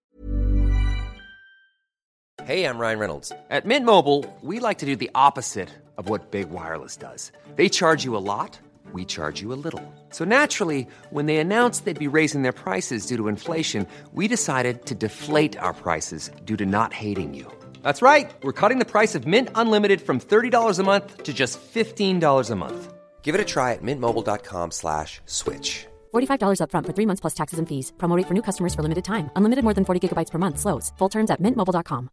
Hey, 2.47 2.63
I'm 2.63 2.79
Ryan 2.79 2.99
Reynolds. 2.99 3.33
At 3.49 3.65
Mint 3.65 3.85
Mobile, 3.85 4.23
we 4.41 4.59
like 4.61 4.77
to 4.77 4.85
do 4.85 4.95
the 4.95 5.09
opposite 5.13 5.67
of 5.97 6.07
what 6.07 6.31
Big 6.31 6.49
Wireless 6.49 6.95
does. 6.95 7.33
They 7.57 7.67
charge 7.67 8.05
you 8.05 8.15
a 8.15 8.23
lot, 8.23 8.57
we 8.93 9.03
charge 9.03 9.41
you 9.41 9.51
a 9.51 9.59
little. 9.61 9.81
So 10.11 10.23
naturally, 10.23 10.87
when 11.09 11.25
they 11.25 11.39
announced 11.39 11.83
they'd 11.83 11.99
be 11.99 12.07
raising 12.07 12.43
their 12.43 12.53
prices 12.53 13.05
due 13.05 13.17
to 13.17 13.27
inflation, 13.27 13.85
we 14.13 14.29
decided 14.29 14.85
to 14.85 14.95
deflate 14.95 15.57
our 15.57 15.73
prices 15.73 16.31
due 16.45 16.55
to 16.55 16.65
not 16.65 16.93
hating 16.93 17.33
you. 17.33 17.51
That's 17.87 18.01
right. 18.01 18.29
We're 18.43 18.59
cutting 18.61 18.79
the 18.79 18.91
price 18.91 19.15
of 19.15 19.25
Mint 19.25 19.49
Unlimited 19.55 20.01
from 20.01 20.19
$30 20.19 20.79
a 20.79 20.83
month 20.83 21.23
to 21.23 21.33
just 21.33 21.57
$15 21.61 22.51
a 22.51 22.55
month. 22.55 22.93
Give 23.21 23.33
it 23.33 23.39
a 23.39 23.45
try 23.45 23.71
at 23.71 23.81
mintmobile.com 23.81 24.71
slash 24.71 25.21
switch. 25.25 25.87
$45 26.13 26.59
upfront 26.59 26.85
for 26.85 26.93
three 26.93 27.05
months 27.05 27.21
plus 27.21 27.33
taxes 27.33 27.59
and 27.59 27.67
fees. 27.67 27.93
Promo 27.97 28.17
rate 28.17 28.27
for 28.27 28.33
new 28.33 28.41
customers 28.41 28.75
for 28.75 28.83
limited 28.83 29.05
time. 29.05 29.29
Unlimited 29.37 29.63
more 29.63 29.73
than 29.73 29.85
40 29.85 30.01
gigabytes 30.03 30.31
per 30.31 30.37
month. 30.37 30.59
Slows. 30.59 30.91
Full 30.99 31.09
terms 31.09 31.31
at 31.31 31.39
mintmobile.com. 31.39 32.09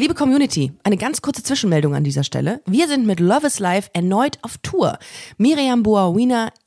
Liebe 0.00 0.14
Community, 0.14 0.72
eine 0.82 0.96
ganz 0.96 1.20
kurze 1.20 1.42
Zwischenmeldung 1.42 1.94
an 1.94 2.04
dieser 2.04 2.24
Stelle. 2.24 2.62
Wir 2.64 2.88
sind 2.88 3.06
mit 3.06 3.20
Love 3.20 3.46
is 3.48 3.58
Life 3.58 3.90
erneut 3.92 4.38
auf 4.40 4.56
Tour. 4.62 4.98
Miriam 5.36 5.82
Boawina 5.82 6.52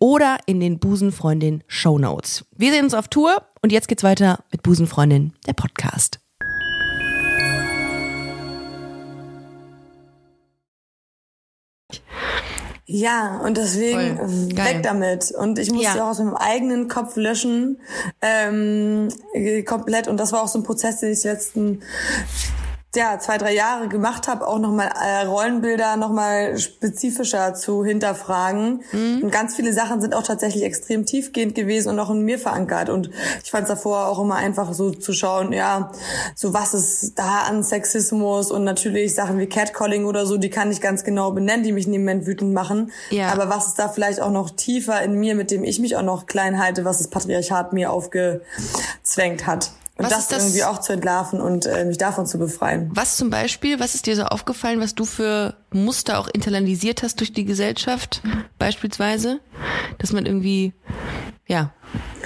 oder 0.00 0.38
in 0.46 0.60
den 0.60 0.78
Busenfreundin 0.78 1.62
Show 1.66 1.98
Notes. 1.98 2.44
Wir 2.56 2.72
sehen 2.72 2.84
uns 2.84 2.94
auf 2.94 3.08
Tour 3.08 3.42
und 3.62 3.72
jetzt 3.72 3.88
geht's 3.88 4.02
weiter 4.02 4.44
mit 4.52 4.62
Busenfreundin, 4.62 5.32
der 5.46 5.52
Podcast. 5.54 6.20
Ja, 12.86 13.38
und 13.42 13.56
deswegen 13.56 14.18
Voll. 14.18 14.48
Geil. 14.54 14.74
weg 14.76 14.82
damit. 14.82 15.30
Und 15.32 15.58
ich 15.58 15.70
musste 15.72 15.96
Ja. 15.98 16.04
auch 16.04 16.10
aus 16.10 16.18
meinem 16.18 16.34
eigenen 16.36 16.88
Kopf 16.88 17.16
löschen, 17.16 17.78
ähm, 18.20 19.08
äh, 19.32 19.62
komplett. 19.62 20.06
Und 20.06 20.18
das 20.18 20.32
war 20.32 20.42
auch 20.42 20.48
so 20.48 20.58
ein 20.58 20.64
Prozess, 20.64 21.00
den 21.00 21.12
ich 21.12 21.24
letzten 21.24 21.80
ja, 22.96 23.18
zwei, 23.18 23.38
drei 23.38 23.54
Jahre 23.54 23.88
gemacht 23.88 24.28
habe, 24.28 24.46
auch 24.46 24.58
nochmal 24.58 24.90
äh, 25.02 25.26
Rollenbilder 25.26 25.96
nochmal 25.96 26.58
spezifischer 26.58 27.54
zu 27.54 27.84
hinterfragen. 27.84 28.82
Und 29.22 29.30
ganz 29.30 29.56
viele 29.56 29.72
Sachen 29.72 30.00
sind 30.00 30.14
auch 30.14 30.22
tatsächlich 30.22 30.64
extrem 30.64 31.06
tiefgehend 31.06 31.54
gewesen 31.54 31.90
und 31.90 31.98
auch 31.98 32.10
in 32.10 32.22
mir 32.22 32.38
verankert. 32.38 32.88
Und 32.88 33.10
ich 33.42 33.50
fand 33.50 33.64
es 33.64 33.68
davor 33.68 34.08
auch 34.08 34.20
immer 34.20 34.36
einfach 34.36 34.72
so 34.72 34.90
zu 34.90 35.12
schauen, 35.12 35.52
ja, 35.52 35.90
so 36.34 36.54
was 36.54 36.74
ist 36.74 37.18
da 37.18 37.42
an 37.48 37.62
Sexismus 37.62 38.50
und 38.50 38.64
natürlich 38.64 39.14
Sachen 39.14 39.38
wie 39.38 39.46
Catcalling 39.46 40.04
oder 40.04 40.26
so, 40.26 40.36
die 40.36 40.50
kann 40.50 40.70
ich 40.70 40.80
ganz 40.80 41.04
genau 41.04 41.30
benennen, 41.30 41.64
die 41.64 41.72
mich 41.72 41.86
in 41.86 41.92
dem 41.92 42.02
Moment 42.02 42.26
wütend 42.26 42.52
machen. 42.52 42.92
Ja. 43.10 43.32
Aber 43.32 43.48
was 43.48 43.68
ist 43.68 43.78
da 43.78 43.88
vielleicht 43.88 44.20
auch 44.20 44.30
noch 44.30 44.50
tiefer 44.50 45.02
in 45.02 45.14
mir, 45.14 45.34
mit 45.34 45.50
dem 45.50 45.64
ich 45.64 45.78
mich 45.78 45.96
auch 45.96 46.02
noch 46.02 46.26
klein 46.26 46.62
halte, 46.62 46.84
was 46.84 46.98
das 46.98 47.08
Patriarchat 47.08 47.72
mir 47.72 47.90
aufgezwängt 47.92 49.46
hat. 49.46 49.70
Und 49.96 50.06
Was 50.06 50.10
das, 50.12 50.28
das- 50.28 50.42
irgendwie 50.44 50.64
auch 50.64 50.80
zu 50.80 50.92
entlarven 50.92 51.40
und 51.40 51.66
äh, 51.66 51.84
mich 51.84 51.98
davon 51.98 52.26
zu 52.26 52.38
befreien. 52.38 52.90
Was 52.92 53.16
zum 53.16 53.30
Beispiel, 53.30 53.78
was 53.78 53.94
ist 53.94 54.06
dir 54.06 54.16
so 54.16 54.24
aufgefallen, 54.24 54.80
was 54.80 54.94
du 54.96 55.04
für 55.04 55.54
Muster 55.72 56.18
auch 56.18 56.26
internalisiert 56.32 57.02
hast 57.04 57.20
durch 57.20 57.32
die 57.32 57.44
Gesellschaft, 57.44 58.20
beispielsweise? 58.58 59.38
Dass 59.98 60.12
man 60.12 60.26
irgendwie, 60.26 60.72
ja, 61.46 61.72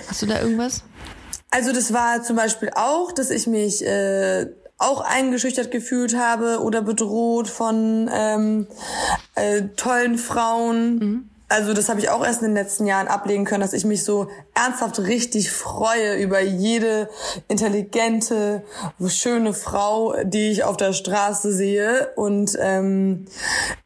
hast 0.09 0.23
du 0.23 0.27
da 0.27 0.41
irgendwas? 0.41 0.83
Also 1.51 1.73
das 1.73 1.93
war 1.93 2.23
zum 2.23 2.37
Beispiel 2.37 2.71
auch, 2.75 3.13
dass 3.13 3.31
ich 3.31 3.47
mich 3.47 3.85
äh, 3.85 4.47
auch 4.79 5.01
eingeschüchtert 5.03 5.71
gefühlt 5.71 6.17
habe 6.17 6.61
oder 6.63 6.81
bedroht 6.83 7.49
von 7.49 8.09
ähm, 8.13 8.67
äh, 9.35 9.63
tollen 9.77 10.17
Frauen. 10.19 11.29
Also 11.51 11.73
das 11.73 11.89
habe 11.89 11.99
ich 11.99 12.11
auch 12.11 12.25
erst 12.25 12.43
in 12.43 12.49
den 12.49 12.55
letzten 12.55 12.87
Jahren 12.87 13.09
ablegen 13.09 13.47
können, 13.47 13.63
dass 13.63 13.73
ich 13.73 13.87
mich 13.87 14.05
so 14.05 14.29
ernsthaft 14.55 14.99
richtig 14.99 15.51
freue 15.51 16.17
über 16.17 16.41
jede 16.41 17.09
intelligente, 17.49 18.65
schöne 19.07 19.55
Frau, 19.55 20.15
die 20.25 20.51
ich 20.51 20.65
auf 20.65 20.77
der 20.77 20.93
Straße 20.93 21.53
sehe 21.53 22.13
und 22.17 22.57
ähm, 22.61 23.25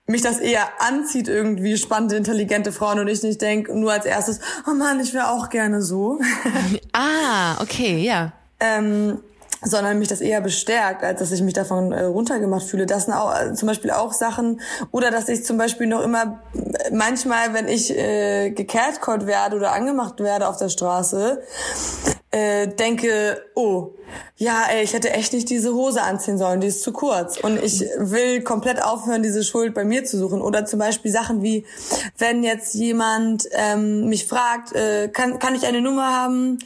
mich 0.06 0.22
das 0.22 0.38
eher 0.40 0.68
anzieht 0.80 1.28
irgendwie 1.28 1.76
spannende, 1.76 2.16
intelligente 2.16 2.72
Frauen 2.72 2.98
und 2.98 3.06
ich 3.06 3.22
nicht 3.22 3.40
denke 3.40 3.78
nur 3.78 3.92
als 3.92 4.06
erstes, 4.06 4.40
oh 4.68 4.74
Mann, 4.74 4.98
ich 4.98 5.14
wäre 5.14 5.30
auch 5.30 5.48
gerne 5.48 5.82
so. 5.82 6.18
Ah, 6.92 7.60
okay, 7.62 7.98
ja. 7.98 8.32
ähm, 8.60 9.18
sondern 9.62 9.98
mich 9.98 10.08
das 10.08 10.20
eher 10.20 10.40
bestärkt, 10.40 11.04
als 11.04 11.20
dass 11.20 11.32
ich 11.32 11.42
mich 11.42 11.54
davon 11.54 11.92
äh, 11.92 12.04
runtergemacht 12.04 12.66
fühle. 12.66 12.86
Das 12.86 13.04
sind 13.04 13.14
auch 13.14 13.34
äh, 13.34 13.54
zum 13.54 13.68
Beispiel 13.68 13.90
auch 13.90 14.12
Sachen, 14.12 14.60
oder 14.90 15.10
dass 15.10 15.28
ich 15.28 15.44
zum 15.44 15.58
Beispiel 15.58 15.86
noch 15.86 16.02
immer 16.02 16.42
äh, 16.54 16.90
manchmal, 16.92 17.54
wenn 17.54 17.68
ich 17.68 17.96
äh, 17.96 18.50
gecatcallt 18.50 19.26
werde 19.26 19.56
oder 19.56 19.72
angemacht 19.72 20.20
werde 20.20 20.48
auf 20.48 20.56
der 20.56 20.68
Straße, 20.68 21.42
äh, 22.32 22.66
denke, 22.66 23.42
oh, 23.54 23.90
ja, 24.36 24.64
ey, 24.70 24.82
ich 24.82 24.94
hätte 24.94 25.10
echt 25.10 25.32
nicht 25.34 25.48
diese 25.50 25.74
Hose 25.74 26.02
anziehen 26.02 26.38
sollen, 26.38 26.60
die 26.60 26.66
ist 26.66 26.82
zu 26.82 26.92
kurz. 26.92 27.38
Und 27.38 27.62
ich 27.62 27.80
will 27.98 28.42
komplett 28.42 28.82
aufhören, 28.82 29.22
diese 29.22 29.44
Schuld 29.44 29.74
bei 29.74 29.84
mir 29.84 30.04
zu 30.04 30.18
suchen. 30.18 30.40
Oder 30.40 30.64
zum 30.64 30.78
Beispiel 30.78 31.12
Sachen 31.12 31.42
wie, 31.42 31.66
wenn 32.18 32.42
jetzt 32.42 32.74
jemand 32.74 33.48
ähm, 33.52 34.08
mich 34.08 34.26
fragt, 34.26 34.74
äh, 34.74 35.08
kann, 35.08 35.38
kann 35.38 35.54
ich 35.54 35.66
eine 35.66 35.82
Nummer 35.82 36.12
haben? 36.12 36.58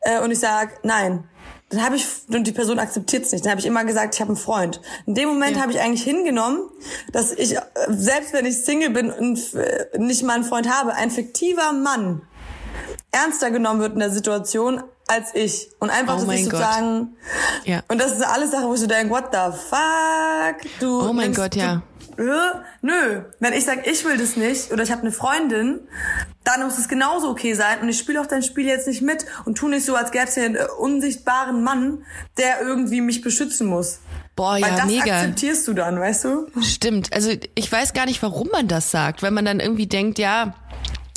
Äh, 0.00 0.20
und 0.20 0.32
ich 0.32 0.40
sag, 0.40 0.84
nein. 0.84 1.24
Dann 1.70 1.82
habe 1.84 1.96
ich, 1.96 2.06
und 2.28 2.46
die 2.46 2.52
Person 2.52 2.78
akzeptiert 2.78 3.24
es 3.24 3.32
nicht. 3.32 3.44
Dann 3.44 3.50
habe 3.52 3.60
ich 3.60 3.66
immer 3.66 3.84
gesagt, 3.84 4.14
ich 4.14 4.20
habe 4.20 4.28
einen 4.30 4.36
Freund. 4.36 4.80
In 5.06 5.14
dem 5.14 5.28
Moment 5.28 5.56
Ja. 5.56 5.62
habe 5.62 5.72
ich 5.72 5.80
eigentlich 5.80 6.04
hingenommen, 6.04 6.60
dass 7.12 7.32
ich, 7.32 7.56
äh, 7.56 7.60
selbst 7.88 8.32
wenn 8.32 8.46
ich 8.46 8.62
Single 8.62 8.90
bin 8.90 9.10
und 9.10 9.54
äh, 9.54 9.86
nicht 9.98 10.22
mal 10.22 10.34
einen 10.34 10.44
Freund 10.44 10.68
habe, 10.70 10.94
ein 10.94 11.10
fiktiver 11.10 11.72
Mann 11.72 12.22
ernster 13.12 13.50
genommen 13.50 13.80
wird 13.80 13.94
in 13.94 14.00
der 14.00 14.10
Situation 14.10 14.82
als 15.06 15.34
ich. 15.34 15.70
Und 15.80 15.90
einfach, 15.90 16.16
Oh 16.18 16.30
ich 16.30 16.44
Gott. 16.44 16.52
sozusagen, 16.60 17.16
Ja. 17.64 17.82
und 17.88 18.00
das 18.00 18.12
ist 18.12 18.22
alles 18.22 18.50
Sachen, 18.52 18.68
wo 18.68 18.74
ich 18.74 18.80
so 18.80 18.86
denke, 18.86 19.12
what 19.12 19.24
the 19.32 19.56
fuck? 19.68 20.70
Du 20.80 21.08
Oh 21.08 21.12
mein 21.12 21.34
Gott, 21.34 21.54
ja. 21.56 21.82
Nö, 22.16 23.22
wenn 23.40 23.52
ich 23.52 23.64
sag, 23.64 23.86
ich 23.86 24.04
will 24.04 24.16
das 24.16 24.36
nicht 24.36 24.72
oder 24.72 24.82
ich 24.82 24.90
habe 24.90 25.02
eine 25.02 25.12
Freundin, 25.12 25.80
dann 26.44 26.62
muss 26.62 26.78
es 26.78 26.88
genauso 26.88 27.30
okay 27.30 27.54
sein 27.54 27.80
und 27.80 27.88
ich 27.88 27.98
spiele 27.98 28.20
auch 28.20 28.26
dein 28.26 28.42
Spiel 28.42 28.66
jetzt 28.66 28.86
nicht 28.86 29.02
mit 29.02 29.24
und 29.44 29.56
tu 29.56 29.68
nicht 29.68 29.84
so, 29.84 29.94
als 29.94 30.10
gäbe 30.10 30.24
es 30.24 30.34
hier 30.34 30.44
einen 30.44 30.56
äh, 30.56 30.66
unsichtbaren 30.78 31.62
Mann, 31.62 32.04
der 32.36 32.60
irgendwie 32.60 33.00
mich 33.00 33.22
beschützen 33.22 33.66
muss. 33.66 34.00
Boah, 34.36 34.54
Weil 34.54 34.62
ja, 34.62 34.76
das 34.76 34.86
mega. 34.86 35.20
akzeptierst 35.20 35.68
du 35.68 35.74
dann, 35.74 36.00
weißt 36.00 36.24
du? 36.24 36.46
Stimmt. 36.60 37.12
Also 37.12 37.30
ich 37.54 37.70
weiß 37.70 37.92
gar 37.92 38.06
nicht, 38.06 38.20
warum 38.20 38.48
man 38.48 38.66
das 38.66 38.90
sagt, 38.90 39.22
weil 39.22 39.30
man 39.30 39.44
dann 39.44 39.60
irgendwie 39.60 39.86
denkt, 39.86 40.18
ja, 40.18 40.54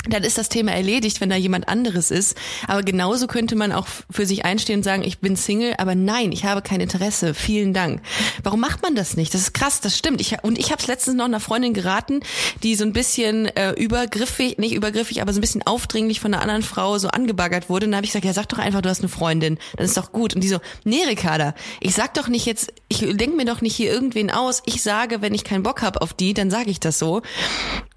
dann 0.08 0.24
ist 0.24 0.38
das 0.38 0.48
Thema 0.48 0.72
erledigt, 0.72 1.20
wenn 1.20 1.30
da 1.30 1.36
jemand 1.36 1.68
anderes 1.68 2.10
ist. 2.10 2.36
Aber 2.66 2.82
genauso 2.82 3.26
könnte 3.26 3.56
man 3.56 3.72
auch 3.72 3.86
für 4.10 4.26
sich 4.26 4.44
einstehen 4.44 4.78
und 4.78 4.82
sagen, 4.82 5.02
ich 5.02 5.18
bin 5.18 5.36
Single, 5.36 5.74
aber 5.78 5.94
nein, 5.94 6.32
ich 6.32 6.44
habe 6.44 6.62
kein 6.62 6.80
Interesse. 6.80 7.34
Vielen 7.34 7.74
Dank. 7.74 8.02
Warum 8.42 8.60
macht 8.60 8.82
man 8.82 8.94
das 8.94 9.16
nicht? 9.16 9.34
Das 9.34 9.42
ist 9.42 9.54
krass, 9.54 9.80
das 9.80 9.96
stimmt. 9.96 10.20
Ich, 10.20 10.36
und 10.42 10.58
ich 10.58 10.70
habe 10.70 10.80
es 10.80 10.86
letztens 10.86 11.16
noch 11.16 11.24
einer 11.24 11.40
Freundin 11.40 11.74
geraten, 11.74 12.20
die 12.62 12.74
so 12.74 12.84
ein 12.84 12.92
bisschen 12.92 13.46
äh, 13.46 13.72
übergriffig, 13.72 14.58
nicht 14.58 14.74
übergriffig, 14.74 15.22
aber 15.22 15.32
so 15.32 15.38
ein 15.38 15.42
bisschen 15.42 15.66
aufdringlich 15.66 16.20
von 16.20 16.32
einer 16.32 16.42
anderen 16.42 16.62
Frau 16.62 16.98
so 16.98 17.08
angebaggert 17.08 17.68
wurde. 17.68 17.86
Und 17.86 17.92
dann 17.92 17.98
habe 17.98 18.04
ich 18.06 18.12
gesagt, 18.12 18.24
ja, 18.24 18.32
sag 18.32 18.48
doch 18.48 18.58
einfach, 18.58 18.82
du 18.82 18.88
hast 18.88 19.00
eine 19.00 19.08
Freundin. 19.08 19.58
Dann 19.76 19.84
ist 19.84 19.96
doch 19.96 20.12
gut. 20.12 20.34
Und 20.34 20.42
die 20.42 20.48
so, 20.48 20.58
nee, 20.84 21.04
Ricarda, 21.06 21.54
ich 21.80 21.94
sag 21.94 22.14
doch 22.14 22.28
nicht 22.28 22.46
jetzt, 22.46 22.72
ich 22.88 23.00
denk 23.16 23.36
mir 23.36 23.44
doch 23.44 23.60
nicht 23.60 23.76
hier 23.76 23.92
irgendwen 23.92 24.30
aus. 24.30 24.62
Ich 24.66 24.82
sage, 24.82 25.20
wenn 25.20 25.34
ich 25.34 25.44
keinen 25.44 25.62
Bock 25.62 25.82
habe 25.82 26.00
auf 26.02 26.12
die, 26.14 26.34
dann 26.34 26.50
sage 26.50 26.70
ich 26.70 26.80
das 26.80 26.98
so. 26.98 27.22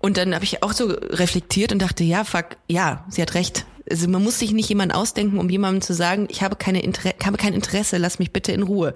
Und 0.01 0.17
dann 0.17 0.33
habe 0.33 0.43
ich 0.43 0.63
auch 0.63 0.73
so 0.73 0.87
reflektiert 0.87 1.71
und 1.71 1.81
dachte, 1.81 2.03
ja, 2.03 2.23
fuck, 2.23 2.57
ja, 2.67 3.05
sie 3.09 3.21
hat 3.21 3.35
recht. 3.35 3.65
Also 3.89 4.07
man 4.07 4.23
muss 4.23 4.39
sich 4.39 4.51
nicht 4.51 4.69
jemanden 4.69 4.95
ausdenken, 4.95 5.37
um 5.37 5.49
jemandem 5.49 5.81
zu 5.81 5.93
sagen, 5.93 6.27
ich 6.29 6.41
habe 6.43 6.55
keine 6.55 6.81
Inter 6.81 7.11
habe 7.25 7.37
kein 7.37 7.53
Interesse, 7.53 7.97
lass 7.97 8.19
mich 8.19 8.31
bitte 8.31 8.51
in 8.51 8.63
Ruhe. 8.63 8.95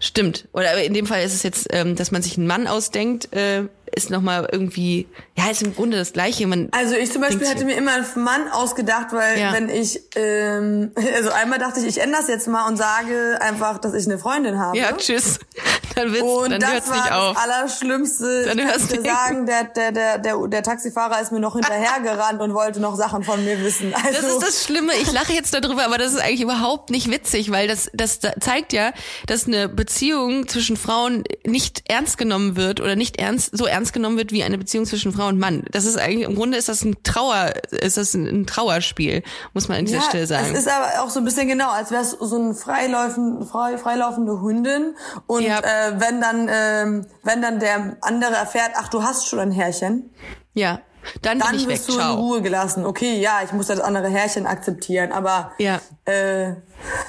Stimmt. 0.00 0.48
Oder 0.52 0.82
in 0.82 0.92
dem 0.92 1.06
Fall 1.06 1.22
ist 1.22 1.34
es 1.34 1.42
jetzt, 1.42 1.68
ähm, 1.70 1.96
dass 1.96 2.10
man 2.10 2.22
sich 2.22 2.36
einen 2.36 2.46
Mann 2.46 2.66
ausdenkt, 2.66 3.32
äh, 3.32 3.64
ist 3.94 4.10
nochmal 4.10 4.48
irgendwie, 4.52 5.06
ja, 5.36 5.50
ist 5.50 5.62
im 5.62 5.74
Grunde 5.74 5.96
das 5.96 6.12
Gleiche. 6.12 6.46
Man 6.46 6.68
Also 6.72 6.94
ich 6.94 7.12
zum 7.12 7.22
Beispiel 7.22 7.46
sich- 7.46 7.64
mir 7.64 7.76
immer 7.76 7.92
einen 7.94 8.06
Mann 8.24 8.48
ausgedacht, 8.50 9.08
weil 9.12 9.38
Ja. 9.38 9.52
wenn 9.52 9.68
ich, 9.68 10.00
ähm, 10.16 10.92
also 11.16 11.30
einmal 11.30 11.58
dachte 11.58 11.80
ich, 11.80 11.86
ich 11.86 11.98
ändere 12.00 12.20
das 12.22 12.28
jetzt 12.28 12.46
mal 12.48 12.66
und 12.68 12.76
sage 12.76 13.38
einfach, 13.40 13.78
dass 13.78 13.94
ich 13.94 14.06
eine 14.06 14.18
Freundin 14.18 14.58
habe. 14.58 14.76
ja, 14.78 14.92
tschüss. 14.96 15.38
Dann 15.94 16.12
wird's, 16.12 16.22
Und 16.22 16.50
dann 16.52 16.60
das 16.60 16.70
hört's 16.70 16.90
war 16.90 16.96
nicht 17.02 17.12
auf. 17.12 17.34
das 17.34 17.42
Allerschlimmste. 17.44 18.44
Dann 18.44 18.56
dir 18.58 18.66
nicht. 18.66 19.04
sagen, 19.04 19.46
der, 19.46 19.64
der, 19.64 19.90
der, 19.90 20.18
der, 20.18 20.46
der 20.46 20.62
Taxifahrer 20.62 21.20
ist 21.20 21.32
mir 21.32 21.40
noch 21.40 21.54
hinterhergerannt 21.54 22.40
und 22.40 22.54
wollte 22.54 22.78
noch 22.78 22.94
Sachen 22.94 23.24
von 23.24 23.44
mir 23.44 23.60
wissen. 23.64 23.92
Also, 23.94 24.20
Das 24.20 24.30
ist 24.32 24.42
das 24.42 24.64
Schlimme. 24.64 24.92
Ich 25.02 25.10
lache 25.10 25.32
jetzt 25.32 25.52
darüber, 25.54 25.84
aber 25.84 25.98
das 25.98 26.12
ist 26.12 26.20
eigentlich 26.20 26.42
überhaupt 26.42 26.90
nicht 26.90 27.10
witzig, 27.10 27.50
weil 27.50 27.66
das, 27.66 27.90
das 27.94 28.20
zeigt 28.38 28.72
ja, 28.72 28.92
dass 29.26 29.46
eine 29.48 29.68
Beziehung 29.68 30.46
zwischen 30.46 30.76
Frauen 30.76 31.24
nicht 31.44 31.82
ernst 31.88 32.16
genommen 32.16 32.54
wird 32.56 32.80
oder 32.80 32.94
nicht 32.94 33.18
ernst, 33.18 33.56
so 33.56 33.66
ernst 33.66 33.77
genommen 33.92 34.16
wird 34.16 34.32
wie 34.32 34.42
eine 34.44 34.58
Beziehung 34.58 34.84
zwischen 34.86 35.12
Frau 35.12 35.26
und 35.28 35.38
Mann. 35.38 35.64
Das 35.72 35.84
ist 35.84 35.96
eigentlich, 35.98 36.26
im 36.28 36.34
Grunde 36.34 36.58
ist 36.58 36.68
das 36.68 36.82
ein 36.84 36.96
Trauer, 37.02 37.52
ist 37.70 37.96
das 37.96 38.14
ein 38.14 38.46
Trauerspiel, 38.46 39.22
muss 39.54 39.68
man 39.68 39.78
an 39.78 39.84
dieser 39.86 39.98
ja, 39.98 40.04
Stelle 40.04 40.26
sagen. 40.26 40.52
Es 40.52 40.58
ist 40.60 40.68
aber 40.68 41.02
auch 41.02 41.10
so 41.10 41.20
ein 41.20 41.24
bisschen 41.24 41.48
genau, 41.48 41.70
als 41.70 41.90
wäre 41.90 42.02
es 42.02 42.10
so 42.10 42.36
eine 42.36 42.54
freilaufende, 42.54 43.46
frei, 43.46 43.78
freilaufende 43.78 44.40
Hündin 44.42 44.94
und 45.26 45.42
Ja. 45.42 45.60
äh, 45.60 45.98
wenn 46.00 46.20
dann, 46.20 46.48
ähm, 46.52 47.06
wenn 47.22 47.40
dann 47.42 47.58
der 47.60 47.96
andere 48.02 48.34
erfährt, 48.34 48.72
ach, 48.76 48.88
du 48.88 49.02
hast 49.02 49.26
schon 49.28 49.38
ein 49.38 49.50
Härchen. 49.52 50.10
Ja. 50.54 50.80
Dann, 51.22 51.38
dann 51.38 51.52
bin 51.52 51.60
ich 51.60 51.68
weg. 51.68 51.80
du 51.86 51.92
Ciao. 51.94 52.12
in 52.14 52.18
Ruhe 52.18 52.42
gelassen. 52.42 52.84
Okay, 52.84 53.18
ja, 53.18 53.40
ich 53.44 53.52
muss 53.52 53.68
das 53.68 53.80
andere 53.80 54.08
Härchen 54.08 54.46
akzeptieren, 54.46 55.10
aber 55.12 55.52
Ja. 55.58 55.80
äh, 56.04 56.54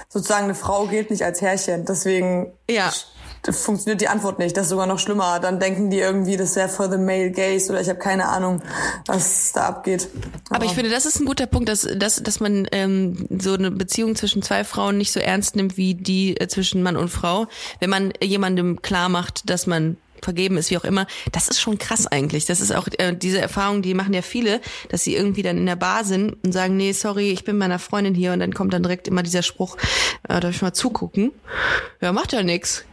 sozusagen 0.08 0.46
eine 0.46 0.56
Frau 0.56 0.86
gilt 0.88 1.10
nicht 1.10 1.24
als 1.24 1.42
Härchen. 1.42 1.86
Deswegen 1.86 2.54
Ja. 2.70 2.92
Funktioniert 3.52 4.02
die 4.02 4.08
Antwort 4.08 4.40
nicht. 4.40 4.56
Das 4.58 4.66
ist 4.66 4.70
sogar 4.70 4.88
noch 4.88 5.00
schlimmer. 5.00 5.40
Dann 5.40 5.60
denken 5.60 5.90
die 5.90 6.00
irgendwie, 6.00 6.38
das 6.38 6.56
wäre 6.56 6.70
for 6.70 6.90
the 6.90 6.98
male 6.98 7.32
gaze 7.32 7.72
oder 7.72 7.82
ich 7.82 7.90
habe 7.90 8.00
keine 8.00 8.28
Ahnung, 8.28 8.62
was 9.06 9.52
da 9.54 9.68
abgeht. 9.68 10.10
Aber 10.50 10.66
ich 10.66 10.74
finde, 10.74 10.90
das 10.90 11.06
ist 11.06 11.20
ein 11.20 11.26
guter 11.26 11.48
Punkt, 11.48 11.70
dass, 11.70 11.88
dass, 11.96 12.22
dass 12.22 12.40
man 12.40 12.68
ähm, 12.72 13.28
so 13.40 13.54
eine 13.54 13.72
Beziehung 13.72 14.16
zwischen 14.16 14.42
zwei 14.42 14.64
Frauen 14.64 14.98
nicht 14.98 15.12
so 15.12 15.20
ernst 15.20 15.56
nimmt 15.56 15.78
wie 15.78 15.96
die 15.96 16.40
äh, 16.40 16.48
zwischen 16.48 16.84
Mann 16.84 16.98
und 16.98 17.10
Frau. 17.10 17.48
Wenn 17.80 17.90
man 17.90 18.14
jemandem 18.22 18.82
klar 18.82 19.10
macht, 19.10 19.50
dass 19.50 19.68
man 19.68 19.98
vergeben 20.24 20.58
ist, 20.58 20.72
wie 20.72 20.78
auch 20.78 20.84
immer, 20.84 21.08
das 21.32 21.48
ist 21.48 21.60
schon 21.60 21.78
krass 21.78 22.08
eigentlich. 22.08 22.46
Das 22.46 22.62
ist 22.62 22.72
auch 22.72 22.88
äh, 22.98 23.16
diese 23.16 23.40
Erfahrung, 23.40 23.82
die 23.82 23.94
machen 23.94 24.14
ja 24.14 24.22
viele, 24.22 24.62
dass 24.90 25.04
sie 25.04 25.16
irgendwie 25.16 25.44
dann 25.44 25.58
in 25.58 25.66
der 25.66 25.76
Bar 25.76 26.04
sind 26.04 26.36
und 26.44 26.52
sagen, 26.52 26.78
nee, 26.78 26.92
sorry, 26.92 27.32
ich 27.32 27.44
bin 27.44 27.58
meiner 27.58 27.80
Freundin 27.80 28.14
hier 28.14 28.34
und 28.34 28.40
dann 28.40 28.54
kommt 28.54 28.74
dann 28.74 28.84
direkt 28.84 29.08
immer 29.08 29.24
dieser 29.24 29.44
Spruch, 29.44 29.78
äh, 30.28 30.40
darf 30.40 30.56
ich 30.56 30.62
mal 30.62 30.74
zugucken? 30.74 31.32
Ja, 32.02 32.12
macht 32.12 32.34
ja 32.34 32.44
nix. 32.44 32.86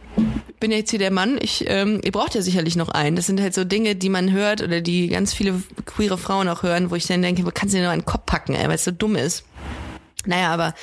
Bin 0.59 0.71
ja 0.71 0.77
jetzt 0.77 0.89
hier 0.89 0.99
der 0.99 1.11
Mann, 1.11 1.37
ich, 1.41 1.65
ähm, 1.67 2.01
ihr 2.03 2.11
braucht 2.11 2.35
ja 2.35 2.41
sicherlich 2.41 2.75
noch 2.75 2.89
einen. 2.89 3.15
Das 3.15 3.27
sind 3.27 3.41
halt 3.41 3.53
so 3.53 3.63
Dinge, 3.63 3.95
die 3.95 4.09
man 4.09 4.31
hört 4.31 4.61
oder 4.61 4.81
die 4.81 5.07
ganz 5.07 5.33
viele 5.33 5.61
queere 5.85 6.17
Frauen 6.17 6.49
auch 6.49 6.63
hören, 6.63 6.91
wo 6.91 6.95
ich 6.95 7.07
dann 7.07 7.21
denke, 7.21 7.45
wo 7.45 7.51
kannst 7.53 7.73
du 7.73 7.77
dir 7.77 7.83
nur 7.83 7.91
einen 7.91 8.05
Kopf 8.05 8.25
packen, 8.25 8.53
ey, 8.53 8.67
weil 8.67 8.75
es 8.75 8.83
so 8.83 8.91
dumm 8.91 9.15
ist. 9.15 9.43
Naja, 10.25 10.49
aber. 10.53 10.73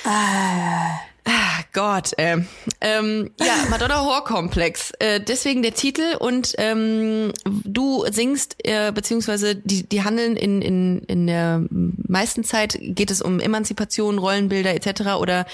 Ah, 1.27 1.63
Gott, 1.73 2.11
ähm, 2.17 2.47
ähm, 2.79 3.31
ja, 3.39 3.67
Madonna 3.69 3.99
Horror-Komplex. 3.99 4.91
Äh, 4.99 5.19
deswegen 5.19 5.61
der 5.63 5.73
Titel 5.73 6.15
und 6.19 6.53
ähm, 6.57 7.33
du 7.43 8.05
singst, 8.11 8.55
äh, 8.63 8.91
beziehungsweise 8.93 9.55
die, 9.55 9.89
die 9.89 10.03
handeln 10.03 10.37
in, 10.37 10.61
in, 10.61 10.99
in 10.99 11.27
der 11.27 11.63
meisten 11.69 12.43
Zeit 12.43 12.77
geht 12.79 13.11
es 13.11 13.21
um 13.21 13.39
Emanzipation, 13.39 14.19
Rollenbilder 14.19 14.73
etc. 14.73 15.15
Oder 15.19 15.47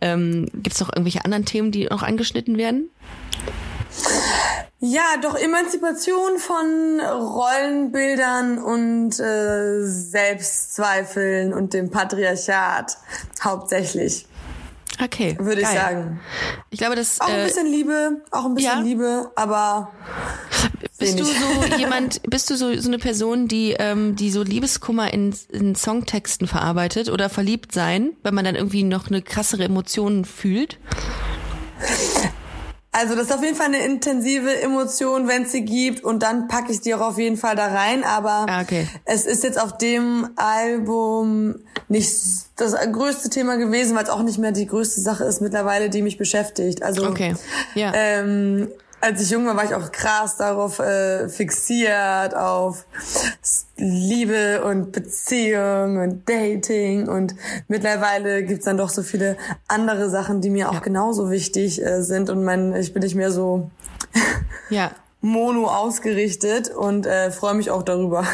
ähm, 0.00 0.48
gibt 0.54 0.74
es 0.74 0.80
noch 0.80 0.88
irgendwelche 0.88 1.24
anderen 1.24 1.44
Themen, 1.44 1.72
die 1.72 1.84
noch 1.84 2.02
angeschnitten 2.02 2.56
werden? 2.56 2.88
Ja, 4.80 5.16
doch 5.22 5.36
Emanzipation 5.36 6.38
von 6.38 7.00
Rollenbildern 7.00 8.58
und 8.58 9.18
äh, 9.18 9.82
Selbstzweifeln 9.84 11.54
und 11.54 11.72
dem 11.72 11.90
Patriarchat 11.90 12.98
hauptsächlich, 13.42 14.26
Okay. 15.02 15.36
würde 15.40 15.62
ich 15.62 15.66
geil. 15.66 15.76
sagen. 15.76 16.20
Ich 16.70 16.78
glaube, 16.78 16.94
das 16.94 17.20
Auch 17.20 17.28
ein 17.28 17.40
äh, 17.40 17.44
bisschen 17.44 17.66
Liebe, 17.66 18.22
auch 18.30 18.44
ein 18.44 18.54
bisschen 18.54 18.78
ja. 18.78 18.80
Liebe, 18.80 19.30
aber 19.34 19.92
Bist 20.98 21.18
du 21.18 21.24
so 21.24 21.34
jemand, 21.78 22.22
bist 22.24 22.50
du 22.50 22.56
so, 22.56 22.74
so 22.78 22.88
eine 22.88 22.98
Person, 22.98 23.48
die, 23.48 23.74
ähm, 23.78 24.14
die 24.14 24.30
so 24.30 24.42
Liebeskummer 24.42 25.12
in, 25.12 25.34
in 25.50 25.74
Songtexten 25.74 26.46
verarbeitet 26.46 27.08
oder 27.08 27.28
verliebt 27.30 27.72
sein, 27.72 28.12
weil 28.22 28.32
man 28.32 28.44
dann 28.44 28.54
irgendwie 28.54 28.82
noch 28.84 29.08
eine 29.08 29.22
krassere 29.22 29.64
Emotion 29.64 30.24
fühlt? 30.26 30.78
Also 32.98 33.14
das 33.14 33.24
ist 33.26 33.32
auf 33.34 33.42
jeden 33.42 33.56
Fall 33.56 33.66
eine 33.66 33.84
intensive 33.84 34.60
Emotion, 34.62 35.28
wenn 35.28 35.42
es 35.42 35.52
sie 35.52 35.64
gibt 35.64 36.02
und 36.02 36.22
dann 36.22 36.48
packe 36.48 36.72
ich 36.72 36.80
die 36.80 36.94
auch 36.94 37.00
auf 37.00 37.18
jeden 37.18 37.36
Fall 37.36 37.54
da 37.54 37.66
rein. 37.66 38.04
Aber 38.04 38.46
Ah, 38.48 38.62
okay. 38.62 38.88
es 39.04 39.26
ist 39.26 39.44
jetzt 39.44 39.60
auf 39.60 39.76
dem 39.76 40.28
Album 40.36 41.56
nicht 41.88 42.10
das 42.56 42.74
größte 42.92 43.28
Thema 43.30 43.56
gewesen, 43.56 43.94
weil 43.96 44.04
es 44.04 44.10
auch 44.10 44.22
nicht 44.22 44.38
mehr 44.38 44.52
die 44.52 44.66
größte 44.66 45.00
Sache 45.00 45.24
ist 45.24 45.40
mittlerweile, 45.40 45.90
die 45.90 46.02
mich 46.02 46.16
beschäftigt. 46.18 46.82
Also 46.82 47.06
Okay, 47.06 47.34
ja. 47.74 47.92
ähm, 47.94 48.68
als 49.06 49.20
ich 49.22 49.30
jung 49.30 49.46
war, 49.46 49.56
war 49.56 49.64
ich 49.64 49.74
auch 49.74 49.92
krass 49.92 50.36
darauf 50.36 50.78
äh, 50.80 51.28
fixiert, 51.28 52.34
auf 52.34 52.84
Liebe 53.76 54.64
und 54.64 54.92
Beziehung 54.92 55.98
und 55.98 56.28
Dating 56.28 57.08
und 57.08 57.34
mittlerweile 57.68 58.42
gibt's 58.42 58.64
dann 58.64 58.76
doch 58.78 58.88
so 58.90 59.02
viele 59.02 59.36
andere 59.68 60.10
Sachen, 60.10 60.40
die 60.40 60.50
mir 60.50 60.70
auch 60.70 60.82
genauso 60.82 61.30
wichtig 61.30 61.80
äh, 61.84 62.02
sind 62.02 62.30
und 62.30 62.42
mein, 62.44 62.74
ich 62.74 62.92
bin 62.92 63.02
nicht 63.02 63.14
mehr 63.14 63.30
so 63.30 63.70
Ja. 64.70 64.90
mono 65.20 65.66
ausgerichtet 65.68 66.70
und 66.70 67.06
äh, 67.06 67.30
freue 67.30 67.54
mich 67.54 67.70
auch 67.70 67.82
darüber. 67.82 68.24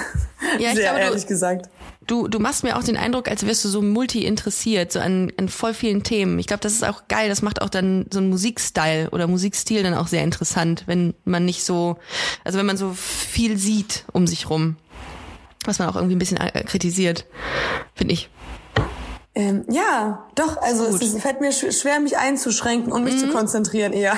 Ja, 0.59 0.71
ich 0.71 0.75
Sehr 0.75 0.83
glaube, 0.85 0.99
du- 1.01 1.05
ehrlich 1.07 1.27
gesagt. 1.27 1.69
Du, 2.07 2.29
du 2.29 2.39
machst 2.39 2.65
mir 2.65 2.77
auch 2.77 2.83
den 2.83 2.97
Eindruck, 2.97 3.29
als 3.29 3.47
wärst 3.47 3.65
du 3.65 3.69
so 3.69 3.81
multi-interessiert, 3.81 4.93
so 4.93 5.01
an, 5.01 5.33
an 5.37 5.49
voll 5.49 5.73
vielen 5.73 6.03
Themen. 6.03 6.39
Ich 6.39 6.47
glaube, 6.47 6.61
das 6.61 6.73
ist 6.73 6.85
auch 6.85 7.09
geil. 7.09 7.29
Das 7.29 7.43
macht 7.43 7.63
auch 7.63 7.69
dann 7.69 8.07
so 8.11 8.19
einen 8.19 8.29
Musikstyle 8.29 9.11
oder 9.11 9.27
Musikstil 9.27 9.83
dann 9.83 9.95
auch 9.95 10.09
sehr 10.09 10.25
interessant, 10.25 10.85
wenn 10.87 11.15
man 11.25 11.45
nicht 11.45 11.65
so, 11.65 11.99
also 12.45 12.59
wenn 12.59 12.67
man 12.67 12.77
so 12.77 12.93
viel 12.93 13.57
sieht 13.57 14.05
um 14.13 14.27
sich 14.27 14.51
rum. 14.51 14.77
Was 15.65 15.79
man 15.79 15.89
auch 15.89 15.95
irgendwie 15.95 16.17
ein 16.17 16.19
bisschen 16.19 16.39
äh, 16.39 16.65
kritisiert, 16.65 17.25
finde 17.95 18.15
ich. 18.15 18.29
Ähm, 19.35 19.65
ja, 19.71 20.27
doch, 20.35 20.59
also 20.61 20.85
es 20.85 21.01
ist, 21.01 21.19
fällt 21.23 21.41
mir 21.41 21.53
sch 21.53 21.73
schwer, 21.73 22.01
mich 22.01 22.19
einzuschränken 22.19 22.93
und 22.93 23.03
mich 23.05 23.19
zu 23.19 23.29
konzentrieren 23.29 23.95
eher. 23.95 24.13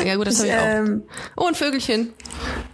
Ja, 0.00 0.04
ja 0.06 0.14
gut, 0.14 0.28
das 0.28 0.38
habe 0.38 0.46
ich 0.48 0.54
auch. 0.54 0.60
ähm, 0.64 1.02
Oh, 1.36 1.46
ein 1.46 1.56
Vögelchen. 1.56 2.12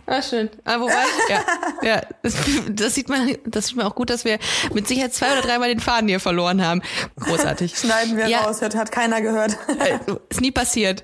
Ah, 0.04 0.20
schön. 0.20 0.50
Ah, 0.64 0.78
wobei, 0.78 0.92
ja, 1.30 1.40
ja, 1.82 2.02
das, 2.22 2.34
das 2.70 2.94
sieht 2.94 3.08
man, 3.08 3.34
das 3.46 3.68
sieht 3.68 3.76
man 3.78 3.86
auch 3.86 3.94
gut, 3.94 4.10
dass 4.10 4.26
wir 4.26 4.38
mit 4.74 4.86
Sicherheit 4.86 5.14
zwei 5.14 5.32
oder 5.32 5.40
dreimal 5.40 5.68
den 5.70 5.80
Faden 5.80 6.06
hier 6.06 6.20
verloren 6.20 6.62
haben. 6.64 6.82
Großartig. 7.18 7.74
Schneiden 7.78 8.18
wir 8.18 8.28
Ja. 8.28 8.40
raus, 8.42 8.60
hat, 8.60 8.74
hat 8.74 8.92
keiner 8.92 9.22
gehört. 9.22 9.56
Äh, 9.78 9.98
ist 10.28 10.40
nie 10.42 10.50
passiert. 10.52 11.02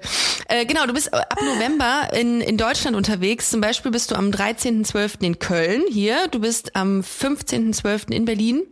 Äh, 0.48 0.66
genau, 0.66 0.86
du 0.86 0.92
bist 0.92 1.12
ab 1.14 1.38
November 1.42 2.08
in, 2.12 2.40
in 2.42 2.56
Deutschland 2.58 2.96
unterwegs. 2.96 3.50
Zum 3.50 3.60
Beispiel 3.62 3.90
bist 3.90 4.10
du 4.10 4.14
am 4.14 4.30
13.12. 4.30 5.22
in 5.22 5.38
Köln 5.38 5.82
hier. 5.90 6.28
Du 6.30 6.38
bist 6.40 6.76
am 6.76 7.00
15.12. 7.00 8.10
in 8.12 8.24
Berlin. 8.26 8.62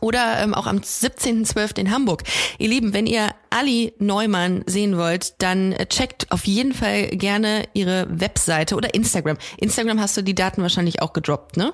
Oder 0.00 0.38
ähm, 0.38 0.54
auch 0.54 0.66
am 0.66 0.78
17.12. 0.78 1.78
in 1.78 1.90
Hamburg. 1.90 2.22
Ihr 2.58 2.68
Lieben, 2.68 2.94
wenn 2.94 3.06
ihr 3.06 3.28
Ali 3.50 3.92
Neumann 3.98 4.62
sehen 4.66 4.96
wollt, 4.96 5.42
dann 5.42 5.72
äh, 5.72 5.86
checkt 5.86 6.30
auf 6.30 6.46
jeden 6.46 6.72
Fall 6.72 7.08
gerne 7.08 7.64
ihre 7.74 8.06
Webseite 8.08 8.76
oder 8.76 8.94
Instagram. 8.94 9.36
Instagram 9.58 10.00
hast 10.00 10.16
du 10.16 10.22
die 10.22 10.34
Daten 10.34 10.62
wahrscheinlich 10.62 11.02
auch 11.02 11.12
gedroppt, 11.12 11.56
ne? 11.56 11.72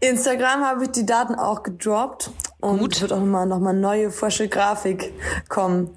Instagram 0.00 0.64
habe 0.64 0.84
ich 0.84 0.90
die 0.90 1.06
Daten 1.06 1.34
auch 1.34 1.64
gedroppt 1.64 2.30
und 2.60 2.78
Gut. 2.78 3.00
wird 3.00 3.12
auch 3.12 3.18
nochmal 3.18 3.46
noch 3.46 3.58
mal 3.58 3.72
neue, 3.72 4.10
frische 4.10 4.48
Grafik 4.48 5.12
kommen. 5.48 5.90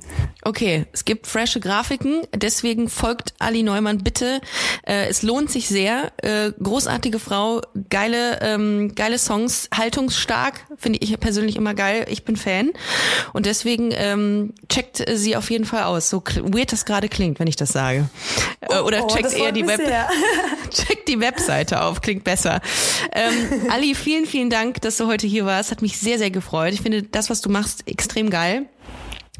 Okay, 0.50 0.88
es 0.94 1.06
gibt 1.06 1.28
frische 1.28 1.60
Grafiken, 1.60 2.24
deswegen 2.34 2.90
folgt 2.90 3.36
Ali 3.38 3.62
Neumann 3.62 4.00
bitte. 4.00 4.42
Äh, 4.82 5.06
es 5.08 5.22
lohnt 5.22 5.52
sich 5.52 5.68
sehr. 5.68 6.12
Äh, 6.24 6.54
großartige 6.60 7.20
Frau, 7.20 7.62
geile, 7.92 8.40
ähm, 8.42 8.96
geile 8.96 9.20
Songs, 9.20 9.70
haltungsstark, 9.72 10.66
finde 10.76 10.98
ich 11.04 11.20
persönlich 11.20 11.56
immer 11.56 11.76
geil. 11.76 12.08
Ich 12.10 12.26
bin 12.26 12.36
Fan. 12.36 12.72
Und 13.32 13.46
deswegen 13.46 13.92
ähm, 13.94 14.56
checkt 14.70 15.06
sie 15.14 15.36
auf 15.36 15.52
jeden 15.52 15.66
Fall 15.66 15.84
aus. 15.84 16.10
So 16.10 16.24
weird 16.42 16.72
das 16.72 16.86
gerade 16.86 17.10
klingt, 17.10 17.40
wenn 17.40 17.48
ich 17.48 17.56
das 17.56 17.70
sage. 17.70 18.10
Äh, 18.62 18.80
oder 18.80 19.04
oh, 19.04 19.08
checkt 19.08 19.26
das 19.26 19.34
eher 19.34 19.52
die 19.52 19.68
Web 19.68 19.82
checkt 20.72 21.08
die 21.08 21.20
Webseite 21.20 21.84
auf, 21.84 22.02
klingt 22.02 22.24
besser. 22.24 22.60
Ähm, 23.12 23.34
Ali, 23.70 23.94
vielen, 23.94 24.26
vielen 24.26 24.50
Dank, 24.50 24.82
dass 24.82 24.98
du 24.98 25.06
heute 25.06 25.28
hier 25.28 25.46
warst. 25.46 25.70
Hat 25.70 25.84
mich 25.84 26.00
sehr, 26.00 26.18
sehr 26.18 26.32
gefreut. 26.32 26.74
Ich 26.74 26.82
finde 26.82 27.04
das, 27.04 27.30
was 27.30 27.42
du 27.42 27.50
machst, 27.52 27.88
extrem 27.88 28.32
geil. 28.32 28.66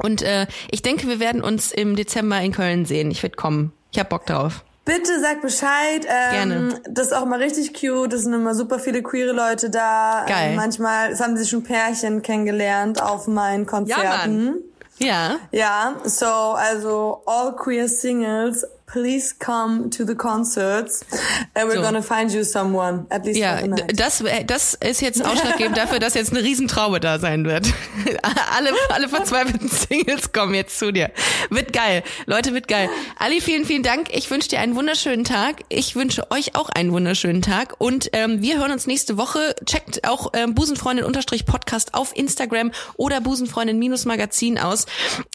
Und 0.02 0.22
äh, 0.22 0.48
ich 0.72 0.82
denke, 0.82 1.08
wir 1.08 1.20
werden 1.20 1.44
uns 1.44 1.72
im 1.72 1.96
Dezember 1.96 2.40
in 2.42 2.52
Köln 2.52 2.86
sehen. 2.86 3.12
Ich 3.12 3.22
werde 3.24 3.36
kommen. 3.36 3.74
Ich 3.92 4.00
hab 4.00 4.10
Bock 4.10 4.26
drauf. 4.26 4.64
Bitte 4.86 5.20
sag 5.22 5.42
Bescheid. 5.42 6.08
Ähm, 6.08 6.32
Gerne. 6.32 6.82
Das 6.90 7.08
ist 7.08 7.14
auch 7.14 7.24
immer 7.24 7.40
richtig 7.40 7.74
cute. 7.74 8.14
Es 8.14 8.24
sind 8.24 8.34
immer 8.34 8.56
super 8.56 8.80
viele 8.80 9.04
queere 9.04 9.34
Leute 9.34 9.70
da. 9.70 10.26
Geil. 10.28 10.52
Ähm, 10.52 10.56
manchmal, 10.56 11.18
haben 11.20 11.38
sich 11.38 11.50
schon 11.50 11.64
Pärchen 11.64 12.24
kennengelernt 12.24 13.02
auf 13.02 13.28
meinen 13.28 13.68
Konzerten. 13.68 14.56
Ja. 14.98 15.38
Ja, 15.52 15.96
so, 16.04 16.26
also 16.26 17.22
all 17.26 17.56
queer 17.56 17.88
singles, 17.88 18.66
please 18.92 19.36
come 19.38 19.90
to 19.92 20.06
the 20.06 20.16
concerts. 20.16 21.06
And 21.54 21.70
we're 21.70 21.76
So. 21.76 21.82
gonna 21.82 22.02
find 22.02 22.32
you 22.32 22.44
someone, 22.44 23.06
at 23.10 23.26
least 23.26 23.40
Ja, 23.40 23.58
for 23.58 23.62
the 23.64 23.68
night. 23.70 24.00
das, 24.00 24.22
äh, 24.22 24.44
das 24.46 24.74
ist 24.74 25.02
jetzt 25.02 25.24
ausschlaggebend 25.24 25.78
dafür, 25.78 26.00
dass 26.00 26.14
jetzt 26.16 26.32
eine 26.32 26.44
Riesentraube 26.44 27.00
da 27.00 27.20
sein 27.20 27.46
wird. 27.46 27.68
alle, 28.56 28.72
alle 28.90 29.08
verzweifelten 29.10 29.70
Singles 29.70 30.32
kommen 30.32 30.54
jetzt 30.54 30.80
zu 30.80 30.92
dir. 30.92 31.12
Wird 31.50 31.74
geil. 31.74 32.04
Leute, 32.26 32.54
wird 32.54 32.68
geil. 32.68 32.90
Ali, 33.18 33.42
vielen, 33.42 33.66
vielen 33.66 33.84
Dank. 33.84 34.08
Ich 34.16 34.30
wünsche 34.32 34.50
dir 34.50 34.60
einen 34.60 34.76
wunderschönen 34.76 35.24
Tag. 35.24 35.58
Ich 35.70 35.96
wünsche 35.96 36.30
euch 36.32 36.56
auch 36.56 36.70
einen 36.70 36.92
wunderschönen 36.92 37.42
Tag. 37.42 37.76
Und 37.78 38.10
ähm, 38.14 38.42
wir 38.42 38.58
hören 38.58 38.72
uns 38.72 38.88
nächste 38.88 39.18
Woche. 39.18 39.56
Checkt 39.66 40.08
auch 40.08 40.32
ähm, 40.34 40.56
Busenfreundin-Podcast 40.56 41.94
auf 41.94 42.16
Instagram 42.16 42.72
oder 42.98 43.22
Busenfreundin-Magazin 43.22 44.58
aus. 44.58 44.86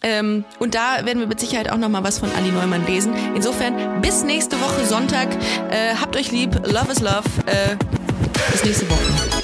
Ähm, 0.02 0.44
und 0.59 0.74
da 0.74 1.05
werden 1.07 1.20
wir 1.20 1.26
mit 1.26 1.40
Sicherheit 1.40 1.70
auch 1.70 1.76
nochmal 1.76 2.02
was 2.05 2.18
von 2.18 2.30
Ali 2.36 2.50
Neumann 2.50 2.84
lesen. 2.86 3.14
Insofern, 3.47 4.01
bis 4.01 4.24
nächste 4.24 4.59
Woche 4.59 4.86
Sonntag. 4.86 5.28
Äh, 5.70 5.95
habt 6.01 6.16
euch 6.16 6.32
lieb. 6.32 6.66
Love 6.66 6.92
is 6.92 7.01
love. 7.01 7.24
Äh, 7.45 7.76
bis 8.51 8.64
nächste 8.64 8.88
Woche. 8.88 9.43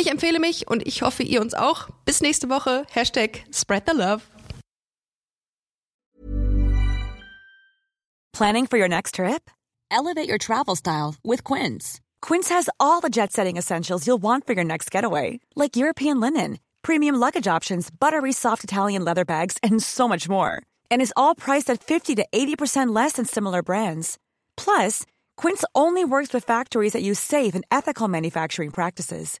Ich 0.00 0.10
empfehle 0.10 0.40
mich 0.40 0.66
und 0.66 0.86
ich 0.86 1.02
hoffe, 1.02 1.22
ihr 1.22 1.42
uns 1.42 1.52
auch. 1.52 1.90
Bis 2.06 2.22
nächste 2.22 2.48
Woche. 2.48 2.86
Hashtag 2.90 3.44
Spread 3.52 3.82
the 3.86 3.92
Love. 3.92 4.22
Planning 8.32 8.66
for 8.66 8.78
your 8.78 8.88
next 8.88 9.16
trip? 9.16 9.50
Elevate 9.90 10.26
your 10.26 10.38
travel 10.38 10.74
style 10.74 11.16
with 11.22 11.44
Quince. 11.44 12.00
Quince 12.22 12.48
has 12.48 12.70
all 12.78 13.02
the 13.02 13.10
jet 13.10 13.30
setting 13.30 13.58
essentials 13.58 14.06
you'll 14.06 14.22
want 14.22 14.46
for 14.46 14.54
your 14.54 14.64
next 14.64 14.90
getaway, 14.90 15.38
like 15.54 15.76
European 15.76 16.18
linen, 16.18 16.60
premium 16.80 17.16
luggage 17.16 17.46
options, 17.46 17.90
buttery 17.90 18.32
soft 18.32 18.64
Italian 18.64 19.04
leather 19.04 19.26
bags, 19.26 19.58
and 19.62 19.82
so 19.82 20.08
much 20.08 20.30
more. 20.30 20.62
And 20.90 21.02
is 21.02 21.12
all 21.14 21.34
priced 21.34 21.68
at 21.68 21.84
50 21.84 22.14
to 22.14 22.26
80% 22.32 22.96
less 22.96 23.12
than 23.14 23.26
similar 23.26 23.62
brands. 23.62 24.16
Plus, 24.56 25.04
Quince 25.36 25.62
only 25.74 26.06
works 26.06 26.32
with 26.32 26.42
factories 26.42 26.94
that 26.94 27.02
use 27.02 27.20
safe 27.20 27.54
and 27.54 27.66
ethical 27.70 28.08
manufacturing 28.08 28.70
practices. 28.70 29.40